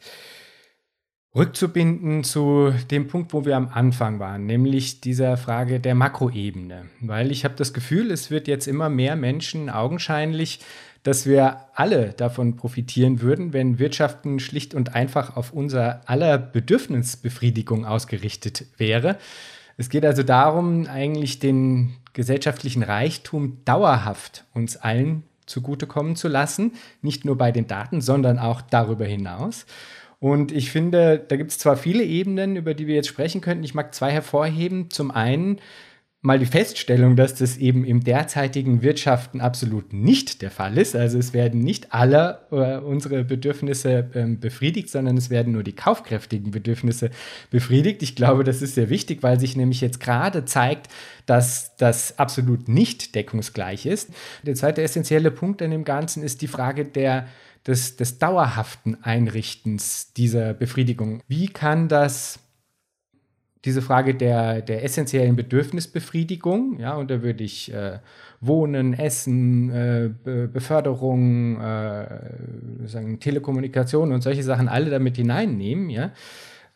rückzubinden 1.36 2.24
zu 2.24 2.74
dem 2.90 3.08
Punkt, 3.08 3.34
wo 3.34 3.46
wir 3.46 3.58
am 3.58 3.68
Anfang 3.68 4.20
waren, 4.20 4.46
nämlich 4.46 5.02
dieser 5.02 5.36
Frage 5.36 5.82
der 5.82 5.94
Makroebene. 5.94 6.86
Weil 7.02 7.30
ich 7.32 7.44
habe 7.44 7.56
das 7.58 7.74
Gefühl, 7.74 8.10
es 8.10 8.32
wird 8.32 8.48
jetzt 8.48 8.68
immer 8.68 8.90
mehr 8.90 9.18
Menschen 9.18 9.70
augenscheinlich, 9.70 10.62
dass 11.04 11.28
wir 11.28 11.58
alle 11.76 12.14
davon 12.14 12.56
profitieren 12.56 13.22
würden, 13.22 13.54
wenn 13.54 13.78
Wirtschaften 13.78 14.40
schlicht 14.40 14.74
und 14.74 14.96
einfach 14.96 15.36
auf 15.36 15.52
unser 15.52 16.02
aller 16.10 16.38
Bedürfnisbefriedigung 16.38 17.86
ausgerichtet 17.86 18.66
wäre. 18.78 19.18
Es 19.78 19.90
geht 19.90 20.06
also 20.06 20.24
darum, 20.24 20.88
eigentlich 20.88 21.40
den 21.40 21.96
gesellschaftlichen 22.14 22.84
Reichtum 22.84 23.58
dauerhaft 23.66 24.46
uns 24.54 24.78
allen 24.78 25.24
zugutekommen 25.46 26.16
zu 26.16 26.28
lassen, 26.28 26.74
nicht 27.02 27.26
nur 27.26 27.38
bei 27.38 27.52
den 27.52 27.68
Daten, 27.68 28.02
sondern 28.02 28.40
auch 28.40 28.62
darüber 28.62 29.06
hinaus. 29.06 29.66
Und 30.20 30.52
ich 30.52 30.72
finde, 30.72 31.20
da 31.20 31.36
gibt 31.36 31.52
es 31.52 31.60
zwar 31.60 31.78
viele 31.78 32.04
Ebenen, 32.04 32.56
über 32.56 32.74
die 32.74 32.88
wir 32.88 32.96
jetzt 32.96 33.10
sprechen 33.10 33.42
könnten. 33.42 33.64
Ich 33.64 33.76
mag 33.76 33.94
zwei 33.94 34.12
hervorheben. 34.12 34.90
Zum 34.90 35.12
einen 35.12 35.60
mal 36.26 36.40
die 36.40 36.46
Feststellung, 36.46 37.16
dass 37.16 37.36
das 37.36 37.58
eben 37.58 37.86
im 37.86 38.04
derzeitigen 38.04 38.82
Wirtschaften 38.82 39.40
absolut 39.40 39.94
nicht 39.94 40.42
der 40.42 40.52
Fall 40.52 40.78
ist. 40.78 40.96
Also 40.96 41.20
es 41.20 41.34
werden 41.34 41.62
nicht 41.62 41.94
alle 41.94 42.40
äh, 42.52 42.78
unsere 42.78 43.24
Bedürfnisse 43.24 44.10
ähm, 44.16 44.40
befriedigt, 44.40 44.90
sondern 44.90 45.16
es 45.18 45.30
werden 45.30 45.54
nur 45.54 45.64
die 45.64 45.76
kaufkräftigen 45.76 46.52
Bedürfnisse 46.52 47.12
befriedigt. 47.52 48.02
Ich 48.02 48.16
glaube, 48.16 48.44
das 48.44 48.62
ist 48.62 48.76
sehr 48.76 48.90
wichtig, 48.90 49.22
weil 49.22 49.40
sich 49.40 49.56
nämlich 49.56 49.82
jetzt 49.82 50.00
gerade 50.00 50.46
zeigt, 50.46 50.88
dass 51.28 51.76
das 51.78 52.18
absolut 52.18 52.68
nicht 52.68 53.14
deckungsgleich 53.14 53.86
ist. 53.86 54.10
Der 54.44 54.56
zweite 54.56 54.82
essentielle 54.82 55.32
Punkt 55.32 55.62
an 55.62 55.72
dem 55.72 55.84
Ganzen 55.84 56.24
ist 56.24 56.42
die 56.42 56.48
Frage 56.48 56.86
der 56.86 57.28
des, 57.68 57.96
des 57.96 58.20
dauerhaften 58.20 59.04
Einrichtens 59.04 60.14
dieser 60.14 60.54
Befriedigung. 60.54 61.22
Wie 61.28 61.48
kann 61.48 61.88
das 61.88 62.40
diese 63.66 63.82
Frage 63.82 64.14
der, 64.14 64.62
der 64.62 64.84
essentiellen 64.84 65.36
Bedürfnisbefriedigung, 65.36 66.80
ja, 66.80 66.96
und 66.96 67.10
da 67.10 67.24
würde 67.24 67.44
ich 67.44 67.74
äh, 67.74 68.00
Wohnen, 68.40 68.94
Essen, 68.94 69.72
äh, 69.72 70.10
Be 70.24 70.48
Beförderung, 70.48 71.60
äh, 71.60 72.08
sagen, 72.86 73.20
Telekommunikation 73.20 74.14
und 74.14 74.22
solche 74.22 74.44
Sachen 74.44 74.68
alle 74.68 74.92
damit 74.92 75.18
hineinnehmen, 75.18 75.90
ja. 75.90 76.12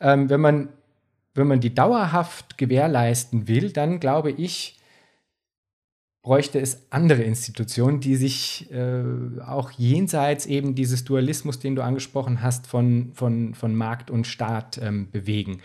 Ähm, 0.00 0.28
wenn, 0.28 0.40
man, 0.40 0.68
wenn 1.34 1.46
man 1.46 1.60
die 1.60 1.74
dauerhaft 1.74 2.58
gewährleisten 2.58 3.46
will, 3.46 3.70
dann 3.70 4.00
glaube 4.00 4.32
ich, 4.32 4.80
bräuchte 6.22 6.60
es 6.60 6.86
andere 6.90 7.22
Institutionen, 7.22 8.00
die 8.00 8.16
sich 8.16 8.70
äh, 8.72 9.02
auch 9.46 9.70
jenseits 9.70 10.46
eben 10.46 10.74
dieses 10.74 11.04
Dualismus, 11.04 11.60
den 11.60 11.76
du 11.76 11.82
angesprochen 11.82 12.42
hast, 12.42 12.66
von, 12.66 13.12
von, 13.14 13.54
von 13.54 13.74
Markt 13.74 14.10
und 14.10 14.26
Staat 14.26 14.78
ähm, 14.82 15.10
bewegen. 15.10 15.60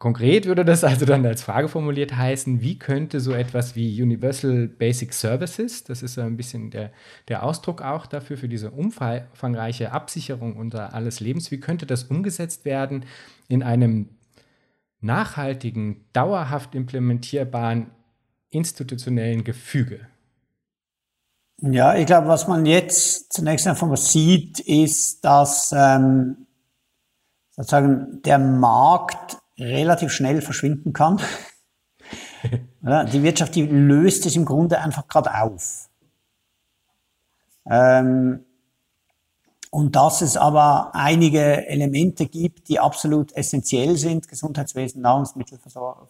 Konkret 0.00 0.46
würde 0.46 0.64
das 0.64 0.82
also 0.82 1.04
dann 1.04 1.26
als 1.26 1.42
Frage 1.42 1.68
formuliert 1.68 2.16
heißen, 2.16 2.62
wie 2.62 2.78
könnte 2.78 3.20
so 3.20 3.32
etwas 3.32 3.76
wie 3.76 4.02
Universal 4.02 4.66
Basic 4.66 5.12
Services, 5.12 5.84
das 5.84 6.02
ist 6.02 6.14
so 6.14 6.22
ein 6.22 6.38
bisschen 6.38 6.70
der, 6.70 6.90
der 7.28 7.42
Ausdruck 7.42 7.82
auch 7.82 8.06
dafür, 8.06 8.38
für 8.38 8.48
diese 8.48 8.70
umfangreiche 8.70 9.92
Absicherung 9.92 10.56
unter 10.56 10.94
alles 10.94 11.20
Lebens, 11.20 11.50
wie 11.50 11.60
könnte 11.60 11.84
das 11.84 12.04
umgesetzt 12.04 12.64
werden 12.64 13.04
in 13.46 13.62
einem 13.62 14.08
nachhaltigen, 15.02 16.06
dauerhaft 16.14 16.74
implementierbaren 16.74 17.90
institutionellen 18.48 19.44
Gefüge? 19.44 20.00
Ja, 21.60 21.94
ich 21.94 22.06
glaube, 22.06 22.26
was 22.26 22.48
man 22.48 22.64
jetzt 22.64 23.34
zunächst 23.34 23.66
einfach 23.66 23.86
mal 23.86 23.98
sieht, 23.98 24.60
ist, 24.60 25.26
dass 25.26 25.74
ähm, 25.76 26.46
sozusagen 27.50 28.22
der 28.22 28.38
Markt 28.38 29.39
relativ 29.60 30.10
schnell 30.12 30.42
verschwinden 30.42 30.92
kann. 30.92 31.20
die 32.82 33.22
Wirtschaft, 33.22 33.54
die 33.54 33.62
löst 33.62 34.26
es 34.26 34.36
im 34.36 34.44
Grunde 34.44 34.80
einfach 34.80 35.06
gerade 35.06 35.34
auf. 35.34 35.88
Ähm, 37.68 38.44
und 39.72 39.94
dass 39.94 40.20
es 40.20 40.36
aber 40.36 40.90
einige 40.94 41.68
Elemente 41.68 42.26
gibt, 42.26 42.68
die 42.68 42.80
absolut 42.80 43.32
essentiell 43.36 43.96
sind, 43.96 44.26
Gesundheitswesen, 44.26 45.00
Nahrungsmittelversorgung 45.00 46.08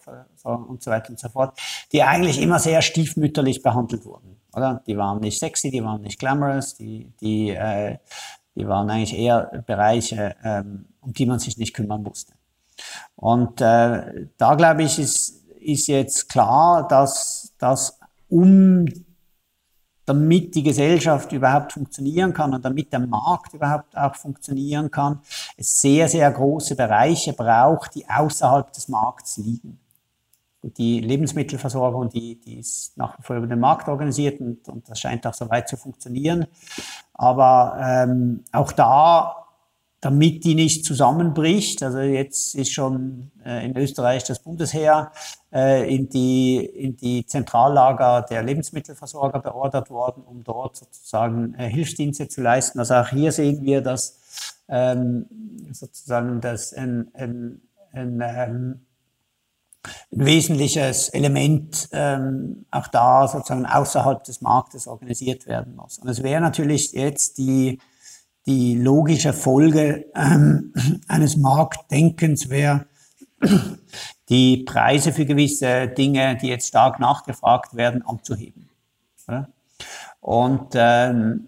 und 0.67 0.81
so 0.81 0.89
weiter 0.89 1.11
und 1.11 1.19
so 1.19 1.29
fort, 1.29 1.59
die 1.91 2.01
eigentlich 2.01 2.41
immer 2.41 2.57
sehr 2.57 2.81
stiefmütterlich 2.81 3.61
behandelt 3.61 4.03
wurden. 4.03 4.37
Oder? 4.53 4.81
Die 4.87 4.97
waren 4.97 5.19
nicht 5.19 5.37
sexy, 5.37 5.69
die 5.69 5.83
waren 5.83 6.01
nicht 6.01 6.19
glamorous, 6.19 6.73
die, 6.73 7.13
die, 7.21 7.51
äh, 7.51 7.97
die 8.55 8.67
waren 8.67 8.89
eigentlich 8.89 9.15
eher 9.15 9.63
Bereiche, 9.67 10.35
ähm, 10.43 10.85
um 10.99 11.13
die 11.13 11.27
man 11.27 11.37
sich 11.37 11.57
nicht 11.57 11.75
kümmern 11.75 12.01
musste. 12.01 12.33
Und 13.15 13.61
äh, 13.61 14.27
da 14.37 14.55
glaube 14.55 14.83
ich, 14.83 14.99
ist, 14.99 15.43
ist 15.59 15.87
jetzt 15.87 16.29
klar, 16.29 16.87
dass, 16.87 17.53
dass 17.57 17.99
um 18.29 18.85
damit 20.05 20.55
die 20.55 20.63
Gesellschaft 20.63 21.31
überhaupt 21.31 21.73
funktionieren 21.73 22.33
kann 22.33 22.53
und 22.53 22.65
damit 22.65 22.91
der 22.91 22.99
Markt 22.99 23.53
überhaupt 23.53 23.95
auch 23.95 24.15
funktionieren 24.15 24.89
kann, 24.91 25.21
es 25.57 25.79
sehr, 25.79 26.07
sehr 26.09 26.29
große 26.31 26.75
Bereiche 26.75 27.33
braucht, 27.33 27.95
die 27.95 28.09
außerhalb 28.09 28.73
des 28.73 28.87
Markts 28.87 29.37
liegen. 29.37 29.79
Die 30.63 30.99
Lebensmittelversorgung, 30.99 32.09
die, 32.09 32.39
die 32.39 32.59
ist 32.59 32.95
nach 32.97 33.17
wie 33.17 33.23
vor 33.23 33.35
über 33.35 33.47
den 33.47 33.59
Markt 33.59 33.87
organisiert 33.87 34.39
und, 34.41 34.67
und 34.67 34.87
das 34.89 34.99
scheint 34.99 35.25
auch 35.25 35.33
so 35.33 35.49
weit 35.49 35.67
zu 35.67 35.77
funktionieren. 35.77 36.45
Aber 37.13 37.77
ähm, 37.81 38.43
auch 38.51 38.71
da 38.71 39.40
damit 40.01 40.43
die 40.43 40.55
nicht 40.55 40.83
zusammenbricht. 40.83 41.83
Also 41.83 41.99
jetzt 41.99 42.55
ist 42.55 42.73
schon 42.73 43.31
äh, 43.45 43.63
in 43.63 43.77
Österreich 43.77 44.23
das 44.23 44.39
Bundesheer 44.39 45.11
äh, 45.53 45.95
in, 45.95 46.09
die, 46.09 46.57
in 46.57 46.97
die 46.97 47.25
Zentrallager 47.27 48.23
der 48.23 48.41
Lebensmittelversorger 48.41 49.39
beordert 49.39 49.91
worden, 49.91 50.23
um 50.23 50.43
dort 50.43 50.75
sozusagen 50.75 51.53
äh, 51.53 51.69
Hilfsdienste 51.69 52.27
zu 52.27 52.41
leisten. 52.41 52.79
Also 52.79 52.95
auch 52.95 53.09
hier 53.09 53.31
sehen 53.31 53.61
wir, 53.61 53.81
dass 53.81 54.19
ähm, 54.67 55.27
sozusagen 55.71 56.41
das 56.41 56.73
ein, 56.73 57.11
ein, 57.13 57.61
ein, 57.93 58.21
ähm, 58.21 58.85
ein 59.83 60.25
wesentliches 60.25 61.09
Element 61.09 61.89
ähm, 61.91 62.65
auch 62.71 62.87
da 62.87 63.27
sozusagen 63.27 63.67
außerhalb 63.67 64.23
des 64.23 64.41
Marktes 64.41 64.87
organisiert 64.87 65.45
werden 65.45 65.75
muss. 65.75 65.99
Und 65.99 66.09
es 66.09 66.23
wäre 66.23 66.41
natürlich 66.41 66.91
jetzt 66.93 67.37
die 67.37 67.79
die 68.45 68.75
logische 68.75 69.33
Folge 69.33 70.05
ähm, 70.15 70.73
eines 71.07 71.37
Marktdenkens 71.37 72.49
wäre, 72.49 72.85
die 74.29 74.63
Preise 74.63 75.13
für 75.13 75.25
gewisse 75.25 75.87
Dinge, 75.87 76.37
die 76.37 76.47
jetzt 76.47 76.67
stark 76.67 76.99
nachgefragt 76.99 77.75
werden, 77.75 78.03
anzuheben. 78.05 78.69
Und 80.19 80.69
ähm, 80.75 81.47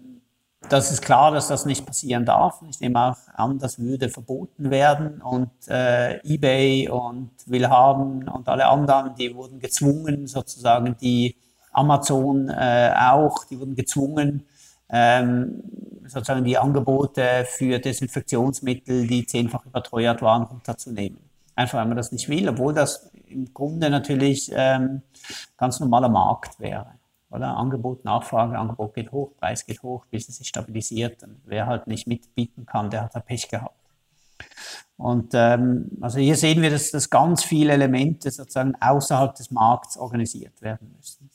das 0.68 0.90
ist 0.90 1.02
klar, 1.02 1.30
dass 1.30 1.48
das 1.48 1.66
nicht 1.66 1.84
passieren 1.86 2.24
darf. 2.24 2.62
Ich 2.68 2.80
nehme 2.80 3.00
auch 3.00 3.16
an, 3.34 3.58
das 3.58 3.78
würde 3.78 4.08
verboten 4.08 4.70
werden. 4.70 5.20
Und 5.20 5.50
äh, 5.68 6.20
eBay 6.24 6.88
und 6.88 7.30
Willhaben 7.46 8.28
und 8.28 8.48
alle 8.48 8.66
anderen, 8.66 9.14
die 9.14 9.34
wurden 9.34 9.60
gezwungen, 9.60 10.26
sozusagen 10.26 10.96
die 11.00 11.36
Amazon 11.72 12.48
äh, 12.48 12.94
auch, 12.96 13.44
die 13.44 13.58
wurden 13.58 13.74
gezwungen, 13.74 14.46
ähm, 14.94 15.60
sozusagen 16.06 16.44
die 16.44 16.56
Angebote 16.56 17.44
für 17.46 17.80
Desinfektionsmittel, 17.80 19.08
die 19.08 19.26
zehnfach 19.26 19.66
überteuert 19.66 20.22
waren, 20.22 20.44
runterzunehmen. 20.44 21.18
Einfach 21.56 21.78
weil 21.78 21.86
man 21.86 21.96
das 21.96 22.12
nicht 22.12 22.28
will, 22.28 22.48
obwohl 22.48 22.74
das 22.74 23.10
im 23.26 23.52
Grunde 23.52 23.90
natürlich 23.90 24.52
ähm, 24.54 25.02
ganz 25.56 25.80
normaler 25.80 26.08
Markt 26.08 26.60
wäre. 26.60 26.94
Oder? 27.30 27.56
Angebot, 27.56 28.04
Nachfrage, 28.04 28.56
Angebot 28.56 28.94
geht 28.94 29.10
hoch, 29.10 29.32
Preis 29.36 29.66
geht 29.66 29.82
hoch, 29.82 30.04
bis 30.10 30.28
es 30.28 30.36
sich 30.36 30.46
stabilisiert. 30.46 31.24
Und 31.24 31.40
wer 31.44 31.66
halt 31.66 31.88
nicht 31.88 32.06
mitbieten 32.06 32.64
kann, 32.64 32.90
der 32.90 33.02
hat 33.02 33.14
halt 33.14 33.26
Pech 33.26 33.48
gehabt. 33.48 33.74
Und 34.96 35.32
ähm, 35.34 35.90
also 36.00 36.20
hier 36.20 36.36
sehen 36.36 36.62
wir, 36.62 36.70
dass, 36.70 36.92
dass 36.92 37.10
ganz 37.10 37.42
viele 37.42 37.72
Elemente 37.72 38.30
sozusagen 38.30 38.74
außerhalb 38.80 39.34
des 39.34 39.50
Markts 39.50 39.96
organisiert 39.96 40.62
werden 40.62 40.94
müssen. 40.96 41.30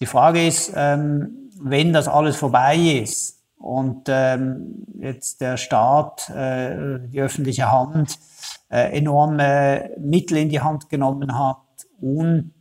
Die 0.00 0.06
Frage 0.06 0.46
ist, 0.46 0.72
ähm, 0.74 1.50
wenn 1.60 1.92
das 1.92 2.08
alles 2.08 2.36
vorbei 2.36 2.76
ist 2.76 3.42
und 3.58 4.08
ähm, 4.08 4.86
jetzt 4.98 5.42
der 5.42 5.58
Staat, 5.58 6.30
äh, 6.30 7.00
die 7.08 7.20
öffentliche 7.20 7.70
Hand 7.70 8.18
äh, 8.70 8.96
enorme 8.96 9.90
Mittel 9.98 10.38
in 10.38 10.48
die 10.48 10.60
Hand 10.60 10.88
genommen 10.88 11.38
hat 11.38 11.58
und 12.00 12.54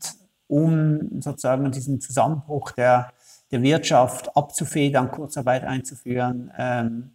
um 0.47 1.21
sozusagen 1.21 1.71
diesen 1.71 2.01
Zusammenbruch 2.01 2.71
der, 2.71 3.13
der 3.51 3.61
Wirtschaft 3.61 4.35
abzufedern, 4.35 5.09
Kurzarbeit 5.09 5.63
einzuführen, 5.63 6.51
ähm, 6.57 7.11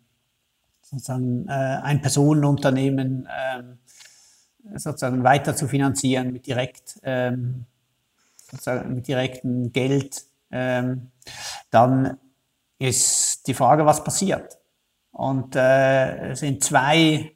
sozusagen 0.81 1.47
äh, 1.49 1.53
ein 1.83 2.01
Personenunternehmen 2.01 3.29
ähm, 3.31 3.79
sozusagen 4.77 5.22
weiter 5.22 5.55
zu 5.55 5.68
finanzieren 5.68 6.33
mit 6.33 6.47
direkt 6.47 6.99
ähm, 7.03 7.66
sozusagen 8.55 8.94
mit 8.94 9.07
direktem 9.09 9.72
Geld, 9.72 10.24
ähm, 10.50 11.11
dann 11.70 12.18
ist 12.78 13.46
die 13.46 13.55
Frage, 13.55 13.86
was 13.86 14.05
passiert. 14.05 14.59
Und 15.12 15.55
äh, 15.55 16.30
es 16.30 16.40
sind 16.40 16.62
zwei 16.64 17.32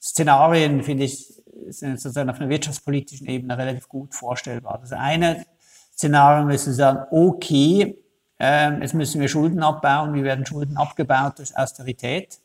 Szenarien, 0.00 0.82
finde 0.82 1.04
ich, 1.04 1.34
sind 1.68 2.00
sozusagen 2.00 2.30
auf 2.30 2.40
einer 2.40 2.48
wirtschaftspolitischen 2.48 3.26
Ebene 3.26 3.56
relativ 3.56 3.88
gut 3.88 4.14
vorstellbar. 4.14 4.78
Das 4.80 4.92
eine 4.92 5.44
Szenario 5.92 6.44
müssen 6.44 6.72
Sie 6.72 6.76
sagen, 6.76 7.06
okay, 7.10 7.98
äh, 8.38 8.80
jetzt 8.80 8.94
müssen 8.94 9.20
wir 9.20 9.28
Schulden 9.28 9.62
abbauen, 9.62 10.14
wie 10.14 10.22
werden 10.22 10.46
Schulden 10.46 10.76
abgebaut 10.76 11.38
durch 11.38 11.56
Austerität. 11.56 12.38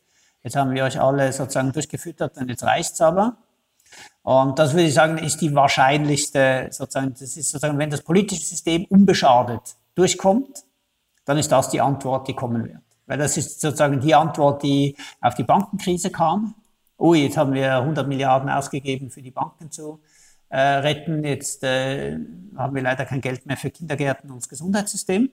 Jetzt 0.43 0.55
haben 0.55 0.71
wir 0.71 0.83
euch 0.83 0.99
alle 0.99 1.31
sozusagen 1.31 1.71
durchgefüttert 1.71 2.37
und 2.37 2.49
jetzt 2.49 2.63
reicht's 2.63 3.01
aber. 3.01 3.37
Und 4.23 4.59
das 4.59 4.73
würde 4.73 4.87
ich 4.87 4.93
sagen, 4.93 5.17
ist 5.17 5.41
die 5.41 5.53
wahrscheinlichste, 5.55 6.67
sozusagen, 6.71 7.13
das 7.13 7.21
ist 7.21 7.49
sozusagen, 7.49 7.77
wenn 7.77 7.89
das 7.89 8.01
politische 8.01 8.45
System 8.45 8.85
unbeschadet 8.85 9.75
durchkommt, 9.95 10.63
dann 11.25 11.37
ist 11.37 11.51
das 11.51 11.69
die 11.69 11.81
Antwort, 11.81 12.27
die 12.27 12.33
kommen 12.33 12.65
wird. 12.65 12.81
Weil 13.07 13.17
das 13.17 13.37
ist 13.37 13.59
sozusagen 13.59 13.99
die 13.99 14.15
Antwort, 14.15 14.63
die 14.63 14.95
auf 15.19 15.35
die 15.35 15.43
Bankenkrise 15.43 16.11
kam. 16.11 16.55
Oh, 16.97 17.13
jetzt 17.13 17.37
haben 17.37 17.53
wir 17.53 17.77
100 17.77 18.07
Milliarden 18.07 18.49
ausgegeben 18.49 19.09
für 19.09 19.21
die 19.21 19.31
Banken 19.31 19.71
zu 19.71 20.01
äh, 20.49 20.59
retten. 20.59 21.23
Jetzt 21.23 21.63
äh, 21.63 22.17
haben 22.55 22.75
wir 22.75 22.81
leider 22.81 23.05
kein 23.05 23.21
Geld 23.21 23.45
mehr 23.45 23.57
für 23.57 23.71
Kindergärten 23.71 24.29
und 24.29 24.37
das 24.37 24.49
Gesundheitssystem. 24.49 25.29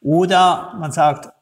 Oder 0.00 0.74
man 0.78 0.92
sagt, 0.92 1.32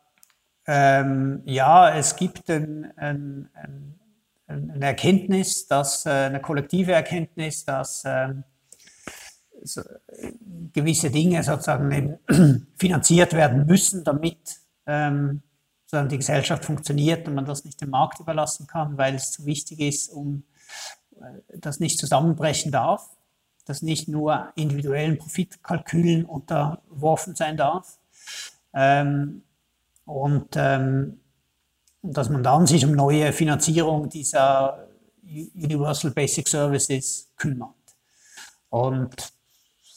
ähm, 0.66 1.42
ja, 1.44 1.94
es 1.94 2.16
gibt 2.16 2.50
ein, 2.50 2.92
ein, 2.96 3.48
ein, 3.54 4.00
eine 4.46 4.86
Erkenntnis, 4.86 5.66
dass 5.66 6.06
äh, 6.06 6.10
eine 6.10 6.40
kollektive 6.40 6.92
Erkenntnis, 6.92 7.64
dass 7.64 8.02
ähm, 8.04 8.44
gewisse 10.72 11.10
Dinge 11.10 11.42
sozusagen 11.42 12.18
finanziert 12.76 13.32
werden 13.32 13.66
müssen, 13.66 14.04
damit 14.04 14.60
ähm, 14.86 15.42
die 15.92 16.18
Gesellschaft 16.18 16.64
funktioniert 16.64 17.26
und 17.26 17.34
man 17.34 17.44
das 17.44 17.64
nicht 17.64 17.80
dem 17.80 17.90
Markt 17.90 18.20
überlassen 18.20 18.66
kann, 18.66 18.98
weil 18.98 19.14
es 19.14 19.32
zu 19.32 19.46
wichtig 19.46 19.80
ist, 19.80 20.08
um 20.08 20.44
äh, 21.20 21.58
das 21.58 21.80
nicht 21.80 21.98
zusammenbrechen 21.98 22.72
darf, 22.72 23.08
das 23.64 23.82
nicht 23.82 24.08
nur 24.08 24.52
individuellen 24.56 25.18
Profitkalkülen 25.18 26.24
unterworfen 26.24 27.34
sein 27.34 27.56
darf. 27.56 27.98
Ähm, 28.74 29.42
und 30.04 30.50
dass 32.12 32.28
man 32.28 32.42
dann 32.42 32.66
sich 32.66 32.84
um 32.84 32.92
neue 32.92 33.32
Finanzierung 33.32 34.08
dieser 34.08 34.88
Universal 35.24 36.10
Basic 36.12 36.46
Services 36.48 37.28
kümmert. 37.36 37.70
Und 38.70 39.14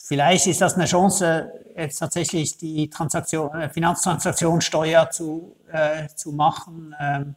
vielleicht 0.06 0.48
ist 0.48 0.62
das 0.62 0.76
eine 0.76 0.86
Chance, 0.86 1.52
jetzt 1.76 1.98
tatsächlich 1.98 2.58
die 2.58 2.90
Transaktion, 2.90 3.54
äh, 3.62 3.70
Finanztransaktionssteuer 3.70 5.10
zu, 5.10 5.56
äh, 5.72 6.08
zu 6.16 6.32
machen. 6.32 6.96
Ähm, 7.00 7.36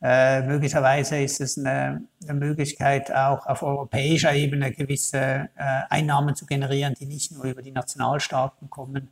äh, 0.00 0.42
möglicherweise 0.42 1.18
ist 1.18 1.40
es 1.40 1.56
eine, 1.56 2.02
eine, 2.24 2.34
Möglichkeit, 2.34 3.14
auch 3.14 3.46
auf 3.46 3.62
europäischer 3.62 4.34
Ebene 4.34 4.72
gewisse 4.72 5.18
äh, 5.18 5.48
Einnahmen 5.90 6.34
zu 6.34 6.44
generieren, 6.44 6.94
die 6.98 7.06
nicht 7.06 7.30
nur 7.30 7.44
über 7.44 7.62
die 7.62 7.70
Nationalstaaten 7.70 8.68
kommen. 8.68 9.10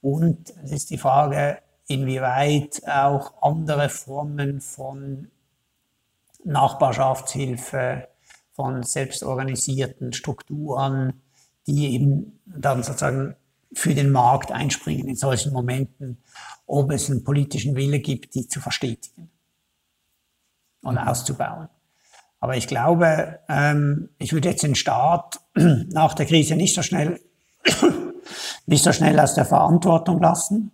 Und 0.00 0.52
es 0.64 0.72
ist 0.72 0.90
die 0.90 0.98
Frage, 0.98 1.58
inwieweit 1.86 2.82
auch 2.86 3.42
andere 3.42 3.88
Formen 3.88 4.60
von 4.60 5.30
Nachbarschaftshilfe, 6.44 8.08
von 8.52 8.82
selbstorganisierten 8.82 10.12
Strukturen, 10.12 11.22
die 11.66 11.94
eben 11.94 12.40
dann 12.44 12.82
sozusagen 12.82 13.36
für 13.74 13.94
den 13.94 14.10
Markt 14.10 14.52
einspringen 14.52 15.08
in 15.08 15.16
solchen 15.16 15.52
Momenten, 15.52 16.18
ob 16.66 16.90
es 16.90 17.10
einen 17.10 17.24
politischen 17.24 17.74
Wille 17.74 18.00
gibt, 18.00 18.34
die 18.34 18.46
zu 18.46 18.60
verstetigen 18.60 19.30
und 20.82 20.94
mhm. 20.94 21.08
auszubauen. 21.08 21.68
Aber 22.40 22.56
ich 22.56 22.66
glaube, 22.66 23.38
ähm, 23.48 24.10
ich 24.18 24.32
würde 24.32 24.50
jetzt 24.50 24.64
den 24.64 24.74
Staat 24.74 25.40
nach 25.54 26.14
der 26.14 26.26
Krise 26.26 26.56
nicht 26.56 26.74
so 26.74 26.82
schnell, 26.82 27.20
nicht 28.66 28.84
so 28.84 28.92
schnell 28.92 29.18
aus 29.18 29.34
der 29.34 29.44
Verantwortung 29.46 30.20
lassen 30.20 30.72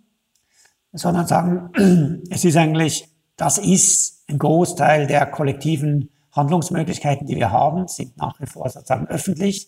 sondern 0.93 1.27
sagen, 1.27 2.23
es 2.29 2.45
ist 2.45 2.57
eigentlich, 2.57 3.09
das 3.37 3.57
ist 3.57 4.23
ein 4.27 4.39
Großteil 4.39 5.07
der 5.07 5.25
kollektiven 5.25 6.09
Handlungsmöglichkeiten, 6.31 7.25
die 7.27 7.35
wir 7.35 7.51
haben, 7.51 7.87
sind 7.87 8.17
nach 8.17 8.39
wie 8.39 8.45
vor 8.45 8.69
sozusagen 8.69 9.07
öffentlich. 9.07 9.67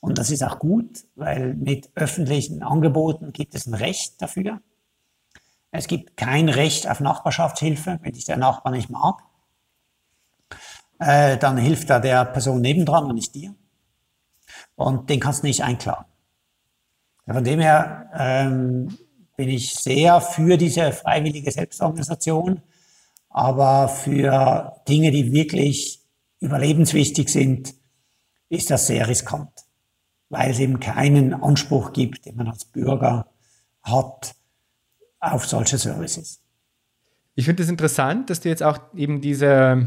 Und 0.00 0.18
das 0.18 0.30
ist 0.30 0.42
auch 0.42 0.58
gut, 0.58 1.04
weil 1.14 1.54
mit 1.54 1.90
öffentlichen 1.94 2.62
Angeboten 2.62 3.32
gibt 3.32 3.54
es 3.54 3.66
ein 3.66 3.74
Recht 3.74 4.20
dafür. 4.20 4.60
Es 5.70 5.86
gibt 5.86 6.16
kein 6.18 6.48
Recht 6.50 6.88
auf 6.88 7.00
Nachbarschaftshilfe, 7.00 7.98
wenn 8.02 8.12
dich 8.12 8.26
der 8.26 8.36
Nachbar 8.36 8.72
nicht 8.72 8.90
mag. 8.90 9.22
Äh, 10.98 11.38
dann 11.38 11.56
hilft 11.56 11.88
da 11.88 11.98
der 11.98 12.26
Person 12.26 12.60
nebendran 12.60 13.04
und 13.04 13.14
nicht 13.14 13.34
dir. 13.34 13.54
Und 14.76 15.08
den 15.08 15.18
kannst 15.18 15.42
du 15.42 15.46
nicht 15.46 15.64
einklagen. 15.64 16.04
Von 17.26 17.44
dem 17.44 17.60
her 17.60 18.10
ähm, 18.14 18.98
bin 19.36 19.48
ich 19.48 19.74
sehr 19.74 20.20
für 20.20 20.56
diese 20.56 20.92
freiwillige 20.92 21.50
Selbstorganisation, 21.50 22.62
aber 23.30 23.88
für 23.88 24.80
Dinge, 24.88 25.10
die 25.10 25.32
wirklich 25.32 26.00
überlebenswichtig 26.40 27.28
sind, 27.28 27.74
ist 28.48 28.70
das 28.70 28.86
sehr 28.86 29.08
riskant, 29.08 29.50
weil 30.28 30.50
es 30.50 30.58
eben 30.58 30.80
keinen 30.80 31.32
Anspruch 31.32 31.92
gibt, 31.92 32.26
den 32.26 32.36
man 32.36 32.48
als 32.48 32.64
Bürger 32.66 33.26
hat 33.82 34.34
auf 35.20 35.46
solche 35.46 35.78
Services. 35.78 36.40
Ich 37.34 37.46
finde 37.46 37.62
es 37.62 37.68
das 37.68 37.72
interessant, 37.72 38.28
dass 38.28 38.40
du 38.40 38.50
jetzt 38.50 38.62
auch 38.62 38.78
eben 38.94 39.20
diese, 39.20 39.86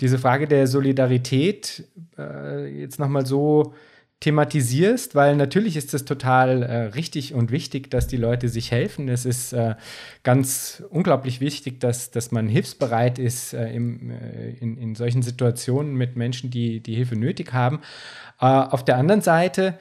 diese 0.00 0.18
Frage 0.18 0.48
der 0.48 0.66
Solidarität 0.66 1.86
äh, 2.16 2.80
jetzt 2.80 2.98
nochmal 2.98 3.26
so 3.26 3.74
thematisierst, 4.20 5.14
weil 5.14 5.36
natürlich 5.36 5.76
ist 5.76 5.92
es 5.92 6.04
total 6.06 6.62
äh, 6.62 6.76
richtig 6.94 7.34
und 7.34 7.50
wichtig, 7.50 7.90
dass 7.90 8.06
die 8.06 8.16
Leute 8.16 8.48
sich 8.48 8.70
helfen. 8.70 9.08
Es 9.08 9.26
ist 9.26 9.52
äh, 9.52 9.74
ganz 10.22 10.82
unglaublich 10.88 11.40
wichtig, 11.40 11.80
dass, 11.80 12.10
dass 12.10 12.32
man 12.32 12.48
hilfsbereit 12.48 13.18
ist 13.18 13.52
äh, 13.52 13.70
im, 13.72 14.10
äh, 14.10 14.50
in, 14.60 14.78
in 14.78 14.94
solchen 14.94 15.20
Situationen 15.20 15.94
mit 15.94 16.16
Menschen, 16.16 16.50
die, 16.50 16.80
die 16.80 16.94
Hilfe 16.94 17.14
nötig 17.14 17.52
haben. 17.52 17.80
Äh, 18.40 18.46
auf 18.46 18.84
der 18.84 18.96
anderen 18.96 19.20
Seite 19.20 19.78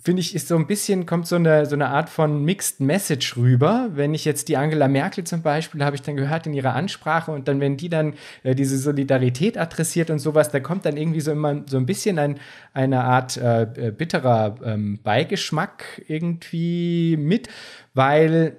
finde 0.00 0.20
ich, 0.20 0.34
ist 0.34 0.46
so 0.46 0.56
ein 0.56 0.66
bisschen, 0.66 1.06
kommt 1.06 1.26
so 1.26 1.36
eine, 1.36 1.66
so 1.66 1.74
eine 1.74 1.88
Art 1.88 2.08
von 2.08 2.44
Mixed 2.44 2.80
Message 2.80 3.36
rüber. 3.36 3.90
Wenn 3.94 4.14
ich 4.14 4.24
jetzt 4.24 4.48
die 4.48 4.56
Angela 4.56 4.86
Merkel 4.86 5.24
zum 5.24 5.42
Beispiel, 5.42 5.84
habe 5.84 5.96
ich 5.96 6.02
dann 6.02 6.16
gehört 6.16 6.46
in 6.46 6.54
ihrer 6.54 6.74
Ansprache 6.74 7.32
und 7.32 7.48
dann, 7.48 7.60
wenn 7.60 7.76
die 7.76 7.88
dann 7.88 8.14
äh, 8.44 8.54
diese 8.54 8.78
Solidarität 8.78 9.58
adressiert 9.58 10.10
und 10.10 10.20
sowas, 10.20 10.50
da 10.50 10.60
kommt 10.60 10.84
dann 10.86 10.96
irgendwie 10.96 11.20
so 11.20 11.32
immer 11.32 11.62
so 11.66 11.76
ein 11.78 11.86
bisschen 11.86 12.18
ein, 12.18 12.38
eine 12.72 13.02
Art 13.02 13.36
äh, 13.36 13.62
äh 13.62 13.90
bitterer 13.90 14.56
ähm, 14.64 15.00
Beigeschmack 15.02 16.02
irgendwie 16.06 17.16
mit, 17.16 17.48
weil 17.94 18.56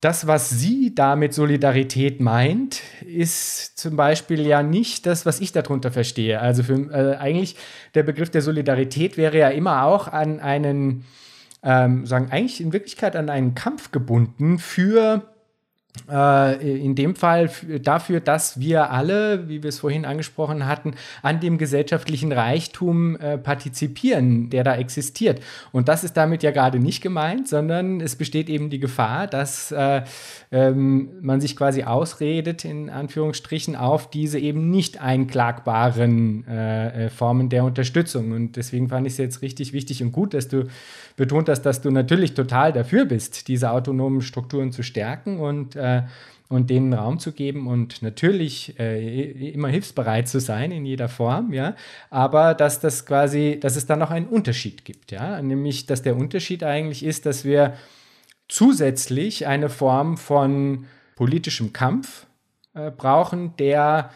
das, 0.00 0.26
was 0.26 0.50
sie 0.50 0.94
da 0.94 1.16
mit 1.16 1.32
Solidarität 1.32 2.20
meint, 2.20 2.82
ist 3.04 3.78
zum 3.78 3.96
Beispiel 3.96 4.46
ja 4.46 4.62
nicht 4.62 5.06
das, 5.06 5.24
was 5.24 5.40
ich 5.40 5.52
darunter 5.52 5.90
verstehe. 5.90 6.40
Also 6.40 6.62
für, 6.62 6.74
äh, 6.92 7.16
eigentlich 7.16 7.56
der 7.94 8.02
Begriff 8.02 8.30
der 8.30 8.42
Solidarität 8.42 9.16
wäre 9.16 9.38
ja 9.38 9.48
immer 9.48 9.84
auch 9.84 10.08
an 10.08 10.38
einen, 10.40 11.04
ähm, 11.62 12.06
sagen, 12.06 12.30
eigentlich 12.30 12.60
in 12.60 12.72
Wirklichkeit 12.72 13.16
an 13.16 13.30
einen 13.30 13.54
Kampf 13.54 13.90
gebunden 13.90 14.58
für 14.58 15.35
in 16.08 16.94
dem 16.94 17.16
Fall 17.16 17.50
dafür, 17.82 18.20
dass 18.20 18.60
wir 18.60 18.90
alle, 18.90 19.48
wie 19.48 19.62
wir 19.62 19.68
es 19.68 19.78
vorhin 19.78 20.04
angesprochen 20.04 20.66
hatten, 20.66 20.94
an 21.22 21.40
dem 21.40 21.58
gesellschaftlichen 21.58 22.32
Reichtum 22.32 23.16
äh, 23.16 23.38
partizipieren, 23.38 24.50
der 24.50 24.64
da 24.64 24.76
existiert. 24.76 25.40
Und 25.72 25.88
das 25.88 26.04
ist 26.04 26.16
damit 26.16 26.42
ja 26.42 26.50
gerade 26.50 26.78
nicht 26.78 27.02
gemeint, 27.02 27.48
sondern 27.48 28.00
es 28.00 28.16
besteht 28.16 28.48
eben 28.48 28.70
die 28.70 28.80
Gefahr, 28.80 29.26
dass 29.26 29.72
äh, 29.72 30.02
ähm, 30.52 31.10
man 31.20 31.40
sich 31.40 31.56
quasi 31.56 31.82
ausredet, 31.82 32.64
in 32.64 32.90
Anführungsstrichen, 32.90 33.76
auf 33.76 34.10
diese 34.10 34.38
eben 34.38 34.70
nicht 34.70 35.00
einklagbaren 35.00 36.46
äh, 36.48 37.06
äh 37.06 37.10
Formen 37.10 37.48
der 37.48 37.64
Unterstützung. 37.64 38.32
Und 38.32 38.56
deswegen 38.56 38.88
fand 38.88 39.06
ich 39.06 39.14
es 39.14 39.18
jetzt 39.18 39.42
richtig 39.42 39.72
wichtig 39.72 40.02
und 40.02 40.12
gut, 40.12 40.34
dass 40.34 40.48
du 40.48 40.66
betont 41.16 41.48
hast, 41.48 41.62
dass 41.62 41.80
du 41.80 41.90
natürlich 41.90 42.34
total 42.34 42.72
dafür 42.72 43.04
bist, 43.06 43.48
diese 43.48 43.70
autonomen 43.70 44.20
Strukturen 44.20 44.72
zu 44.72 44.82
stärken 44.82 45.38
und 45.40 45.76
äh, 45.76 46.02
und 46.48 46.70
denen 46.70 46.92
Raum 46.92 47.18
zu 47.18 47.32
geben 47.32 47.66
und 47.66 48.02
natürlich 48.02 48.78
äh, 48.78 49.50
immer 49.50 49.68
hilfsbereit 49.68 50.28
zu 50.28 50.38
sein 50.38 50.70
in 50.70 50.84
jeder 50.84 51.08
Form, 51.08 51.52
ja, 51.52 51.74
aber 52.10 52.54
dass 52.54 52.80
das 52.80 53.04
quasi, 53.04 53.58
dass 53.60 53.76
es 53.76 53.86
da 53.86 53.96
noch 53.96 54.10
einen 54.10 54.26
Unterschied 54.26 54.84
gibt, 54.84 55.10
ja, 55.10 55.42
nämlich, 55.42 55.86
dass 55.86 56.02
der 56.02 56.16
Unterschied 56.16 56.62
eigentlich 56.62 57.04
ist, 57.04 57.26
dass 57.26 57.44
wir 57.44 57.74
zusätzlich 58.48 59.46
eine 59.46 59.68
Form 59.68 60.16
von 60.16 60.86
politischem 61.16 61.72
Kampf 61.72 62.26
äh, 62.74 62.90
brauchen, 62.90 63.56
der 63.58 64.10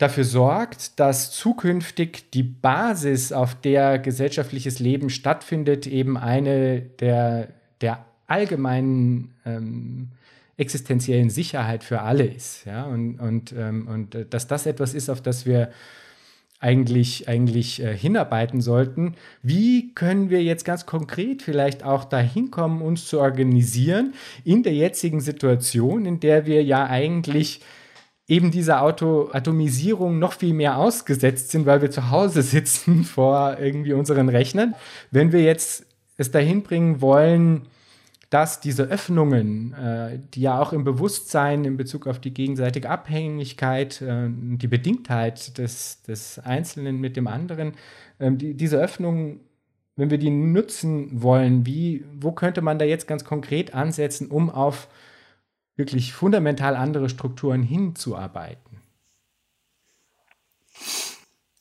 dafür 0.00 0.24
sorgt, 0.24 0.98
dass 0.98 1.30
zukünftig 1.30 2.30
die 2.32 2.42
Basis, 2.42 3.32
auf 3.32 3.54
der 3.54 3.98
gesellschaftliches 3.98 4.78
Leben 4.78 5.10
stattfindet, 5.10 5.86
eben 5.86 6.16
eine 6.16 6.80
der, 6.80 7.48
der 7.82 8.04
allgemeinen 8.26 9.34
ähm, 9.44 10.08
existenziellen 10.56 11.28
Sicherheit 11.28 11.84
für 11.84 12.00
alle 12.00 12.24
ist. 12.24 12.64
Ja? 12.64 12.84
Und, 12.84 13.20
und, 13.20 13.52
ähm, 13.56 13.88
und 13.88 14.14
äh, 14.14 14.26
dass 14.28 14.46
das 14.46 14.66
etwas 14.66 14.94
ist, 14.94 15.10
auf 15.10 15.20
das 15.20 15.44
wir 15.44 15.70
eigentlich, 16.60 17.28
eigentlich 17.28 17.82
äh, 17.82 17.96
hinarbeiten 17.96 18.60
sollten. 18.60 19.14
Wie 19.42 19.92
können 19.94 20.30
wir 20.30 20.42
jetzt 20.42 20.64
ganz 20.64 20.86
konkret 20.86 21.42
vielleicht 21.42 21.84
auch 21.84 22.04
dahin 22.04 22.50
kommen, 22.50 22.82
uns 22.82 23.06
zu 23.06 23.20
organisieren 23.20 24.14
in 24.44 24.62
der 24.62 24.74
jetzigen 24.74 25.20
Situation, 25.20 26.04
in 26.04 26.20
der 26.20 26.46
wir 26.46 26.62
ja 26.62 26.86
eigentlich 26.86 27.60
eben 28.30 28.52
dieser 28.52 28.80
Auto 28.80 29.28
Atomisierung 29.32 30.20
noch 30.20 30.32
viel 30.32 30.54
mehr 30.54 30.78
ausgesetzt 30.78 31.50
sind, 31.50 31.66
weil 31.66 31.82
wir 31.82 31.90
zu 31.90 32.10
Hause 32.10 32.42
sitzen 32.42 33.04
vor 33.04 33.58
irgendwie 33.58 33.92
unseren 33.92 34.28
Rechnern. 34.28 34.74
Wenn 35.10 35.32
wir 35.32 35.42
jetzt 35.42 35.84
es 36.16 36.30
dahin 36.30 36.62
bringen 36.62 37.00
wollen, 37.00 37.62
dass 38.28 38.60
diese 38.60 38.84
Öffnungen, 38.84 39.72
äh, 39.72 40.20
die 40.32 40.42
ja 40.42 40.60
auch 40.60 40.72
im 40.72 40.84
Bewusstsein 40.84 41.64
in 41.64 41.76
Bezug 41.76 42.06
auf 42.06 42.20
die 42.20 42.32
gegenseitige 42.32 42.88
Abhängigkeit, 42.88 44.00
äh, 44.00 44.28
die 44.30 44.68
Bedingtheit 44.68 45.58
des, 45.58 46.02
des 46.02 46.38
Einzelnen 46.38 47.00
mit 47.00 47.16
dem 47.16 47.26
anderen, 47.26 47.72
äh, 48.20 48.30
die, 48.30 48.54
diese 48.54 48.78
Öffnungen, 48.78 49.40
wenn 49.96 50.10
wir 50.10 50.18
die 50.18 50.30
nutzen 50.30 51.20
wollen, 51.20 51.66
wie, 51.66 52.04
wo 52.14 52.30
könnte 52.30 52.62
man 52.62 52.78
da 52.78 52.84
jetzt 52.84 53.08
ganz 53.08 53.24
konkret 53.24 53.74
ansetzen, 53.74 54.28
um 54.28 54.48
auf 54.50 54.86
wirklich 55.80 56.12
fundamental 56.12 56.76
andere 56.76 57.08
Strukturen 57.08 57.62
hinzuarbeiten? 57.62 58.80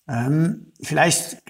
Ähm, 0.07 0.72
vielleicht 0.82 1.41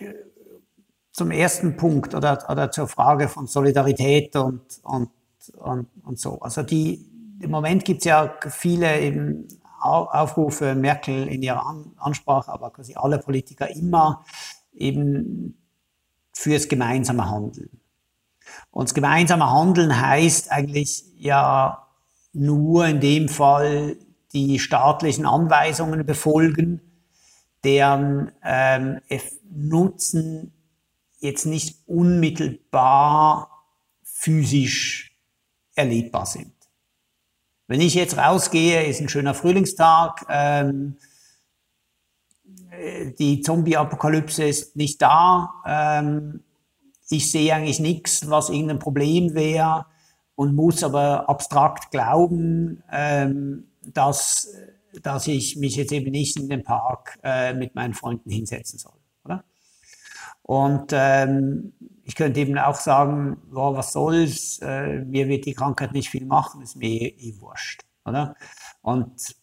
zum 1.11 1.31
ersten 1.31 1.75
Punkt 1.75 2.15
oder, 2.15 2.49
oder 2.49 2.71
zur 2.71 2.87
Frage 2.87 3.27
von 3.27 3.47
Solidarität 3.47 4.35
und, 4.35 4.61
und, 4.83 5.09
und, 5.57 5.87
und 6.03 6.19
so. 6.19 6.39
Also 6.39 6.63
die, 6.63 7.05
im 7.41 7.51
Moment 7.51 7.83
gibt 7.83 7.99
es 7.99 8.05
ja 8.05 8.35
viele 8.49 8.99
eben 9.01 9.47
Aufrufe, 9.81 10.75
Merkel 10.75 11.27
in 11.27 11.41
ihrer 11.41 11.65
Ansprache, 11.97 12.51
aber 12.51 12.71
quasi 12.71 12.95
alle 12.95 13.19
Politiker 13.19 13.69
immer 13.69 14.25
eben 14.73 15.57
fürs 16.33 16.67
gemeinsame 16.67 17.29
Handeln. 17.29 17.79
Und 18.71 18.89
das 18.89 18.93
gemeinsame 18.93 19.49
Handeln 19.49 19.99
heißt 19.99 20.51
eigentlich 20.51 21.05
ja 21.17 21.88
nur 22.33 22.85
in 22.85 22.99
dem 22.99 23.29
Fall 23.29 23.97
die 24.33 24.59
staatlichen 24.59 25.25
Anweisungen 25.25 26.05
befolgen, 26.05 26.81
deren 27.63 28.31
ähm, 28.43 28.99
Nutzen 29.51 30.53
jetzt 31.19 31.45
nicht 31.45 31.77
unmittelbar 31.87 33.49
physisch 34.03 35.17
erlebbar 35.75 36.25
sind. 36.25 36.53
Wenn 37.67 37.81
ich 37.81 37.93
jetzt 37.93 38.17
rausgehe, 38.17 38.85
ist 38.85 39.01
ein 39.01 39.09
schöner 39.09 39.33
Frühlingstag, 39.33 40.25
ähm, 40.29 40.97
die 43.19 43.41
Zombie-Apokalypse 43.41 44.43
ist 44.43 44.75
nicht 44.75 45.01
da, 45.01 45.49
ähm, 45.65 46.43
ich 47.09 47.31
sehe 47.31 47.53
eigentlich 47.53 47.79
nichts, 47.79 48.29
was 48.29 48.49
irgendein 48.49 48.79
Problem 48.79 49.33
wäre, 49.33 49.85
und 50.39 50.55
muss 50.55 50.85
aber 50.85 51.27
abstrakt 51.27 51.91
glauben, 51.91 52.81
ähm, 52.89 53.65
dass, 53.81 54.47
dass 55.03 55.27
ich 55.27 55.57
mich 55.57 55.75
jetzt 55.75 55.91
eben 55.91 56.11
nicht 56.11 56.39
in 56.39 56.47
den 56.47 56.63
Park 56.63 57.19
äh, 57.23 57.53
mit 57.53 57.75
meinen 57.75 57.93
Freunden 57.93 58.29
hinsetzen 58.29 58.79
soll. 58.79 58.93
Oder? 59.25 59.43
Und 60.43 60.91
ähm, 60.93 61.73
ich 62.05 62.15
könnte 62.15 62.39
eben 62.39 62.57
auch 62.57 62.77
sagen, 62.77 63.35
boah, 63.51 63.75
was 63.75 63.91
soll's, 63.91 64.59
äh, 64.59 64.99
mir 65.03 65.27
wird 65.27 65.45
die 65.45 65.55
Krankheit 65.55 65.91
nicht 65.91 66.09
viel 66.09 66.25
machen, 66.25 66.61
ist 66.61 66.77
mir 66.77 66.87
eh, 66.87 67.07
eh 67.19 67.41
wurscht. 67.41 67.83
Oder? 68.05 68.33
Und, 68.81 69.35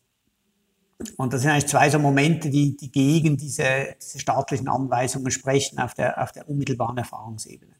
und 1.18 1.30
das 1.30 1.42
sind 1.42 1.50
eigentlich 1.50 1.66
zwei 1.66 1.90
so 1.90 1.98
Momente, 1.98 2.48
die, 2.48 2.74
die 2.74 2.90
gegen 2.90 3.36
diese, 3.36 3.94
diese 4.00 4.18
staatlichen 4.18 4.68
Anweisungen 4.68 5.30
sprechen 5.30 5.78
auf 5.78 5.92
der, 5.92 6.22
auf 6.22 6.32
der 6.32 6.48
unmittelbaren 6.48 6.96
Erfahrungsebene. 6.96 7.75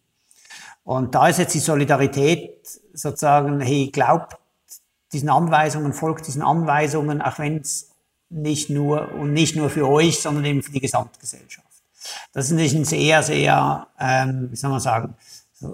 Und 0.87 1.16
da 1.16 1.26
ist 1.26 1.41
jetzt 1.41 1.53
die 1.53 1.59
Solidarität 1.59 2.64
sozusagen, 2.95 3.61
hey, 3.61 3.91
glaubt 3.93 4.37
diesen 5.12 5.28
Anweisungen, 5.28 5.93
folgt 5.93 6.28
diesen 6.28 6.43
Anweisungen, 6.43 7.20
auch 7.20 7.41
wenn 7.41 7.59
es 7.59 7.91
nicht 8.28 8.70
nur 8.70 9.12
und 9.14 9.32
nicht 9.32 9.57
nur 9.57 9.68
für 9.68 9.89
euch, 9.89 10.20
sondern 10.20 10.45
eben 10.45 10.62
für 10.62 10.70
die 10.70 10.80
Gesamtgesellschaft. 10.80 11.66
Das 12.32 12.45
ist 12.47 12.53
natürlich 12.53 12.76
ein 12.76 12.84
sehr, 12.84 13.24
sehr, 13.24 13.89
ähm, 13.99 14.47
wie 14.53 14.57
soll 14.57 14.70
man 14.70 14.78
sagen, 14.78 15.16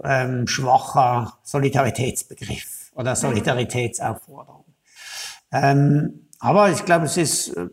ähm, 0.02 0.46
schwacher 0.46 1.36
Solidaritätsbegriff 1.42 2.90
oder 2.94 3.14
Solidaritätsaufforderung. 3.14 4.64
Ähm, 5.52 6.30
aber 6.38 6.70
ich 6.70 6.86
glaube, 6.86 7.04
es 7.04 7.18
ist 7.18 7.48
äh, 7.48 7.68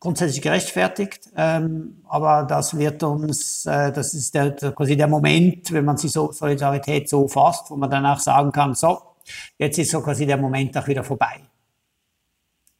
grundsätzlich 0.00 0.40
gerechtfertigt, 0.40 1.28
ähm, 1.36 2.02
aber 2.08 2.44
das 2.44 2.76
wird 2.76 3.02
uns, 3.02 3.66
äh, 3.66 3.92
das 3.92 4.14
ist 4.14 4.34
der, 4.34 4.50
der, 4.50 4.72
quasi 4.72 4.96
der 4.96 5.06
Moment, 5.06 5.70
wenn 5.72 5.84
man 5.84 5.98
sich 5.98 6.10
so 6.10 6.32
Solidarität 6.32 7.08
so 7.08 7.28
fasst, 7.28 7.70
wo 7.70 7.76
man 7.76 7.90
danach 7.90 8.18
sagen 8.18 8.50
kann, 8.50 8.74
so, 8.74 8.98
jetzt 9.58 9.78
ist 9.78 9.90
so 9.90 10.00
quasi 10.00 10.24
der 10.24 10.38
Moment 10.38 10.76
auch 10.78 10.88
wieder 10.88 11.04
vorbei. 11.04 11.42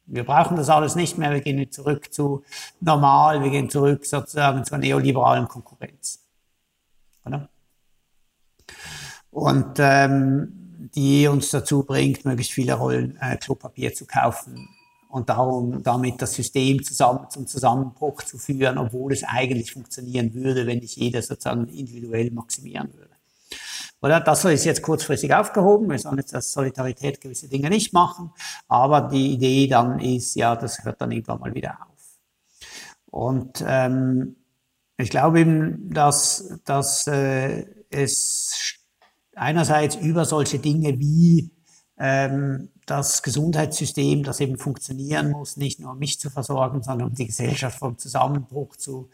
Wir 0.07 0.25
brauchen 0.25 0.57
das 0.57 0.69
alles 0.69 0.95
nicht 0.95 1.17
mehr, 1.19 1.31
wir 1.31 1.41
gehen 1.41 1.71
zurück 1.71 2.11
zu 2.11 2.43
normal, 2.81 3.43
wir 3.43 3.51
gehen 3.51 3.69
zurück 3.69 4.05
sozusagen 4.05 4.65
zur 4.65 4.79
neoliberalen 4.79 5.47
Konkurrenz. 5.47 6.25
Oder? 7.23 7.47
Und 9.29 9.77
ähm, 9.77 10.89
die 10.95 11.27
uns 11.27 11.51
dazu 11.51 11.83
bringt, 11.83 12.25
möglichst 12.25 12.51
viele 12.51 12.73
Rollen 12.73 13.17
äh, 13.21 13.37
Klopapier 13.37 13.93
zu 13.93 14.05
kaufen, 14.05 14.67
und 15.11 15.29
darum 15.29 15.83
damit 15.83 16.21
das 16.21 16.33
System 16.33 16.83
zusammen, 16.83 17.29
zum 17.29 17.45
Zusammenbruch 17.45 18.23
zu 18.23 18.37
führen, 18.37 18.77
obwohl 18.77 19.13
es 19.13 19.23
eigentlich 19.23 19.73
funktionieren 19.73 20.33
würde, 20.33 20.65
wenn 20.65 20.79
nicht 20.79 20.95
jeder 20.95 21.21
sozusagen 21.21 21.67
individuell 21.67 22.31
maximieren 22.31 22.93
würde. 22.93 23.11
Oder 24.01 24.19
das 24.19 24.45
ist 24.45 24.65
jetzt 24.65 24.81
kurzfristig 24.81 25.33
aufgehoben. 25.33 25.89
Wir 25.89 25.99
sollen 25.99 26.17
jetzt 26.17 26.33
als 26.33 26.51
Solidarität 26.53 27.21
gewisse 27.21 27.47
Dinge 27.47 27.69
nicht 27.69 27.93
machen. 27.93 28.31
Aber 28.67 29.01
die 29.01 29.33
Idee 29.33 29.67
dann 29.67 29.99
ist, 29.99 30.35
ja, 30.35 30.55
das 30.55 30.83
hört 30.83 30.99
dann 31.01 31.11
irgendwann 31.11 31.39
mal 31.39 31.53
wieder 31.53 31.77
auf. 31.81 31.91
Und 33.05 33.63
ähm, 33.67 34.37
ich 34.97 35.09
glaube 35.09 35.41
eben, 35.41 35.93
dass, 35.93 36.59
dass 36.65 37.05
äh, 37.07 37.65
es 37.91 38.79
einerseits 39.35 39.95
über 39.97 40.25
solche 40.25 40.57
Dinge 40.57 40.97
wie 40.97 41.51
ähm, 41.97 42.69
das 42.91 43.23
Gesundheitssystem, 43.23 44.23
das 44.23 44.41
eben 44.41 44.57
funktionieren 44.57 45.31
muss, 45.31 45.55
nicht 45.55 45.79
nur 45.79 45.91
um 45.93 45.99
mich 45.99 46.19
zu 46.19 46.29
versorgen, 46.29 46.83
sondern 46.83 47.07
um 47.07 47.15
die 47.15 47.27
Gesellschaft 47.27 47.79
vom 47.79 47.97
Zusammenbruch 47.97 48.75
zu 48.75 49.09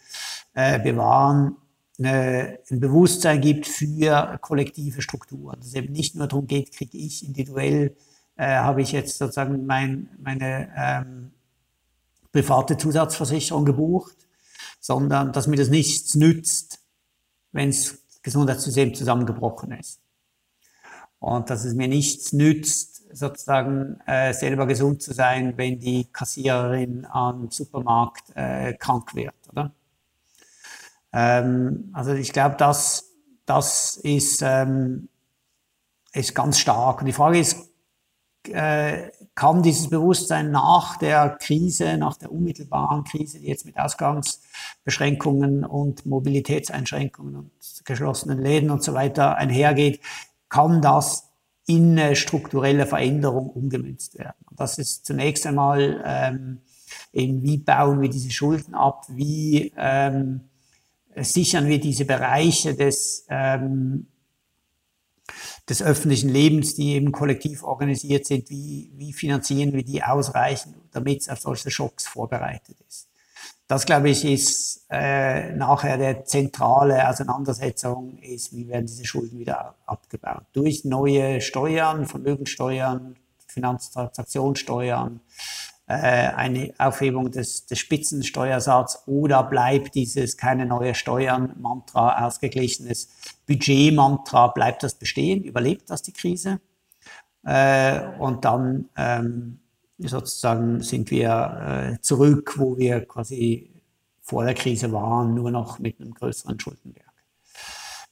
äh, 0.55 0.79
bewahren, 0.79 1.57
äh, 1.99 2.57
ein 2.71 2.79
Bewusstsein 2.79 3.39
gibt 3.39 3.67
für 3.67 4.39
kollektive 4.41 5.03
Strukturen. 5.03 5.59
Dass 5.59 5.67
es 5.67 5.75
eben 5.75 5.93
nicht 5.93 6.15
nur 6.15 6.27
darum 6.27 6.47
geht, 6.47 6.71
kriege 6.71 6.97
ich 6.97 7.23
individuell, 7.23 7.95
äh, 8.35 8.47
habe 8.47 8.81
ich 8.81 8.91
jetzt 8.93 9.19
sozusagen 9.19 9.67
mein, 9.67 10.09
meine 10.23 10.69
ähm, 10.75 11.31
private 12.31 12.77
Zusatzversicherung 12.77 13.63
gebucht, 13.63 14.17
sondern 14.79 15.33
dass 15.33 15.45
mir 15.45 15.57
das 15.57 15.69
nichts 15.69 16.15
nützt, 16.15 16.79
wenn 17.51 17.69
das 17.69 17.99
Gesundheitssystem 18.23 18.95
zusammengebrochen 18.95 19.71
ist. 19.73 19.99
Und 21.19 21.51
dass 21.51 21.63
es 21.63 21.75
mir 21.75 21.87
nichts 21.87 22.33
nützt, 22.33 22.96
sozusagen 23.17 23.99
äh, 24.05 24.33
selber 24.33 24.65
gesund 24.67 25.01
zu 25.01 25.13
sein, 25.13 25.53
wenn 25.57 25.79
die 25.79 26.05
Kassiererin 26.11 27.05
am 27.05 27.49
Supermarkt 27.51 28.35
äh, 28.35 28.73
krank 28.73 29.15
wird, 29.15 29.35
oder? 29.51 29.71
Ähm, 31.13 31.89
also 31.93 32.13
ich 32.13 32.31
glaube, 32.31 32.55
das, 32.57 33.11
das 33.45 33.97
ist, 33.97 34.41
ähm, 34.41 35.09
ist 36.13 36.35
ganz 36.35 36.59
stark. 36.59 36.99
Und 36.99 37.07
die 37.07 37.13
Frage 37.13 37.39
ist, 37.39 37.57
äh, 38.49 39.09
kann 39.35 39.61
dieses 39.61 39.89
Bewusstsein 39.89 40.51
nach 40.51 40.97
der 40.97 41.37
Krise, 41.39 41.97
nach 41.97 42.17
der 42.17 42.31
unmittelbaren 42.31 43.03
Krise, 43.03 43.39
die 43.39 43.47
jetzt 43.47 43.65
mit 43.65 43.77
Ausgangsbeschränkungen 43.77 45.65
und 45.65 46.05
Mobilitätseinschränkungen 46.05 47.35
und 47.35 47.51
geschlossenen 47.85 48.39
Läden 48.39 48.71
und 48.71 48.83
so 48.83 48.93
weiter 48.93 49.35
einhergeht, 49.35 50.01
kann 50.49 50.81
das 50.81 51.26
in 51.67 52.15
strukturelle 52.15 52.85
Veränderung 52.85 53.49
umgemünzt 53.49 54.17
werden. 54.17 54.45
Und 54.49 54.59
das 54.59 54.77
ist 54.77 55.05
zunächst 55.05 55.45
einmal 55.45 56.01
ähm, 56.05 56.59
eben, 57.13 57.43
wie 57.43 57.57
bauen 57.57 58.01
wir 58.01 58.09
diese 58.09 58.31
Schulden 58.31 58.73
ab, 58.73 59.05
wie 59.09 59.73
ähm, 59.77 60.41
sichern 61.15 61.67
wir 61.67 61.79
diese 61.79 62.05
Bereiche 62.05 62.73
des 62.73 63.25
ähm, 63.29 64.07
des 65.69 65.81
öffentlichen 65.81 66.29
Lebens, 66.29 66.75
die 66.75 66.93
eben 66.93 67.11
kollektiv 67.11 67.63
organisiert 67.63 68.25
sind, 68.25 68.49
wie, 68.49 68.91
wie 68.95 69.11
finanzieren 69.11 69.73
wir 69.73 69.83
die 69.83 70.01
ausreichend, 70.01 70.75
damit 70.91 71.21
es 71.21 71.29
auf 71.29 71.39
solche 71.39 71.69
Schocks 71.69 72.07
vorbereitet 72.07 72.77
ist. 72.87 73.06
Das, 73.67 73.85
glaube 73.85 74.09
ich, 74.09 74.23
ist 74.23 74.85
äh, 74.89 75.51
nachher 75.53 75.97
der 75.97 76.23
zentrale 76.23 77.09
Auseinandersetzung, 77.09 78.17
ist, 78.19 78.55
wie 78.55 78.69
werden 78.69 78.85
diese 78.85 79.05
Schulden 79.05 79.39
wieder 79.39 79.75
abgebaut. 79.85 80.43
Durch 80.53 80.85
neue 80.85 81.41
Steuern, 81.41 82.05
Vermögensteuern, 82.05 83.17
Finanztransaktionssteuern, 83.47 85.19
äh, 85.87 85.93
eine 85.93 86.73
Aufhebung 86.77 87.29
des, 87.29 87.65
des 87.65 87.79
Spitzensteuersatzes 87.79 89.03
oder 89.05 89.43
bleibt 89.43 89.95
dieses 89.95 90.37
keine 90.37 90.65
neue 90.65 90.95
Steuern-Mantra, 90.95 92.25
ausgeglichenes 92.25 93.09
Budget-Mantra, 93.47 94.47
bleibt 94.47 94.83
das 94.83 94.95
bestehen, 94.95 95.43
überlebt 95.43 95.89
das 95.89 96.01
die 96.01 96.13
Krise? 96.13 96.61
Äh, 97.43 98.01
und 98.19 98.45
dann 98.45 98.89
ähm, 98.95 99.59
sozusagen 99.97 100.81
sind 100.81 101.11
wir 101.11 101.95
äh, 101.97 102.01
zurück, 102.01 102.55
wo 102.57 102.77
wir 102.77 103.05
quasi 103.05 103.71
vor 104.21 104.43
der 104.43 104.53
Krise 104.53 104.91
waren, 104.91 105.33
nur 105.33 105.51
noch 105.51 105.79
mit 105.79 105.99
einem 105.99 106.13
größeren 106.13 106.59
Schuldenberg. 106.59 107.05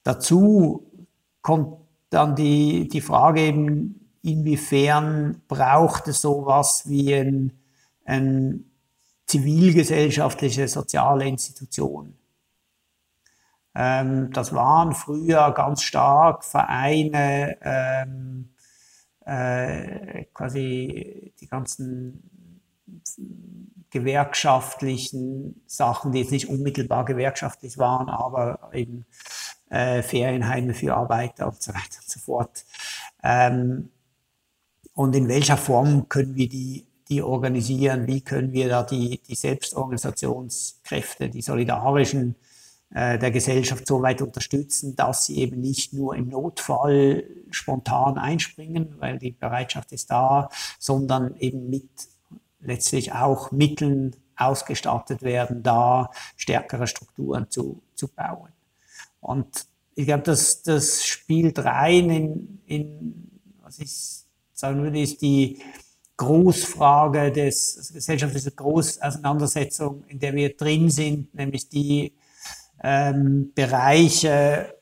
Dazu 0.04 0.92
kommt 1.42 1.78
dann 2.10 2.36
die, 2.36 2.88
die 2.88 3.02
Frage 3.02 3.42
eben, 3.42 4.10
inwiefern 4.22 5.42
braucht 5.48 6.08
es 6.08 6.22
sowas 6.22 6.84
wie 6.86 7.14
ein 7.14 7.52
eine 8.06 8.60
zivilgesellschaftliche 9.26 10.68
soziale 10.68 11.28
Institution. 11.28 12.16
Ähm, 13.74 14.32
das 14.32 14.54
waren 14.54 14.94
früher 14.94 15.52
ganz 15.52 15.82
stark 15.82 16.46
Vereine, 16.46 17.58
ähm, 17.62 18.54
äh, 19.26 20.26
quasi 20.34 21.34
die 21.40 21.48
ganzen 21.48 22.62
gewerkschaftlichen 23.90 25.62
Sachen, 25.66 26.12
die 26.12 26.20
jetzt 26.20 26.32
nicht 26.32 26.50
unmittelbar 26.50 27.06
gewerkschaftlich 27.06 27.78
waren, 27.78 28.10
aber 28.10 28.70
eben 28.74 29.06
äh, 29.70 30.02
Ferienheime 30.02 30.74
für 30.74 30.96
Arbeiter 30.96 31.48
und 31.48 31.62
so 31.62 31.74
weiter 31.74 32.00
und 32.00 32.10
so 32.10 32.20
fort. 32.20 32.66
Ähm, 33.24 33.90
und 34.94 35.16
in 35.16 35.28
welcher 35.28 35.58
Form 35.58 36.08
können 36.08 36.36
wir 36.36 36.48
die 36.48 36.86
die 37.10 37.22
organisieren, 37.22 38.08
wie 38.08 38.22
können 38.22 38.52
wir 38.52 38.70
da 38.70 38.84
die, 38.84 39.22
die 39.28 39.36
Selbstorganisationskräfte, 39.36 41.30
die 41.30 41.42
solidarischen 41.42 42.36
der 42.90 43.32
Gesellschaft 43.32 43.88
so 43.88 44.02
weit 44.02 44.22
unterstützen, 44.22 44.96
dass 44.96 45.26
sie 45.26 45.38
eben 45.40 45.60
nicht 45.60 45.92
nur 45.94 46.16
im 46.16 46.30
Notfall 46.30 47.26
spontan 47.50 48.18
einspringen, 48.18 48.96
weil 49.00 49.20
die 49.20 49.32
Bereitschaft 49.32 49.92
ist 49.92 50.12
da, 50.12 50.50
sondern 50.80 51.36
eben 51.38 51.70
mit 51.70 51.90
letztlich 52.62 53.14
auch 53.14 53.52
Mitteln 53.52 54.16
ausgestattet 54.38 55.24
werden, 55.24 55.64
da 55.64 56.12
stärkere 56.38 56.88
Strukturen 56.88 57.50
zu, 57.50 57.82
zu 57.96 58.08
bauen. 58.08 58.52
Und 59.20 59.66
ich 59.96 60.06
glaube, 60.06 60.24
das, 60.24 60.62
das 60.62 61.06
spielt 61.06 61.60
rein 61.60 62.10
in, 62.10 62.62
in, 62.66 63.32
was 63.62 63.80
ich 63.80 63.92
sagen 64.54 64.84
würde, 64.84 65.02
ist 65.02 65.22
die, 65.22 65.62
Großfrage 66.18 67.32
des 67.32 67.78
also 67.78 67.94
gesellschaftlichen 67.94 68.56
Großauseinandersetzung, 68.56 70.04
in 70.08 70.20
der 70.20 70.34
wir 70.34 70.56
drin 70.56 70.90
sind, 70.90 71.34
nämlich 71.34 71.68
die 71.68 72.14
ähm, 72.86 73.52
Bereiche 73.56 74.76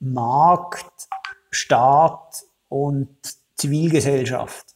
Markt, 0.00 1.08
Staat 1.50 2.44
und 2.68 3.08
Zivilgesellschaft, 3.56 4.66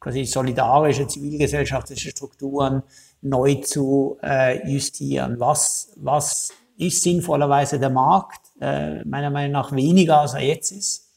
quasi 0.00 0.24
solidarische 0.24 1.06
zivilgesellschaftliche 1.06 2.10
Strukturen 2.10 2.82
neu 3.20 3.56
zu 3.56 4.18
äh, 4.22 4.68
justieren. 4.70 5.38
Was, 5.38 5.92
was 5.96 6.52
ist 6.78 7.02
sinnvollerweise 7.02 7.78
der 7.78 7.90
Markt? 7.90 8.40
Äh, 8.60 9.04
meiner 9.04 9.30
Meinung 9.30 9.52
nach 9.52 9.72
weniger, 9.72 10.20
als 10.20 10.34
er 10.34 10.42
jetzt 10.42 10.70
ist 10.70 11.12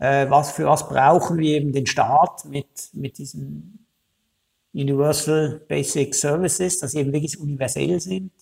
äh, 0.00 0.28
was 0.30 0.52
für 0.52 0.64
was 0.64 0.88
brauchen 0.88 1.38
wir 1.38 1.56
eben 1.56 1.72
den 1.72 1.86
Staat 1.86 2.44
mit, 2.46 2.66
mit 2.92 3.18
diesen 3.18 3.86
Universal 4.72 5.60
Basic 5.68 6.14
Services, 6.14 6.78
dass 6.78 6.92
sie 6.92 7.00
eben 7.00 7.12
wirklich 7.12 7.38
universell 7.38 8.00
sind. 8.00 8.32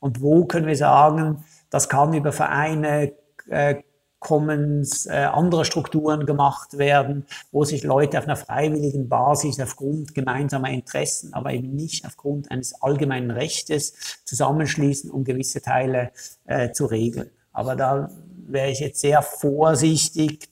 Und 0.00 0.20
wo 0.20 0.44
können 0.46 0.66
wir 0.66 0.76
sagen, 0.76 1.44
das 1.70 1.88
kann 1.88 2.14
über 2.14 2.32
Vereine, 2.32 3.12
äh, 3.48 3.76
Commons, 4.18 5.06
äh, 5.06 5.12
andere 5.12 5.64
Strukturen 5.64 6.26
gemacht 6.26 6.78
werden, 6.78 7.26
wo 7.52 7.64
sich 7.64 7.84
Leute 7.84 8.18
auf 8.18 8.24
einer 8.24 8.36
freiwilligen 8.36 9.08
Basis 9.08 9.60
aufgrund 9.60 10.14
gemeinsamer 10.14 10.70
Interessen, 10.70 11.34
aber 11.34 11.52
eben 11.52 11.74
nicht 11.74 12.04
aufgrund 12.06 12.50
eines 12.50 12.82
allgemeinen 12.82 13.30
Rechtes 13.30 13.94
zusammenschließen, 14.24 15.10
um 15.10 15.22
gewisse 15.22 15.60
Teile 15.60 16.10
äh, 16.46 16.72
zu 16.72 16.86
regeln. 16.86 17.30
Aber 17.52 17.76
da 17.76 18.10
wäre 18.48 18.70
ich 18.70 18.80
jetzt 18.80 19.00
sehr 19.00 19.22
vorsichtig, 19.22 20.48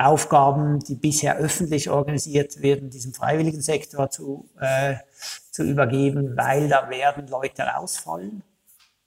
Aufgaben, 0.00 0.78
die 0.80 0.94
bisher 0.94 1.36
öffentlich 1.36 1.90
organisiert 1.90 2.62
werden, 2.62 2.88
diesem 2.88 3.12
freiwilligen 3.12 3.60
Sektor 3.60 4.08
zu, 4.08 4.48
äh, 4.58 4.94
zu 5.50 5.64
übergeben, 5.64 6.36
weil 6.36 6.68
da 6.68 6.88
werden 6.90 7.26
Leute 7.28 7.62
rausfallen, 7.62 8.42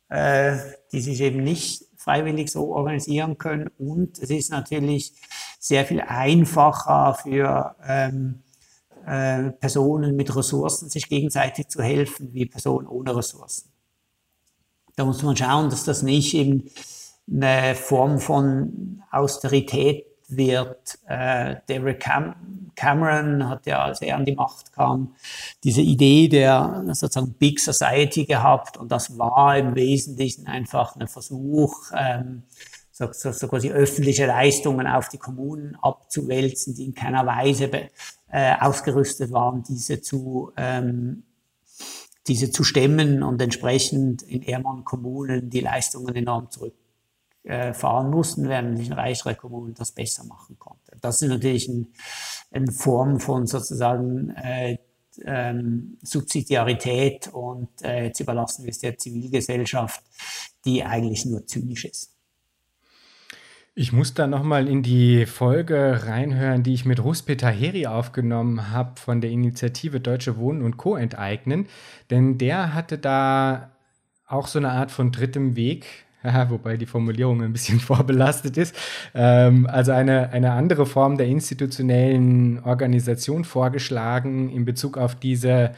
äh, 0.09 0.57
die 0.91 1.01
sich 1.01 1.21
eben 1.21 1.43
nicht 1.43 1.85
freiwillig 1.97 2.51
so 2.51 2.73
organisieren 2.73 3.37
können. 3.37 3.69
Und 3.77 4.19
es 4.19 4.29
ist 4.29 4.51
natürlich 4.51 5.13
sehr 5.59 5.85
viel 5.85 6.01
einfacher 6.01 7.15
für 7.21 7.75
ähm, 7.85 8.43
äh, 9.05 9.51
Personen 9.51 10.15
mit 10.15 10.35
Ressourcen, 10.35 10.89
sich 10.89 11.07
gegenseitig 11.07 11.69
zu 11.69 11.81
helfen, 11.81 12.33
wie 12.33 12.45
Personen 12.45 12.87
ohne 12.87 13.15
Ressourcen. 13.15 13.69
Da 14.95 15.05
muss 15.05 15.23
man 15.23 15.35
schauen, 15.35 15.69
dass 15.69 15.85
das 15.85 16.03
nicht 16.03 16.33
eben 16.33 16.69
eine 17.31 17.75
Form 17.75 18.19
von 18.19 19.01
Austerität 19.11 20.05
wird. 20.37 20.99
Äh, 21.07 21.57
David 21.67 21.99
Cam 21.99 22.35
Cameron 22.75 23.47
hat 23.47 23.65
ja, 23.65 23.83
als 23.83 24.01
er 24.01 24.15
an 24.15 24.25
die 24.25 24.35
Macht 24.35 24.73
kam, 24.73 25.15
diese 25.63 25.81
Idee 25.81 26.27
der 26.27 26.83
sozusagen 26.87 27.33
Big 27.33 27.59
Society 27.59 28.25
gehabt 28.25 28.77
und 28.77 28.91
das 28.91 29.17
war 29.17 29.57
im 29.57 29.75
Wesentlichen 29.75 30.47
einfach 30.47 30.95
ein 30.95 31.07
Versuch, 31.07 31.91
ähm, 31.95 32.43
so, 32.91 33.07
so, 33.11 33.31
so 33.31 33.47
quasi 33.47 33.71
öffentliche 33.71 34.25
Leistungen 34.25 34.87
auf 34.87 35.09
die 35.09 35.17
Kommunen 35.17 35.75
abzuwälzen, 35.81 36.75
die 36.75 36.85
in 36.85 36.93
keiner 36.93 37.25
Weise 37.25 37.69
äh, 38.31 38.55
ausgerüstet 38.59 39.31
waren, 39.31 39.63
diese 39.63 40.01
zu 40.01 40.51
ähm, 40.57 41.23
diese 42.27 42.51
zu 42.51 42.63
stemmen 42.63 43.21
und 43.21 43.41
entsprechend 43.41 44.21
in 44.21 44.43
ärmeren 44.43 44.85
Kommunen 44.85 45.49
die 45.49 45.59
Leistungen 45.59 46.15
enorm 46.15 46.49
zurück 46.49 46.73
äh, 47.43 47.73
fahren 47.73 48.09
mussten, 48.09 48.47
während 48.47 48.79
in 48.79 48.93
reichere 48.93 49.35
Kommunen 49.35 49.73
das 49.73 49.91
besser 49.91 50.23
machen 50.23 50.57
konnten. 50.59 50.97
Das 51.01 51.21
ist 51.21 51.29
natürlich 51.29 51.67
ein, 51.67 51.87
eine 52.51 52.71
Form 52.71 53.19
von 53.19 53.47
sozusagen 53.47 54.29
äh, 54.31 54.77
ähm, 55.25 55.97
Subsidiarität 56.01 57.27
und 57.27 57.69
äh, 57.83 58.05
jetzt 58.05 58.19
überlassen 58.19 58.63
wir 58.63 58.71
es 58.71 58.79
der 58.79 58.97
Zivilgesellschaft, 58.97 60.01
die 60.65 60.83
eigentlich 60.83 61.25
nur 61.25 61.45
zynisch 61.45 61.85
ist. 61.85 62.13
Ich 63.75 63.91
muss 63.91 64.13
da 64.13 64.27
nochmal 64.27 64.67
in 64.67 64.83
die 64.83 65.25
Folge 65.25 66.05
reinhören, 66.05 66.61
die 66.61 66.75
ich 66.75 66.85
mit 66.85 67.03
Rus-Peter 67.03 67.49
Heri 67.49 67.87
aufgenommen 67.87 68.69
habe 68.69 68.99
von 68.99 69.19
der 69.19 69.31
Initiative 69.31 69.99
Deutsche 69.99 70.37
Wohnen 70.37 70.61
und 70.61 70.77
Co. 70.77 70.95
enteignen. 70.95 71.67
Denn 72.11 72.37
der 72.37 72.75
hatte 72.75 72.99
da 72.99 73.71
auch 74.27 74.45
so 74.45 74.59
eine 74.59 74.69
Art 74.69 74.91
von 74.91 75.11
drittem 75.11 75.55
Weg 75.55 76.05
wobei 76.49 76.77
die 76.77 76.85
Formulierung 76.85 77.41
ein 77.41 77.53
bisschen 77.53 77.79
vorbelastet 77.81 78.57
ist, 78.57 78.75
ähm, 79.13 79.67
also 79.67 79.91
eine, 79.91 80.31
eine 80.31 80.51
andere 80.51 80.85
Form 80.85 81.17
der 81.17 81.27
institutionellen 81.27 82.59
Organisation 82.63 83.43
vorgeschlagen 83.43 84.49
in 84.49 84.65
Bezug 84.65 84.97
auf 84.97 85.15
diese 85.15 85.71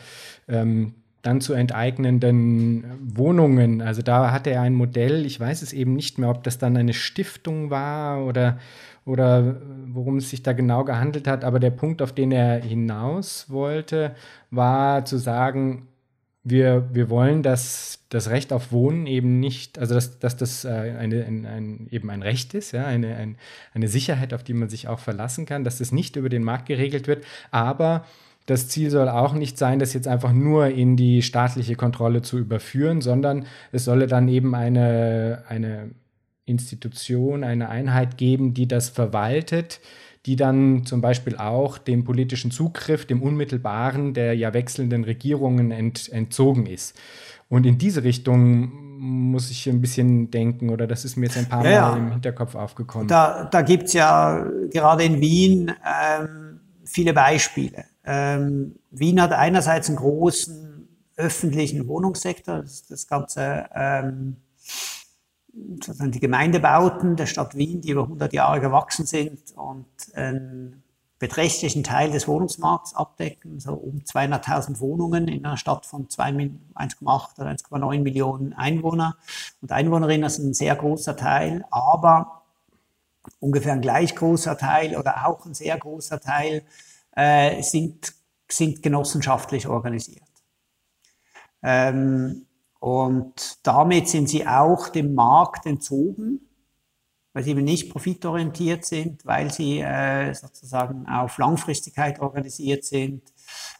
ähm, 0.47 0.93
dann 1.25 1.41
zu 1.41 1.53
enteignenden 1.53 2.85
Wohnungen. 3.01 3.81
Also 3.81 4.03
da 4.03 4.31
hatte 4.31 4.51
er 4.51 4.61
ein 4.61 4.75
Modell, 4.75 5.25
ich 5.25 5.39
weiß 5.39 5.63
es 5.63 5.73
eben 5.73 5.95
nicht 5.95 6.19
mehr, 6.19 6.29
ob 6.29 6.43
das 6.43 6.59
dann 6.59 6.77
eine 6.77 6.93
Stiftung 6.93 7.71
war 7.71 8.23
oder, 8.25 8.59
oder 9.05 9.55
worum 9.87 10.17
es 10.17 10.29
sich 10.29 10.43
da 10.43 10.53
genau 10.53 10.83
gehandelt 10.83 11.27
hat, 11.27 11.43
aber 11.43 11.59
der 11.59 11.71
Punkt, 11.71 12.03
auf 12.03 12.13
den 12.13 12.31
er 12.31 12.61
hinaus 12.61 13.49
wollte, 13.49 14.13
war 14.51 15.05
zu 15.05 15.17
sagen, 15.17 15.87
wir, 16.45 16.87
wir 16.93 17.09
wollen, 17.09 17.41
dass 17.43 17.99
das 18.09 18.29
Recht 18.29 18.53
auf 18.53 18.71
Wohnen 18.71 19.07
eben 19.07 19.39
nicht, 19.39 19.79
also 19.79 19.95
dass, 19.95 20.19
dass 20.19 20.37
das 20.37 20.63
äh, 20.63 20.69
eine, 20.69 21.25
ein, 21.25 21.45
ein, 21.45 21.87
eben 21.89 22.09
ein 22.11 22.21
Recht 22.21 22.53
ist, 22.53 22.71
ja, 22.71 22.85
eine, 22.85 23.15
ein, 23.15 23.37
eine 23.73 23.87
Sicherheit, 23.87 24.33
auf 24.33 24.43
die 24.43 24.53
man 24.53 24.69
sich 24.69 24.87
auch 24.87 24.99
verlassen 24.99 25.47
kann, 25.47 25.63
dass 25.63 25.79
das 25.79 25.91
nicht 25.91 26.15
über 26.15 26.29
den 26.29 26.43
Markt 26.43 26.67
geregelt 26.67 27.07
wird, 27.07 27.25
aber 27.49 28.05
das 28.45 28.67
Ziel 28.67 28.91
soll 28.91 29.09
auch 29.09 29.33
nicht 29.33 29.57
sein, 29.57 29.79
das 29.79 29.93
jetzt 29.93 30.07
einfach 30.07 30.33
nur 30.33 30.67
in 30.67 30.95
die 30.95 31.23
staatliche 31.23 31.75
Kontrolle 31.75 32.21
zu 32.21 32.37
überführen, 32.37 33.01
sondern 33.01 33.47
es 33.71 33.85
solle 33.85 34.05
dann 34.05 34.27
eben 34.27 34.53
eine, 34.53 35.43
eine 35.47 35.89
Institution, 36.45 37.43
eine 37.43 37.69
Einheit 37.69 38.17
geben, 38.17 38.53
die 38.53 38.67
das 38.67 38.89
verwaltet, 38.89 39.79
die 40.25 40.35
dann 40.35 40.85
zum 40.85 41.01
Beispiel 41.01 41.37
auch 41.37 41.77
dem 41.77 42.03
politischen 42.03 42.51
Zugriff, 42.51 43.05
dem 43.05 43.21
unmittelbaren 43.21 44.13
der 44.13 44.33
ja 44.33 44.53
wechselnden 44.53 45.03
Regierungen 45.03 45.71
ent, 45.71 46.11
entzogen 46.11 46.65
ist. 46.65 46.95
Und 47.47 47.65
in 47.65 47.77
diese 47.77 48.03
Richtung 48.03 48.71
muss 48.97 49.51
ich 49.51 49.69
ein 49.69 49.81
bisschen 49.81 50.31
denken 50.31 50.69
oder 50.69 50.87
das 50.87 51.05
ist 51.05 51.15
mir 51.15 51.27
jetzt 51.27 51.37
ein 51.37 51.47
paar 51.47 51.67
ja, 51.67 51.89
Mal 51.89 51.97
im 51.97 52.11
Hinterkopf 52.11 52.55
aufgekommen. 52.55 53.07
Da, 53.07 53.45
da 53.45 53.61
gibt 53.61 53.83
es 53.83 53.93
ja 53.93 54.45
gerade 54.71 55.03
in 55.03 55.21
Wien 55.21 55.71
ähm, 55.85 56.59
viele 56.85 57.13
Beispiele. 57.13 57.85
Ähm, 58.03 58.75
Wien 58.91 59.21
hat 59.21 59.31
einerseits 59.31 59.89
einen 59.89 59.97
großen 59.97 60.87
öffentlichen 61.17 61.87
Wohnungssektor, 61.87 62.61
das, 62.61 62.87
das 62.87 63.07
ganze 63.07 63.65
ähm, 63.73 64.37
sozusagen 65.55 66.11
die 66.11 66.19
Gemeindebauten 66.19 67.15
der 67.15 67.25
Stadt 67.25 67.55
Wien, 67.55 67.81
die 67.81 67.91
über 67.91 68.03
100 68.03 68.33
Jahre 68.33 68.59
gewachsen 68.59 69.05
sind 69.05 69.39
und 69.55 69.85
einen 70.13 70.83
beträchtlichen 71.17 71.83
Teil 71.83 72.11
des 72.11 72.27
Wohnungsmarkts 72.27 72.93
abdecken, 72.93 73.59
so 73.59 73.73
um 73.73 73.99
200.000 73.99 74.79
Wohnungen 74.79 75.27
in 75.27 75.45
einer 75.45 75.57
Stadt 75.57 75.85
von 75.85 76.07
1,8 76.07 77.39
oder 77.39 77.49
1,9 77.49 78.01
Millionen 78.01 78.53
Einwohner 78.53 79.15
und 79.61 79.71
Einwohnerinnen. 79.71 80.25
Ist 80.25 80.39
ein 80.39 80.53
sehr 80.53 80.75
großer 80.75 81.15
Teil, 81.15 81.65
aber 81.71 82.43
ungefähr 83.39 83.73
ein 83.73 83.81
gleich 83.81 84.13
großer 84.15 84.57
Teil 84.57 84.97
oder 84.97 85.25
auch 85.25 85.45
ein 85.45 85.53
sehr 85.53 85.77
großer 85.77 86.19
Teil 86.19 86.63
äh, 87.15 87.61
sind, 87.61 88.13
sind 88.49 88.83
genossenschaftlich 88.83 89.67
organisiert. 89.67 90.21
Ähm, 91.63 92.44
und 92.85 93.65
damit 93.65 94.09
sind 94.09 94.29
sie 94.29 94.45
auch 94.45 94.89
dem 94.89 95.15
Markt 95.15 95.65
entzogen, 95.65 96.41
weil 97.33 97.41
sie 97.41 97.49
eben 97.49 97.63
nicht 97.63 97.91
profitorientiert 97.91 98.85
sind, 98.85 99.25
weil 99.25 99.51
sie 99.51 99.79
äh, 99.79 100.35
sozusagen 100.35 101.07
auf 101.07 101.39
Langfristigkeit 101.39 102.19
organisiert 102.19 102.85
sind, 102.85 103.23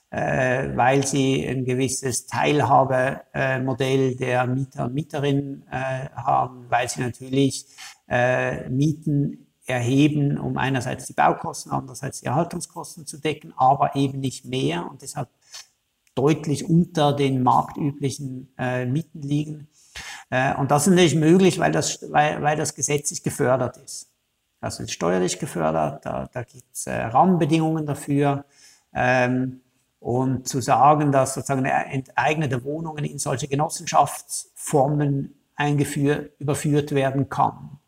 äh, 0.10 0.76
weil 0.76 1.06
sie 1.06 1.46
ein 1.48 1.66
gewisses 1.66 2.26
Teilhabemodell 2.26 4.14
äh, 4.14 4.16
der 4.16 4.48
Mieter 4.48 4.86
und 4.86 4.96
Mieterinnen 4.96 5.68
äh, 5.70 6.10
haben, 6.16 6.66
weil 6.70 6.90
sie 6.90 7.02
natürlich 7.02 7.68
äh, 8.10 8.68
Mieten 8.70 9.46
erheben, 9.68 10.40
um 10.40 10.58
einerseits 10.58 11.06
die 11.06 11.14
Baukosten, 11.14 11.72
andererseits 11.72 12.22
die 12.22 12.26
Erhaltungskosten 12.26 13.06
zu 13.06 13.20
decken, 13.20 13.54
aber 13.56 13.96
eben 13.96 14.20
nicht 14.20 14.46
mehr. 14.46 14.90
Und 14.90 15.04
deshalb 15.04 15.30
deutlich 16.16 16.68
unter 16.68 17.14
den 17.14 17.44
marktüblichen 17.44 18.54
äh, 18.58 18.86
Mieten 18.86 19.22
liegen. 19.22 19.68
Äh, 20.30 20.56
und 20.56 20.72
das 20.72 20.84
ist 20.84 20.92
natürlich 20.92 21.16
möglich, 21.16 21.60
weil 21.60 21.72
das, 21.72 22.00
weil, 22.12 22.42
weil 22.42 22.58
das 22.58 22.74
gesetzlich 22.74 23.22
gefördert 23.22 23.78
ist. 23.78 24.10
Das 24.62 24.80
ist 24.80 24.92
steuerlich 24.92 25.38
gefördert, 25.38 26.06
da, 26.06 26.28
da 26.32 26.44
gibt 26.44 26.74
es 26.74 26.88
äh, 26.88 26.96
Rahmenbedingungen 26.96 27.86
dafür. 27.86 28.46
Ähm, 28.94 29.62
und 30.00 30.48
zu 30.48 30.62
sagen, 30.62 31.12
dass 31.12 31.34
sozusagen 31.34 31.66
enteignete 31.66 32.64
Wohnungen 32.64 33.06
in 33.06 33.18
solche 33.18 33.48
Genossenschaftsformen 33.48 35.34
eingeführt, 35.56 36.32
überführt 36.40 36.94
werden 36.94 37.28
kann, 37.28 37.80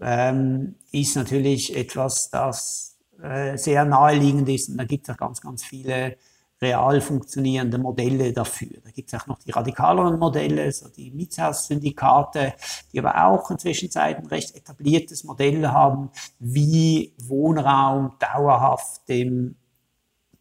ähm, 0.00 0.74
ist 0.92 1.16
natürlich 1.16 1.74
etwas, 1.74 2.28
das 2.28 2.98
äh, 3.22 3.56
sehr 3.56 3.86
naheliegend 3.86 4.48
ist. 4.50 4.68
Und 4.68 4.76
da 4.76 4.84
gibt 4.84 5.08
es 5.08 5.16
ganz, 5.16 5.40
ganz 5.40 5.64
viele 5.64 6.16
real 6.60 7.00
funktionierende 7.00 7.78
Modelle 7.78 8.32
dafür. 8.32 8.80
Da 8.82 8.90
gibt 8.90 9.12
es 9.12 9.20
auch 9.20 9.26
noch 9.26 9.38
die 9.38 9.50
radikaleren 9.50 10.18
Modelle, 10.18 10.70
so 10.72 10.88
die 10.88 11.10
Mietshaus-Syndikate, 11.10 12.54
die 12.92 12.98
aber 12.98 13.26
auch 13.26 13.50
inzwischen 13.50 13.90
ein 13.96 14.26
recht 14.26 14.54
etabliertes 14.54 15.24
Modell 15.24 15.68
haben, 15.68 16.10
wie 16.38 17.14
Wohnraum 17.18 18.12
dauerhaft 18.18 19.08
dem 19.08 19.56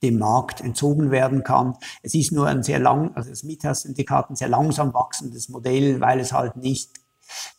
dem 0.03 0.19
Markt 0.19 0.61
entzogen 0.61 1.09
werden 1.09 1.43
kann. 1.43 1.75
Es 2.03 2.13
ist 2.13 2.31
nur 2.31 2.47
ein 2.47 2.63
sehr 2.63 2.79
lang, 2.79 3.15
also 3.15 3.29
das 3.29 3.43
Mietshaus-Syndikat 3.43 4.29
ein 4.29 4.35
sehr 4.35 4.49
langsam 4.49 4.93
wachsendes 4.93 5.49
Modell, 5.49 5.99
weil 5.99 6.19
es 6.19 6.31
halt 6.31 6.57
nicht, 6.57 6.91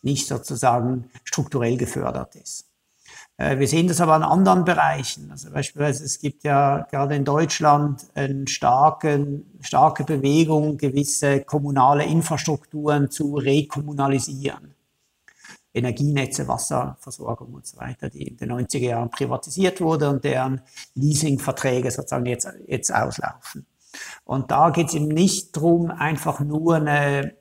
nicht 0.01 0.27
sozusagen 0.27 1.09
strukturell 1.23 1.77
gefördert 1.77 2.35
ist. 2.35 2.65
Äh, 3.37 3.59
wir 3.59 3.67
sehen 3.67 3.87
das 3.87 4.01
aber 4.01 4.15
in 4.15 4.23
anderen 4.23 4.65
Bereichen. 4.65 5.31
Also 5.31 5.51
beispielsweise 5.51 6.03
es 6.03 6.19
gibt 6.19 6.43
ja 6.43 6.87
gerade 6.91 7.15
in 7.15 7.23
Deutschland 7.23 8.05
eine 8.15 8.47
starke, 8.47 9.41
starke 9.61 10.03
Bewegung, 10.03 10.77
gewisse 10.77 11.41
kommunale 11.41 12.05
Infrastrukturen 12.05 13.09
zu 13.09 13.35
rekommunalisieren. 13.35 14.73
Energienetze, 15.73 16.47
Wasserversorgung 16.47 17.53
und 17.53 17.67
so 17.67 17.77
weiter, 17.77 18.09
die 18.09 18.23
in 18.23 18.37
den 18.37 18.51
90er 18.51 18.79
Jahren 18.79 19.11
privatisiert 19.11 19.79
wurde 19.79 20.09
und 20.09 20.23
deren 20.23 20.61
Leasingverträge 20.95 21.91
sozusagen 21.91 22.25
jetzt, 22.25 22.47
jetzt 22.65 22.91
auslaufen. 22.91 23.67
Und 24.25 24.49
da 24.49 24.71
geht 24.71 24.87
es 24.87 24.95
eben 24.95 25.07
nicht 25.07 25.55
darum, 25.55 25.91
einfach 25.91 26.39
nur 26.39 26.75
eine 26.75 27.35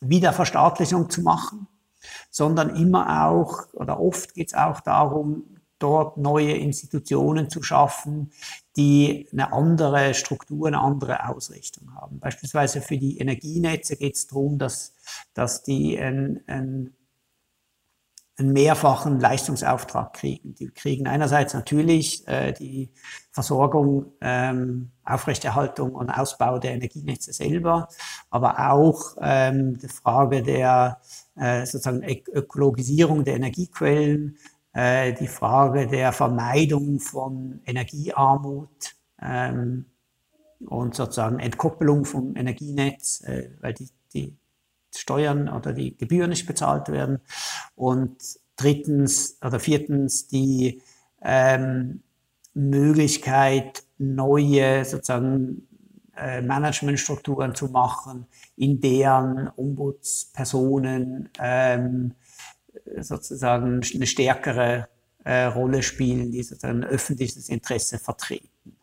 Wiederverstaatlichung 0.00 1.10
zu 1.10 1.20
machen, 1.20 1.68
sondern 2.30 2.76
immer 2.76 3.26
auch 3.26 3.72
oder 3.74 4.00
oft 4.00 4.34
geht 4.34 4.48
es 4.48 4.54
auch 4.54 4.80
darum, 4.80 5.44
dort 5.82 6.16
neue 6.16 6.52
Institutionen 6.52 7.50
zu 7.50 7.62
schaffen, 7.62 8.30
die 8.76 9.28
eine 9.32 9.52
andere 9.52 10.14
Struktur, 10.14 10.68
eine 10.68 10.80
andere 10.80 11.28
Ausrichtung 11.28 11.94
haben. 11.94 12.20
Beispielsweise 12.20 12.80
für 12.80 12.96
die 12.96 13.18
Energienetze 13.18 13.96
geht 13.96 14.14
es 14.14 14.28
darum, 14.28 14.58
dass, 14.58 14.94
dass 15.34 15.62
die 15.64 15.98
ein, 15.98 16.42
ein, 16.46 16.94
einen 18.38 18.52
mehrfachen 18.52 19.18
Leistungsauftrag 19.18 20.12
kriegen. 20.12 20.54
Die 20.54 20.70
kriegen 20.70 21.08
einerseits 21.08 21.52
natürlich 21.52 22.26
äh, 22.28 22.52
die 22.52 22.92
Versorgung, 23.32 24.12
ähm, 24.20 24.91
Aufrechterhaltung 25.04 25.92
und 25.94 26.10
Ausbau 26.10 26.58
der 26.58 26.72
Energienetze 26.72 27.32
selber, 27.32 27.88
aber 28.30 28.70
auch 28.70 29.16
ähm, 29.20 29.78
die 29.78 29.88
Frage 29.88 30.42
der 30.42 31.00
äh, 31.36 31.66
sozusagen 31.66 32.02
Ökologisierung 32.02 33.24
der 33.24 33.36
Energiequellen, 33.36 34.38
äh, 34.72 35.12
die 35.12 35.28
Frage 35.28 35.86
der 35.86 36.12
Vermeidung 36.12 37.00
von 37.00 37.60
Energiearmut 37.64 38.94
ähm, 39.20 39.86
und 40.66 40.94
sozusagen 40.94 41.40
Entkoppelung 41.40 42.04
vom 42.04 42.36
Energienetz, 42.36 43.22
äh, 43.22 43.50
weil 43.60 43.74
die, 43.74 43.88
die 44.14 44.36
Steuern 44.94 45.48
oder 45.48 45.72
die 45.72 45.96
Gebühren 45.96 46.30
nicht 46.30 46.46
bezahlt 46.46 46.88
werden. 46.88 47.20
Und 47.74 48.16
drittens 48.56 49.38
oder 49.44 49.58
viertens 49.58 50.28
die 50.28 50.82
ähm, 51.22 52.02
Möglichkeit, 52.54 53.84
neue 54.02 54.84
sozusagen 54.84 55.66
äh, 56.16 56.42
Managementstrukturen 56.42 57.54
zu 57.54 57.68
machen, 57.68 58.26
in 58.56 58.80
deren 58.80 59.50
Ombudspersonen 59.56 61.30
ähm, 61.38 62.14
sozusagen 62.98 63.80
eine 63.94 64.06
stärkere 64.06 64.88
äh, 65.24 65.44
Rolle 65.44 65.82
spielen, 65.82 66.30
die 66.32 66.42
sozusagen 66.42 66.84
öffentliches 66.84 67.48
Interesse 67.48 67.98
vertreten. 67.98 68.76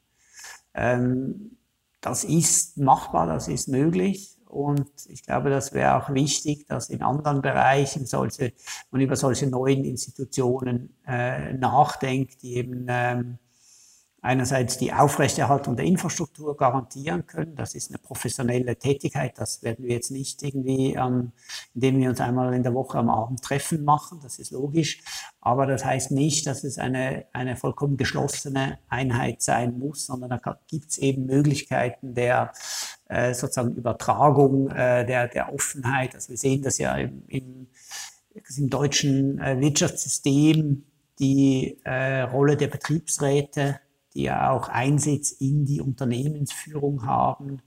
Ähm, 0.73 1.57
das 2.01 2.23
ist 2.23 2.77
machbar, 2.77 3.27
das 3.27 3.47
ist 3.47 3.67
möglich. 3.67 4.35
Und 4.47 4.89
ich 5.07 5.23
glaube, 5.23 5.51
das 5.51 5.73
wäre 5.73 5.95
auch 5.95 6.11
wichtig, 6.11 6.65
dass 6.65 6.89
in 6.89 7.03
anderen 7.03 7.41
Bereichen 7.41 8.07
solche, 8.07 8.53
man 8.89 9.01
über 9.01 9.15
solche 9.15 9.45
neuen 9.45 9.85
Institutionen 9.85 10.95
äh, 11.05 11.53
nachdenkt, 11.53 12.41
die 12.41 12.55
eben 12.55 12.87
ähm, 12.89 13.37
einerseits 14.21 14.77
die 14.77 14.91
Aufrechterhaltung 14.91 15.75
der 15.75 15.85
Infrastruktur 15.85 16.57
garantieren 16.57 17.25
können. 17.25 17.55
Das 17.55 17.73
ist 17.73 17.89
eine 17.89 17.99
professionelle 17.99 18.75
Tätigkeit. 18.75 19.37
Das 19.37 19.63
werden 19.63 19.85
wir 19.85 19.93
jetzt 19.93 20.11
nicht 20.11 20.43
irgendwie, 20.43 20.93
ähm, 20.93 21.31
indem 21.73 21.99
wir 21.99 22.09
uns 22.09 22.19
einmal 22.19 22.53
in 22.53 22.63
der 22.63 22.73
Woche 22.73 22.97
am 22.97 23.09
Abend 23.09 23.41
treffen 23.41 23.83
machen. 23.85 24.19
Das 24.21 24.39
ist 24.39 24.51
logisch. 24.51 25.01
Aber 25.39 25.65
das 25.65 25.85
heißt 25.85 26.11
nicht, 26.11 26.47
dass 26.47 26.63
es 26.63 26.77
eine, 26.77 27.25
eine 27.31 27.55
vollkommen 27.55 27.95
geschlossene 27.95 28.79
Einheit 28.89 29.41
sein 29.41 29.79
muss, 29.79 30.05
sondern 30.05 30.29
da 30.29 30.59
gibt 30.67 30.91
es 30.91 30.97
eben 30.97 31.25
Möglichkeiten 31.25 32.13
der 32.13 32.51
äh, 33.07 33.33
sozusagen 33.33 33.75
Übertragung, 33.75 34.69
äh, 34.69 35.05
der, 35.05 35.27
der 35.29 35.53
Offenheit. 35.53 36.13
Also 36.15 36.29
wir 36.29 36.37
sehen 36.37 36.61
das 36.61 36.77
ja 36.77 36.95
im, 36.95 37.23
im, 37.27 37.67
im 38.57 38.69
deutschen 38.69 39.39
äh, 39.39 39.59
Wirtschaftssystem, 39.59 40.83
die 41.19 41.79
äh, 41.83 42.21
Rolle 42.21 42.57
der 42.57 42.67
Betriebsräte 42.67 43.79
die 44.13 44.23
ja 44.23 44.51
auch 44.51 44.69
Einsitz 44.69 45.31
in 45.31 45.65
die 45.65 45.81
Unternehmensführung 45.81 47.05
haben, 47.05 47.61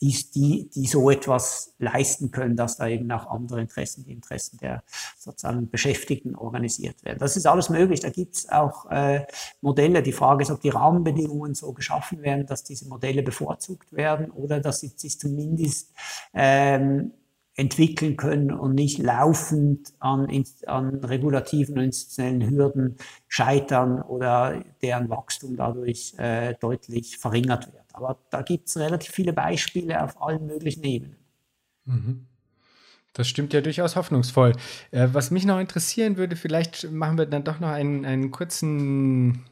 die, 0.00 0.14
die, 0.34 0.70
die 0.74 0.86
so 0.86 1.10
etwas 1.10 1.74
leisten 1.78 2.30
können, 2.30 2.56
dass 2.56 2.76
da 2.76 2.86
eben 2.88 3.10
auch 3.10 3.26
andere 3.26 3.60
Interessen, 3.60 4.04
die 4.04 4.12
Interessen 4.12 4.58
der 4.58 4.82
sozusagen 5.18 5.70
Beschäftigten 5.70 6.34
organisiert 6.34 7.04
werden. 7.04 7.18
Das 7.18 7.36
ist 7.36 7.46
alles 7.46 7.70
möglich. 7.70 8.00
Da 8.00 8.10
gibt 8.10 8.36
es 8.36 8.48
auch 8.48 8.90
äh, 8.90 9.26
Modelle. 9.60 10.02
Die 10.02 10.12
Frage 10.12 10.42
ist, 10.42 10.50
ob 10.50 10.60
die 10.60 10.68
Rahmenbedingungen 10.68 11.54
so 11.54 11.72
geschaffen 11.72 12.22
werden, 12.22 12.46
dass 12.46 12.64
diese 12.64 12.88
Modelle 12.88 13.22
bevorzugt 13.22 13.92
werden 13.92 14.30
oder 14.30 14.60
dass 14.60 14.80
sie 14.80 14.92
sich 14.96 15.18
zumindest 15.18 15.92
ähm, 16.34 17.12
entwickeln 17.56 18.16
können 18.16 18.52
und 18.52 18.74
nicht 18.74 18.98
laufend 18.98 19.94
an, 19.98 20.28
an 20.66 20.94
regulativen 20.96 21.78
und 21.78 21.84
institutionellen 21.84 22.50
Hürden 22.50 22.96
scheitern 23.28 24.02
oder 24.02 24.62
deren 24.82 25.08
Wachstum 25.08 25.56
dadurch 25.56 26.14
äh, 26.18 26.54
deutlich 26.60 27.16
verringert 27.16 27.72
wird. 27.72 27.84
Aber 27.94 28.18
da 28.30 28.42
gibt 28.42 28.68
es 28.68 28.76
relativ 28.76 29.10
viele 29.10 29.32
Beispiele 29.32 30.02
auf 30.02 30.20
allen 30.20 30.46
möglichen 30.46 30.84
Ebenen. 30.84 31.16
Mhm. 31.86 32.26
Das 33.14 33.26
stimmt 33.26 33.54
ja 33.54 33.62
durchaus 33.62 33.96
hoffnungsvoll. 33.96 34.52
Äh, 34.90 35.08
was 35.12 35.30
mich 35.30 35.46
noch 35.46 35.58
interessieren 35.58 36.18
würde, 36.18 36.36
vielleicht 36.36 36.90
machen 36.92 37.16
wir 37.16 37.24
dann 37.24 37.44
doch 37.44 37.58
noch 37.58 37.70
einen, 37.70 38.04
einen 38.04 38.30
kurzen 38.30 39.46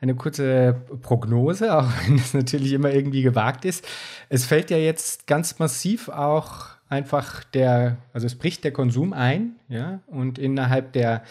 eine 0.00 0.14
kurze 0.14 0.82
Prognose, 1.02 1.74
auch 1.78 1.88
wenn 2.06 2.16
es 2.16 2.32
natürlich 2.32 2.72
immer 2.72 2.92
irgendwie 2.92 3.22
gewagt 3.22 3.64
ist. 3.64 3.84
Es 4.28 4.44
fällt 4.44 4.70
ja 4.70 4.76
jetzt 4.76 5.26
ganz 5.26 5.58
massiv 5.58 6.08
auch 6.08 6.73
einfach 6.94 7.44
der, 7.44 7.98
also 8.12 8.26
es 8.26 8.36
bricht 8.36 8.64
der 8.64 8.72
Konsum 8.72 9.12
ein, 9.12 9.56
ja, 9.68 10.00
und 10.06 10.38
innerhalb 10.38 10.92
der 10.92 11.22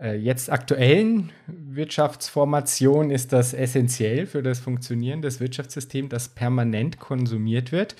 äh, 0.00 0.16
jetzt 0.16 0.50
aktuellen 0.50 1.30
Wirtschaftsformation 1.46 3.10
ist 3.10 3.32
das 3.32 3.54
essentiell 3.54 4.26
für 4.26 4.42
das 4.42 4.58
Funktionieren 4.58 5.22
des 5.22 5.40
Wirtschaftssystems, 5.40 6.08
das 6.10 6.28
permanent 6.28 6.98
konsumiert 6.98 7.72
wird. 7.72 7.96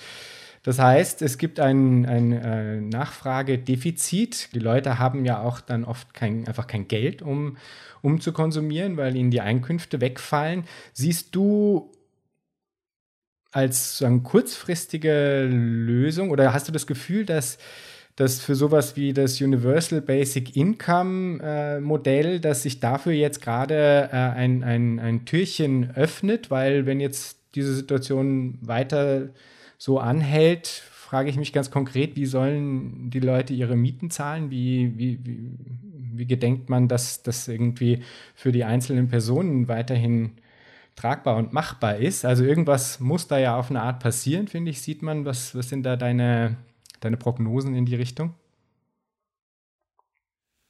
Das 0.63 0.77
heißt, 0.77 1.23
es 1.23 1.37
gibt 1.39 1.59
ein, 1.59 2.05
ein 2.05 2.31
äh, 2.33 2.81
Nachfragedefizit. 2.81 4.53
Die 4.53 4.59
Leute 4.59 4.99
haben 4.99 5.25
ja 5.25 5.41
auch 5.41 5.59
dann 5.59 5.83
oft 5.83 6.13
kein, 6.13 6.47
einfach 6.47 6.67
kein 6.67 6.87
Geld, 6.87 7.23
um, 7.23 7.57
um 8.01 8.21
zu 8.21 8.31
konsumieren, 8.31 8.95
weil 8.97 9.15
ihnen 9.15 9.31
die 9.31 9.41
Einkünfte 9.41 10.01
wegfallen. 10.01 10.65
Siehst 10.93 11.35
du 11.35 11.91
als 13.51 13.97
sagen, 13.97 14.23
kurzfristige 14.23 15.47
Lösung 15.51 16.29
oder 16.29 16.53
hast 16.53 16.67
du 16.67 16.71
das 16.71 16.87
Gefühl, 16.87 17.25
dass 17.25 17.57
dass 18.15 18.41
für 18.41 18.55
sowas 18.55 18.95
wie 18.95 19.13
das 19.13 19.41
Universal 19.41 20.01
Basic 20.01 20.55
Income 20.55 21.39
äh, 21.41 21.79
Modell, 21.79 22.39
dass 22.39 22.63
sich 22.63 22.79
dafür 22.79 23.13
jetzt 23.13 23.41
gerade 23.41 24.09
äh, 24.11 24.15
ein, 24.15 24.63
ein, 24.63 24.99
ein 24.99 25.25
Türchen 25.25 25.95
öffnet, 25.95 26.51
weil 26.51 26.85
wenn 26.85 26.99
jetzt 26.99 27.39
diese 27.55 27.73
Situation 27.73 28.57
weiter 28.61 29.29
so 29.77 29.99
anhält, 29.99 30.67
frage 30.67 31.29
ich 31.29 31.37
mich 31.37 31.51
ganz 31.51 31.71
konkret, 31.71 32.15
wie 32.15 32.25
sollen 32.25 33.09
die 33.09 33.19
Leute 33.19 33.53
ihre 33.53 33.75
Mieten 33.75 34.11
zahlen? 34.11 34.51
Wie, 34.51 34.93
wie, 34.97 35.19
wie, 35.25 35.39
wie 36.13 36.25
gedenkt 36.27 36.69
man, 36.69 36.87
dass 36.87 37.23
das 37.23 37.47
irgendwie 37.47 38.03
für 38.35 38.51
die 38.51 38.63
einzelnen 38.63 39.07
Personen 39.07 39.67
weiterhin 39.67 40.33
tragbar 40.95 41.37
und 41.37 41.53
machbar 41.53 41.97
ist. 41.97 42.25
Also 42.25 42.43
irgendwas 42.43 42.99
muss 42.99 43.27
da 43.27 43.37
ja 43.37 43.57
auf 43.57 43.69
eine 43.69 43.81
Art 43.81 43.99
passieren, 43.99 44.47
finde 44.47 44.71
ich, 44.71 44.81
sieht 44.81 45.01
man. 45.01 45.25
Was, 45.25 45.55
was 45.55 45.69
sind 45.69 45.83
da 45.83 45.95
deine, 45.95 46.57
deine 46.99 47.17
Prognosen 47.17 47.75
in 47.75 47.85
die 47.85 47.95
Richtung? 47.95 48.35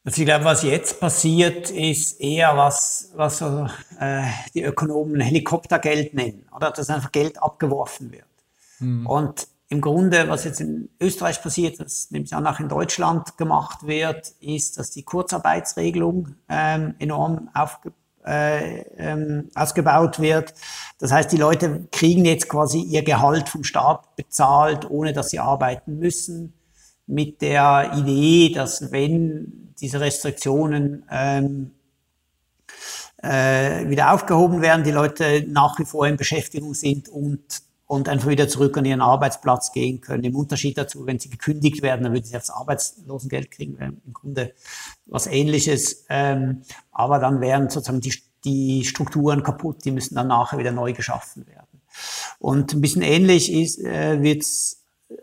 Also 0.03 0.21
ich 0.21 0.25
glaube, 0.25 0.45
was 0.45 0.63
jetzt 0.63 0.99
passiert, 0.99 1.69
ist 1.69 2.19
eher 2.19 2.57
was, 2.57 3.11
was 3.15 3.37
so, 3.37 3.67
äh, 3.99 4.23
die 4.55 4.63
Ökonomen 4.63 5.21
Helikoptergeld 5.21 6.15
nennen, 6.15 6.47
oder 6.55 6.71
dass 6.71 6.89
einfach 6.89 7.11
Geld 7.11 7.41
abgeworfen 7.41 8.11
wird. 8.11 8.25
Hm. 8.79 9.05
Und 9.05 9.47
im 9.69 9.79
Grunde, 9.79 10.27
was 10.27 10.43
jetzt 10.43 10.59
in 10.59 10.89
Österreich 10.99 11.41
passiert, 11.41 11.79
das 11.79 12.09
nämlich 12.09 12.33
auch 12.35 12.59
in 12.59 12.67
Deutschland 12.67 13.37
gemacht 13.37 13.85
wird, 13.85 14.33
ist, 14.39 14.77
dass 14.77 14.89
die 14.89 15.03
Kurzarbeitsregelung 15.03 16.35
ähm, 16.49 16.95
enorm 16.97 17.49
aufge 17.53 17.93
äh, 18.25 18.81
ähm, 18.97 19.49
ausgebaut 19.55 20.19
wird. 20.19 20.53
Das 20.99 21.11
heißt, 21.11 21.31
die 21.31 21.37
Leute 21.37 21.87
kriegen 21.91 22.25
jetzt 22.25 22.47
quasi 22.49 22.79
ihr 22.81 23.03
Gehalt 23.03 23.49
vom 23.49 23.63
Staat 23.63 24.15
bezahlt, 24.15 24.89
ohne 24.89 25.13
dass 25.13 25.29
sie 25.29 25.39
arbeiten 25.39 25.97
müssen, 25.97 26.53
mit 27.07 27.41
der 27.41 27.91
Idee, 27.95 28.53
dass 28.53 28.91
wenn 28.91 29.73
diese 29.79 29.99
Restriktionen 29.99 31.03
ähm, 31.11 31.71
äh, 33.17 33.89
wieder 33.89 34.13
aufgehoben 34.13 34.61
werden, 34.61 34.83
die 34.83 34.91
Leute 34.91 35.45
nach 35.47 35.77
wie 35.79 35.85
vor 35.85 36.07
in 36.07 36.17
Beschäftigung 36.17 36.73
sind 36.73 37.09
und 37.09 37.41
und 37.91 38.07
einfach 38.07 38.29
wieder 38.29 38.47
zurück 38.47 38.77
an 38.77 38.85
ihren 38.85 39.01
Arbeitsplatz 39.01 39.73
gehen 39.73 39.99
können. 39.99 40.23
Im 40.23 40.37
Unterschied 40.37 40.77
dazu, 40.77 41.05
wenn 41.07 41.19
sie 41.19 41.29
gekündigt 41.29 41.81
werden, 41.81 42.03
dann 42.03 42.13
würden 42.13 42.23
sie 42.23 42.31
das 42.31 42.49
Arbeitslosengeld 42.49 43.51
kriegen, 43.51 43.75
im 43.75 44.13
Grunde 44.13 44.53
was 45.07 45.27
ähnliches. 45.27 46.05
Ähm, 46.07 46.61
aber 46.93 47.19
dann 47.19 47.41
wären 47.41 47.69
sozusagen 47.69 47.99
die, 47.99 48.13
die 48.45 48.85
Strukturen 48.85 49.43
kaputt, 49.43 49.83
die 49.83 49.91
müssen 49.91 50.15
dann 50.15 50.29
nachher 50.29 50.57
wieder 50.57 50.71
neu 50.71 50.93
geschaffen 50.93 51.45
werden. 51.47 51.81
Und 52.39 52.71
ein 52.71 52.79
bisschen 52.79 53.01
ähnlich 53.01 53.51
ist, 53.51 53.83
äh, 53.83 54.21
wird 54.21 54.45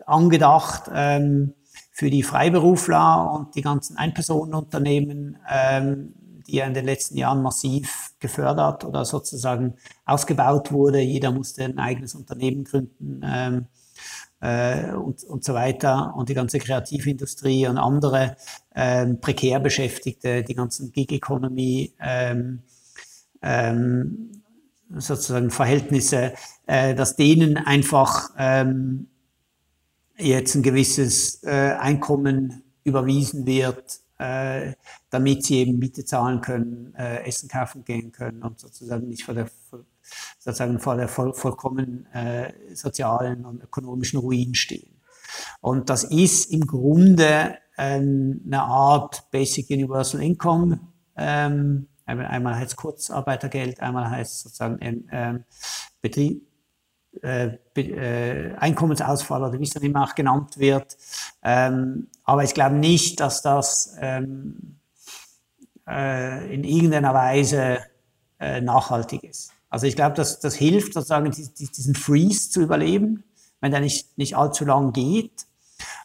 angedacht 0.05 0.91
ähm, 0.93 1.55
für 1.91 2.11
die 2.11 2.21
Freiberufler 2.21 3.31
und 3.33 3.55
die 3.55 3.63
ganzen 3.63 3.97
Einpersonenunternehmen, 3.97 5.39
ähm, 5.49 6.13
die 6.49 6.57
ja 6.57 6.65
in 6.65 6.73
den 6.73 6.85
letzten 6.85 7.17
Jahren 7.17 7.41
massiv 7.41 8.13
gefördert 8.19 8.83
oder 8.85 9.05
sozusagen 9.05 9.75
ausgebaut 10.05 10.71
wurde. 10.71 10.99
Jeder 10.99 11.31
musste 11.31 11.63
ein 11.63 11.77
eigenes 11.77 12.15
Unternehmen 12.15 12.63
gründen 12.63 13.21
ähm, 13.23 13.65
äh, 14.41 14.93
und, 14.93 15.23
und 15.23 15.43
so 15.43 15.53
weiter. 15.53 16.13
Und 16.15 16.29
die 16.29 16.33
ganze 16.33 16.59
Kreativindustrie 16.59 17.67
und 17.67 17.77
andere 17.77 18.35
ähm, 18.75 19.19
prekär 19.19 19.59
Beschäftigte, 19.59 20.43
die 20.43 20.55
ganzen 20.55 20.91
Gig-Economy, 20.91 21.93
ähm, 21.99 22.63
ähm, 23.41 24.31
sozusagen 24.97 25.51
Verhältnisse, 25.51 26.33
äh, 26.65 26.95
dass 26.95 27.15
denen 27.15 27.57
einfach 27.57 28.31
ähm, 28.37 29.07
jetzt 30.17 30.55
ein 30.55 30.63
gewisses 30.63 31.43
äh, 31.43 31.75
Einkommen 31.79 32.63
überwiesen 32.83 33.45
wird, 33.45 33.99
äh, 34.17 34.73
damit 35.09 35.45
sie 35.45 35.57
eben 35.59 35.79
Miete 35.79 36.05
zahlen 36.05 36.41
können, 36.41 36.93
äh, 36.95 37.25
Essen 37.25 37.49
kaufen 37.49 37.83
gehen 37.83 38.11
können 38.11 38.43
und 38.43 38.59
sozusagen 38.59 39.07
nicht 39.07 39.23
vor 39.23 39.33
der 39.33 39.49
sozusagen 40.39 40.79
vor 40.79 40.95
der 40.95 41.07
voll, 41.07 41.33
vollkommen 41.33 42.05
äh, 42.13 42.51
sozialen 42.73 43.45
und 43.45 43.63
ökonomischen 43.63 44.19
Ruin 44.19 44.55
stehen. 44.55 44.99
Und 45.61 45.89
das 45.89 46.03
ist 46.03 46.51
im 46.51 46.65
Grunde 46.65 47.57
ähm, 47.77 48.41
eine 48.45 48.63
Art 48.63 49.29
Basic 49.31 49.69
Universal 49.69 50.21
Income. 50.21 50.79
Ähm, 51.15 51.87
einmal 52.05 52.55
heißt 52.55 52.75
Kurzarbeitergeld, 52.75 53.79
einmal 53.81 54.09
heißt 54.09 54.41
sozusagen 54.41 55.05
ähm, 55.11 55.43
Betrieb, 56.01 56.47
äh, 57.21 57.57
äh, 57.75 58.55
Einkommensausfall 58.55 59.43
oder 59.43 59.59
wie 59.59 59.63
es 59.63 59.71
dann 59.71 59.83
immer 59.83 60.03
auch 60.03 60.15
genannt 60.15 60.57
wird. 60.57 60.97
Ähm, 61.43 62.07
aber 62.23 62.43
ich 62.43 62.53
glaube 62.53 62.75
nicht, 62.75 63.19
dass 63.19 63.41
das 63.41 63.95
ähm, 63.99 64.78
äh, 65.89 66.53
in 66.53 66.63
irgendeiner 66.63 67.13
Weise 67.13 67.79
äh, 68.39 68.61
nachhaltig 68.61 69.23
ist. 69.23 69.51
Also 69.69 69.85
ich 69.85 69.95
glaube, 69.95 70.15
dass 70.15 70.39
das 70.39 70.55
hilft 70.55 70.93
sozusagen 70.93 71.31
diesen 71.31 71.95
Freeze 71.95 72.49
zu 72.49 72.61
überleben, 72.61 73.23
wenn 73.61 73.71
der 73.71 73.81
nicht, 73.81 74.17
nicht 74.17 74.35
allzu 74.35 74.65
lang 74.65 74.93
geht. 74.93 75.45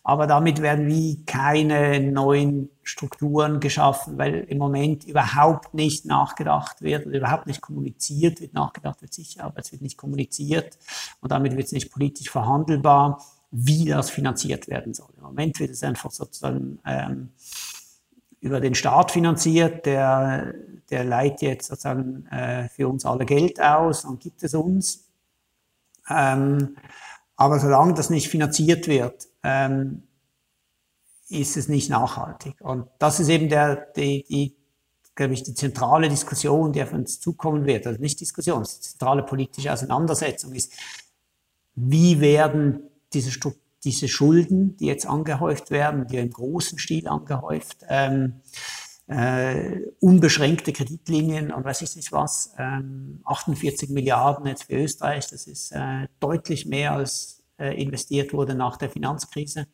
Aber 0.03 0.27
damit 0.27 0.61
werden 0.61 0.87
wie 0.87 1.25
keine 1.25 1.99
neuen 1.99 2.69
Strukturen 2.83 3.59
geschaffen, 3.59 4.19
weil 4.19 4.35
im 4.35 4.59
Moment 4.59 5.05
überhaupt 5.05 5.73
nicht 5.73 6.05
nachgedacht 6.05 6.83
wird 6.83 7.07
oder 7.07 7.17
überhaupt 7.17 7.47
nicht 7.47 7.63
kommuniziert 7.63 8.41
wird. 8.41 8.53
Nachgedacht 8.53 9.01
wird 9.01 9.15
sicher, 9.15 9.45
aber 9.45 9.61
es 9.61 9.73
wird 9.73 9.83
nicht 9.83 9.97
kommuniziert 9.97 10.79
und 11.21 11.33
damit 11.33 11.57
wird 11.57 11.67
es 11.67 11.73
nicht 11.73 11.91
politisch 11.91 12.31
verhandelbar, 12.31 13.25
wie 13.51 13.87
das 13.87 14.11
finanziert 14.11 14.69
werden 14.69 14.93
soll. 14.93 15.11
Im 15.17 15.23
Moment 15.23 15.59
wird 15.59 15.71
es 15.71 15.83
einfach 15.83 16.11
sozusagen 16.11 16.79
ähm, 16.85 17.31
über 18.45 18.61
den 18.61 18.75
Staat 18.75 19.11
finanziert, 19.11 19.87
der, 19.87 20.53
der 20.91 21.03
leiht 21.03 21.41
jetzt 21.41 21.69
sozusagen 21.69 22.27
äh, 22.27 22.69
für 22.69 22.89
uns 22.89 23.07
alle 23.07 23.25
Geld 23.25 23.59
aus 23.59 24.05
und 24.05 24.21
gibt 24.21 24.43
es 24.43 24.53
uns. 24.53 25.09
Ähm, 26.11 26.77
aber 27.37 27.59
solange 27.59 27.95
das 27.95 28.11
nicht 28.11 28.29
finanziert 28.29 28.87
wird, 28.87 29.29
ähm, 29.43 30.03
ist 31.31 31.57
es 31.57 31.69
nicht 31.69 31.89
nachhaltig. 31.89 32.61
Und 32.61 32.87
das 32.99 33.19
ist 33.19 33.31
eben 33.31 33.49
der, 33.49 33.77
die, 33.97 34.25
die, 34.29 34.55
glaube 35.15 35.33
ich, 35.33 35.43
die 35.43 35.55
zentrale 35.55 36.11
Diskussion, 36.11 36.71
die 36.75 36.83
auf 36.83 36.93
uns 36.93 37.21
zukommen 37.21 37.65
wird. 37.65 37.87
Also 37.87 37.99
nicht 37.99 38.21
Diskussion, 38.21 38.63
die 38.63 38.81
zentrale 38.81 39.23
politische 39.23 39.73
Auseinandersetzung 39.73 40.53
ist, 40.53 40.71
wie 41.77 42.21
werden 42.21 42.91
diese, 43.15 43.31
diese 43.85 44.09
Schulden, 44.09 44.77
die 44.77 44.87
jetzt 44.87 45.07
angehäuft 45.07 45.71
werden, 45.71 46.07
die 46.07 46.17
im 46.17 46.31
großen 46.31 46.79
Stil 46.79 47.07
angehäuft, 47.07 47.79
ähm, 47.89 48.41
äh, 49.07 49.81
unbeschränkte 50.01 50.73
Kreditlinien 50.73 51.53
und 51.53 51.65
weiß 51.65 51.83
ich 51.83 51.95
nicht 51.95 52.11
was, 52.11 52.55
ähm, 52.59 53.21
48 53.25 53.91
Milliarden 53.91 54.47
jetzt 54.47 54.65
für 54.65 54.77
Österreich, 54.77 55.29
das 55.29 55.47
ist 55.47 55.73
äh, 55.73 56.09
deutlich 56.21 56.65
mehr 56.65 56.93
als 56.93 57.43
äh, 57.59 57.81
investiert 57.81 58.33
wurde 58.33 58.55
nach 58.55 58.79
der 58.79 58.89
Finanzkrise 58.89 59.67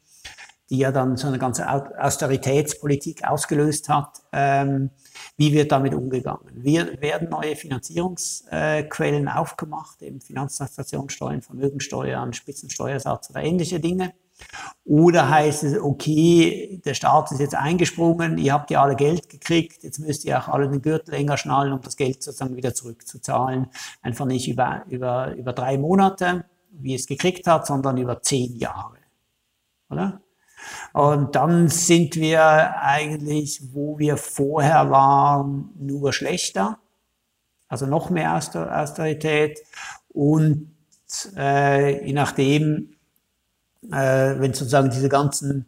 die 0.70 0.78
ja 0.78 0.92
dann 0.92 1.16
so 1.16 1.26
eine 1.26 1.38
ganze 1.38 1.66
Austeritätspolitik 1.68 3.24
ausgelöst 3.24 3.88
hat. 3.88 4.22
Ähm, 4.32 4.90
wie 5.36 5.52
wird 5.52 5.72
damit 5.72 5.94
umgegangen? 5.94 6.50
Wir, 6.54 7.00
werden 7.00 7.28
neue 7.28 7.56
Finanzierungsquellen 7.56 9.28
aufgemacht, 9.28 10.02
eben 10.02 10.20
Finanztransaktionssteuern, 10.20 11.42
Vermögensteuern, 11.42 12.32
Spitzensteuersatz 12.32 13.30
oder 13.30 13.42
ähnliche 13.42 13.80
Dinge? 13.80 14.12
Oder 14.84 15.28
heißt 15.28 15.64
es, 15.64 15.78
okay, 15.78 16.80
der 16.84 16.94
Staat 16.94 17.30
ist 17.30 17.40
jetzt 17.40 17.54
eingesprungen, 17.54 18.38
ihr 18.38 18.52
habt 18.52 18.70
ja 18.70 18.82
alle 18.82 18.96
Geld 18.96 19.28
gekriegt, 19.28 19.84
jetzt 19.84 19.98
müsst 19.98 20.24
ihr 20.24 20.38
auch 20.38 20.48
alle 20.48 20.68
den 20.68 20.82
Gürtel 20.82 21.14
enger 21.14 21.36
schnallen, 21.36 21.72
um 21.72 21.80
das 21.80 21.96
Geld 21.96 22.22
sozusagen 22.22 22.56
wieder 22.56 22.74
zurückzuzahlen. 22.74 23.68
Einfach 24.02 24.26
nicht 24.26 24.48
über, 24.48 24.84
über, 24.88 25.34
über 25.34 25.52
drei 25.52 25.78
Monate, 25.78 26.44
wie 26.70 26.94
es 26.94 27.06
gekriegt 27.06 27.46
hat, 27.46 27.66
sondern 27.66 27.98
über 27.98 28.22
zehn 28.22 28.56
Jahre. 28.56 28.96
Oder? 29.90 30.20
Und 30.92 31.36
dann 31.36 31.68
sind 31.68 32.16
wir 32.16 32.76
eigentlich, 32.80 33.72
wo 33.72 33.98
wir 33.98 34.16
vorher 34.16 34.90
waren, 34.90 35.70
nur 35.78 36.12
schlechter. 36.12 36.78
Also 37.68 37.86
noch 37.86 38.10
mehr 38.10 38.34
Austerität. 38.34 39.60
Und 40.08 40.70
äh, 41.36 42.04
je 42.06 42.12
nachdem, 42.12 42.96
äh, 43.90 44.38
wenn 44.38 44.52
sozusagen 44.52 44.90
diese 44.90 45.08
ganzen 45.08 45.66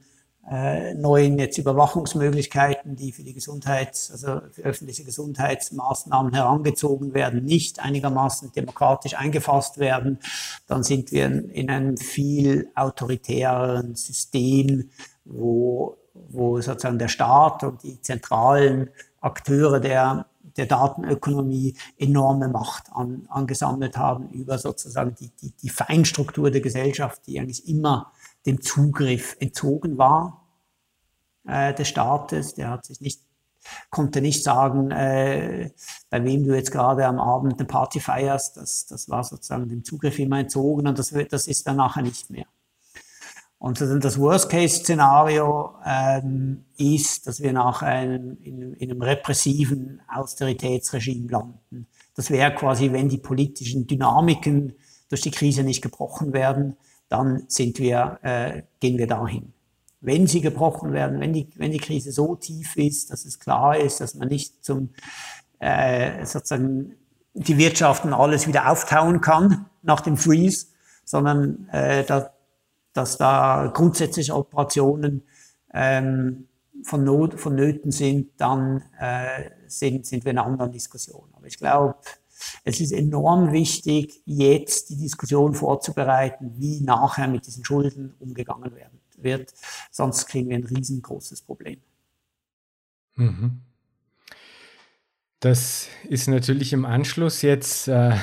äh, 0.50 0.94
neuen 0.94 1.38
jetzt 1.38 1.58
Überwachungsmöglichkeiten, 1.58 2.96
die 2.96 3.12
für 3.12 3.22
die 3.22 3.34
Gesundheits-, 3.34 4.10
also 4.10 4.40
für 4.50 4.62
öffentliche 4.62 5.04
Gesundheitsmaßnahmen 5.04 6.34
herangezogen 6.34 7.14
werden, 7.14 7.44
nicht 7.44 7.80
einigermaßen 7.80 8.52
demokratisch 8.52 9.14
eingefasst 9.14 9.78
werden, 9.78 10.18
dann 10.66 10.82
sind 10.82 11.12
wir 11.12 11.26
in 11.26 11.70
einem 11.70 11.96
viel 11.96 12.70
autoritäreren 12.74 13.94
System, 13.94 14.90
wo, 15.24 15.96
wo 16.12 16.60
sozusagen 16.60 16.98
der 16.98 17.08
Staat 17.08 17.62
und 17.62 17.82
die 17.84 18.00
zentralen 18.00 18.90
Akteure 19.20 19.78
der, 19.78 20.26
der 20.56 20.66
Datenökonomie 20.66 21.76
enorme 21.96 22.48
Macht 22.48 22.86
an, 22.92 23.26
angesammelt 23.28 23.96
haben 23.96 24.28
über 24.30 24.58
sozusagen 24.58 25.14
die, 25.14 25.30
die, 25.40 25.52
die 25.52 25.68
Feinstruktur 25.68 26.50
der 26.50 26.60
Gesellschaft, 26.60 27.22
die 27.28 27.38
eigentlich 27.38 27.68
immer 27.68 28.10
dem 28.46 28.60
Zugriff 28.60 29.36
entzogen 29.40 29.98
war 29.98 30.46
äh, 31.46 31.74
des 31.74 31.88
Staates. 31.88 32.54
Der 32.54 32.70
hat 32.70 32.84
sich 32.84 33.00
nicht, 33.00 33.20
konnte 33.90 34.20
nicht 34.20 34.42
sagen, 34.42 34.90
äh, 34.90 35.70
bei 36.10 36.24
wem 36.24 36.44
du 36.44 36.54
jetzt 36.54 36.72
gerade 36.72 37.06
am 37.06 37.18
Abend 37.18 37.58
eine 37.58 37.66
Party 37.66 38.00
feierst. 38.00 38.56
Das, 38.56 38.86
das 38.86 39.08
war 39.08 39.24
sozusagen 39.24 39.68
dem 39.68 39.84
Zugriff 39.84 40.18
immer 40.18 40.38
entzogen 40.38 40.86
und 40.86 40.98
das, 40.98 41.14
das 41.30 41.46
ist 41.46 41.66
dann 41.66 41.76
nachher 41.76 42.02
nicht 42.02 42.30
mehr. 42.30 42.46
Und 43.62 43.80
das 43.80 44.18
Worst-Case-Szenario 44.18 45.76
ähm, 45.86 46.64
ist, 46.76 47.28
dass 47.28 47.40
wir 47.40 47.52
nach 47.52 47.82
einem, 47.82 48.36
in, 48.42 48.74
in 48.74 48.90
einem 48.90 49.02
repressiven 49.02 50.02
Austeritätsregime 50.12 51.28
landen. 51.30 51.86
Das 52.16 52.30
wäre 52.30 52.52
quasi, 52.56 52.90
wenn 52.90 53.08
die 53.08 53.18
politischen 53.18 53.86
Dynamiken 53.86 54.74
durch 55.10 55.20
die 55.20 55.30
Krise 55.30 55.62
nicht 55.62 55.80
gebrochen 55.80 56.32
werden, 56.32 56.76
dann 57.12 57.44
sind 57.48 57.78
wir, 57.78 58.18
äh, 58.22 58.62
gehen 58.80 58.96
wir 58.96 59.06
dahin. 59.06 59.52
Wenn 60.00 60.26
sie 60.26 60.40
gebrochen 60.40 60.92
werden, 60.92 61.20
wenn 61.20 61.34
die, 61.34 61.48
wenn 61.56 61.70
die 61.70 61.78
Krise 61.78 62.10
so 62.10 62.34
tief 62.34 62.76
ist, 62.76 63.12
dass 63.12 63.26
es 63.26 63.38
klar 63.38 63.76
ist, 63.76 64.00
dass 64.00 64.14
man 64.14 64.28
nicht 64.28 64.64
zum 64.64 64.90
äh, 65.58 66.24
sozusagen 66.24 66.96
die 67.34 67.58
Wirtschaften 67.58 68.14
alles 68.14 68.48
wieder 68.48 68.70
auftauen 68.70 69.20
kann 69.20 69.66
nach 69.82 70.00
dem 70.00 70.16
Freeze, 70.16 70.68
sondern 71.04 71.68
äh, 71.68 72.04
da, 72.04 72.32
dass 72.94 73.18
da 73.18 73.70
grundsätzliche 73.72 74.34
Operationen 74.34 75.22
ähm, 75.74 76.48
von 76.82 77.04
Not, 77.04 77.38
vonnöten 77.38 77.92
sind, 77.92 78.30
dann 78.38 78.82
äh, 78.98 79.50
sind, 79.66 80.06
sind 80.06 80.24
wir 80.24 80.32
in 80.32 80.38
einer 80.38 80.46
anderen 80.46 80.72
Diskussion. 80.72 81.28
Aber 81.34 81.46
ich 81.46 81.58
glaube, 81.58 81.96
es 82.64 82.80
ist 82.80 82.92
enorm 82.92 83.52
wichtig, 83.52 84.20
jetzt 84.24 84.90
die 84.90 84.96
Diskussion 84.96 85.54
vorzubereiten, 85.54 86.52
wie 86.58 86.80
nachher 86.80 87.28
mit 87.28 87.46
diesen 87.46 87.64
Schulden 87.64 88.14
umgegangen 88.18 88.74
werden 88.74 89.00
wird. 89.16 89.52
Sonst 89.90 90.26
kriegen 90.26 90.48
wir 90.48 90.56
ein 90.56 90.64
riesengroßes 90.64 91.42
Problem. 91.42 91.80
Mhm. 93.14 93.60
Das 95.40 95.88
ist 96.08 96.28
natürlich 96.28 96.72
im 96.72 96.84
Anschluss 96.84 97.42
jetzt 97.42 97.88
äh, 97.88 98.16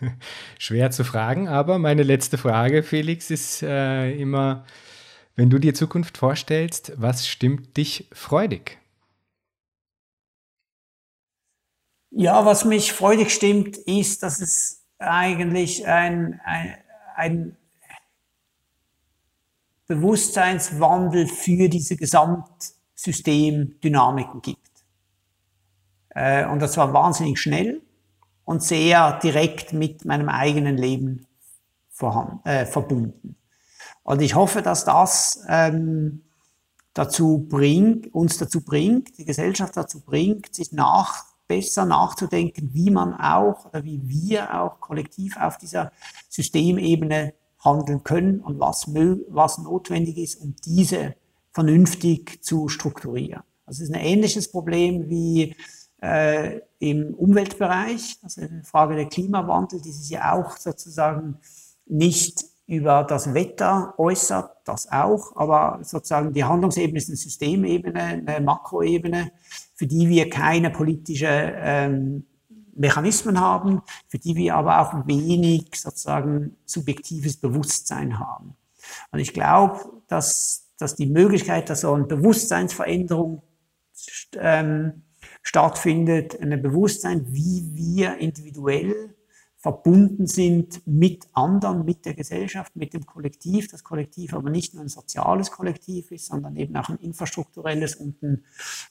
schwer 0.58 0.90
zu 0.90 1.04
fragen, 1.04 1.48
aber 1.48 1.78
meine 1.78 2.02
letzte 2.02 2.36
Frage, 2.36 2.82
Felix, 2.82 3.30
ist 3.30 3.62
äh, 3.62 4.12
immer, 4.12 4.66
wenn 5.36 5.48
du 5.48 5.58
dir 5.58 5.72
Zukunft 5.72 6.18
vorstellst, 6.18 6.92
was 6.96 7.26
stimmt 7.26 7.78
dich 7.78 8.08
freudig? 8.12 8.78
Ja, 12.18 12.46
was 12.46 12.64
mich 12.64 12.94
freudig 12.94 13.30
stimmt, 13.30 13.76
ist, 13.76 14.22
dass 14.22 14.40
es 14.40 14.86
eigentlich 14.98 15.86
ein, 15.86 16.40
ein, 16.44 16.74
ein 17.14 17.58
Bewusstseinswandel 19.86 21.26
für 21.26 21.68
diese 21.68 21.96
Gesamtsystemdynamiken 21.96 24.40
gibt. 24.40 24.70
Äh, 26.08 26.46
und 26.46 26.60
das 26.60 26.78
war 26.78 26.94
wahnsinnig 26.94 27.38
schnell 27.38 27.82
und 28.46 28.62
sehr 28.62 29.18
direkt 29.18 29.74
mit 29.74 30.06
meinem 30.06 30.30
eigenen 30.30 30.78
Leben 30.78 31.26
vorhanden, 31.90 32.40
äh, 32.48 32.64
verbunden. 32.64 33.36
Und 34.04 34.22
ich 34.22 34.34
hoffe, 34.34 34.62
dass 34.62 34.86
das 34.86 35.44
ähm, 35.48 36.22
dazu 36.94 37.46
bringt, 37.46 38.14
uns 38.14 38.38
dazu 38.38 38.64
bringt, 38.64 39.18
die 39.18 39.26
Gesellschaft 39.26 39.76
dazu 39.76 40.00
bringt, 40.00 40.54
sich 40.54 40.72
nach, 40.72 41.35
besser 41.48 41.84
nachzudenken, 41.84 42.70
wie 42.72 42.90
man 42.90 43.14
auch 43.14 43.66
oder 43.66 43.84
wie 43.84 44.00
wir 44.04 44.60
auch 44.60 44.80
kollektiv 44.80 45.36
auf 45.36 45.58
dieser 45.58 45.92
Systemebene 46.28 47.34
handeln 47.64 48.04
können 48.04 48.40
und 48.40 48.60
was, 48.60 48.86
was 49.28 49.58
notwendig 49.58 50.18
ist, 50.18 50.40
um 50.40 50.54
diese 50.64 51.14
vernünftig 51.52 52.42
zu 52.42 52.68
strukturieren. 52.68 53.42
Das 53.66 53.80
ist 53.80 53.92
ein 53.92 54.00
ähnliches 54.00 54.50
Problem 54.50 55.08
wie 55.08 55.56
äh, 56.02 56.60
im 56.78 57.14
Umweltbereich, 57.14 58.18
also 58.22 58.42
eine 58.42 58.62
Frage 58.64 58.94
der 58.94 59.06
Klimawandel, 59.06 59.80
die 59.80 59.92
sich 59.92 60.10
ja 60.10 60.32
auch 60.32 60.56
sozusagen 60.56 61.38
nicht 61.86 62.44
über 62.66 63.04
das 63.04 63.32
Wetter 63.32 63.94
äußert, 63.96 64.50
das 64.64 64.90
auch, 64.90 65.36
aber 65.36 65.78
sozusagen 65.82 66.32
die 66.32 66.44
Handlungsebene 66.44 66.98
ist 66.98 67.08
eine 67.08 67.16
Systemebene, 67.16 68.00
eine 68.26 68.40
Makroebene, 68.40 69.30
für 69.76 69.86
die 69.86 70.08
wir 70.08 70.28
keine 70.28 70.70
politische 70.70 71.28
ähm, 71.28 72.24
Mechanismen 72.74 73.40
haben, 73.40 73.82
für 74.08 74.18
die 74.18 74.34
wir 74.36 74.56
aber 74.56 74.80
auch 74.80 75.06
wenig 75.06 75.68
sozusagen 75.74 76.56
subjektives 76.64 77.36
Bewusstsein 77.36 78.18
haben. 78.18 78.56
Und 79.12 79.20
ich 79.20 79.32
glaube, 79.32 79.80
dass, 80.08 80.68
dass 80.78 80.96
die 80.96 81.06
Möglichkeit, 81.06 81.70
dass 81.70 81.82
so 81.82 81.92
eine 81.92 82.04
Bewusstseinsveränderung 82.04 83.42
ähm, 84.38 85.02
stattfindet, 85.42 86.40
ein 86.40 86.60
Bewusstsein, 86.60 87.26
wie 87.32 87.70
wir 87.74 88.18
individuell 88.18 89.15
verbunden 89.66 90.28
sind 90.28 90.86
mit 90.86 91.26
anderen, 91.32 91.84
mit 91.84 92.06
der 92.06 92.14
Gesellschaft, 92.14 92.76
mit 92.76 92.94
dem 92.94 93.04
Kollektiv. 93.04 93.68
Das 93.68 93.82
Kollektiv 93.82 94.32
aber 94.32 94.48
nicht 94.48 94.74
nur 94.74 94.84
ein 94.84 94.88
soziales 94.88 95.50
Kollektiv 95.50 96.12
ist, 96.12 96.26
sondern 96.26 96.54
eben 96.54 96.76
auch 96.76 96.88
ein 96.88 96.98
infrastrukturelles 96.98 97.96
und 97.96 98.22
ein, 98.22 98.44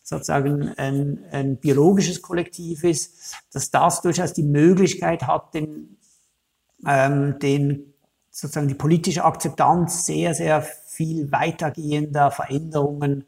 sozusagen 0.04 0.68
ein, 0.76 1.24
ein 1.32 1.56
biologisches 1.56 2.22
Kollektiv 2.22 2.84
ist, 2.84 3.38
dass 3.54 3.72
das 3.72 4.02
durchaus 4.02 4.34
die 4.34 4.44
Möglichkeit 4.44 5.26
hat, 5.26 5.54
den, 5.54 5.96
ähm, 6.86 7.40
den 7.40 7.94
sozusagen 8.30 8.68
die 8.68 8.76
politische 8.76 9.24
Akzeptanz 9.24 10.06
sehr, 10.06 10.34
sehr 10.34 10.62
viel 10.62 11.32
weitergehender 11.32 12.32
Veränderungen 12.32 13.24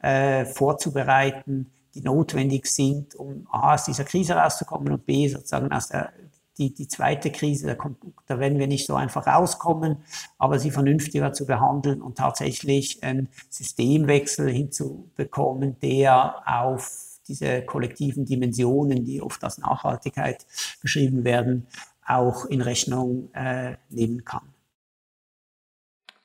äh, 0.00 0.44
vorzubereiten, 0.44 1.70
die 1.94 2.00
notwendig 2.00 2.66
sind, 2.66 3.14
um 3.14 3.46
A, 3.52 3.74
aus 3.74 3.84
dieser 3.84 4.02
Krise 4.02 4.34
rauszukommen 4.34 4.92
und 4.92 5.06
B, 5.06 5.28
sozusagen 5.28 5.70
aus 5.70 5.90
der 5.90 6.12
die, 6.58 6.74
die 6.74 6.88
zweite 6.88 7.30
Krise, 7.30 7.66
da, 7.66 7.74
kommt, 7.74 7.98
da 8.26 8.38
werden 8.38 8.58
wir 8.58 8.66
nicht 8.66 8.86
so 8.86 8.94
einfach 8.94 9.26
rauskommen, 9.26 9.98
aber 10.38 10.58
sie 10.58 10.70
vernünftiger 10.70 11.32
zu 11.32 11.46
behandeln 11.46 12.02
und 12.02 12.18
tatsächlich 12.18 13.02
einen 13.02 13.28
Systemwechsel 13.48 14.50
hinzubekommen, 14.50 15.78
der 15.80 16.42
auf 16.46 17.20
diese 17.28 17.62
kollektiven 17.62 18.24
Dimensionen, 18.24 19.04
die 19.04 19.22
oft 19.22 19.42
als 19.44 19.58
Nachhaltigkeit 19.58 20.46
beschrieben 20.80 21.24
werden, 21.24 21.66
auch 22.04 22.46
in 22.46 22.62
Rechnung 22.62 23.32
äh, 23.34 23.76
nehmen 23.90 24.24
kann. 24.24 24.54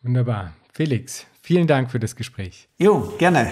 Wunderbar. 0.02 0.54
Felix, 0.72 1.28
vielen 1.42 1.68
Dank 1.68 1.92
für 1.92 2.00
das 2.00 2.16
Gespräch. 2.16 2.68
Jo, 2.78 3.14
gerne. 3.18 3.52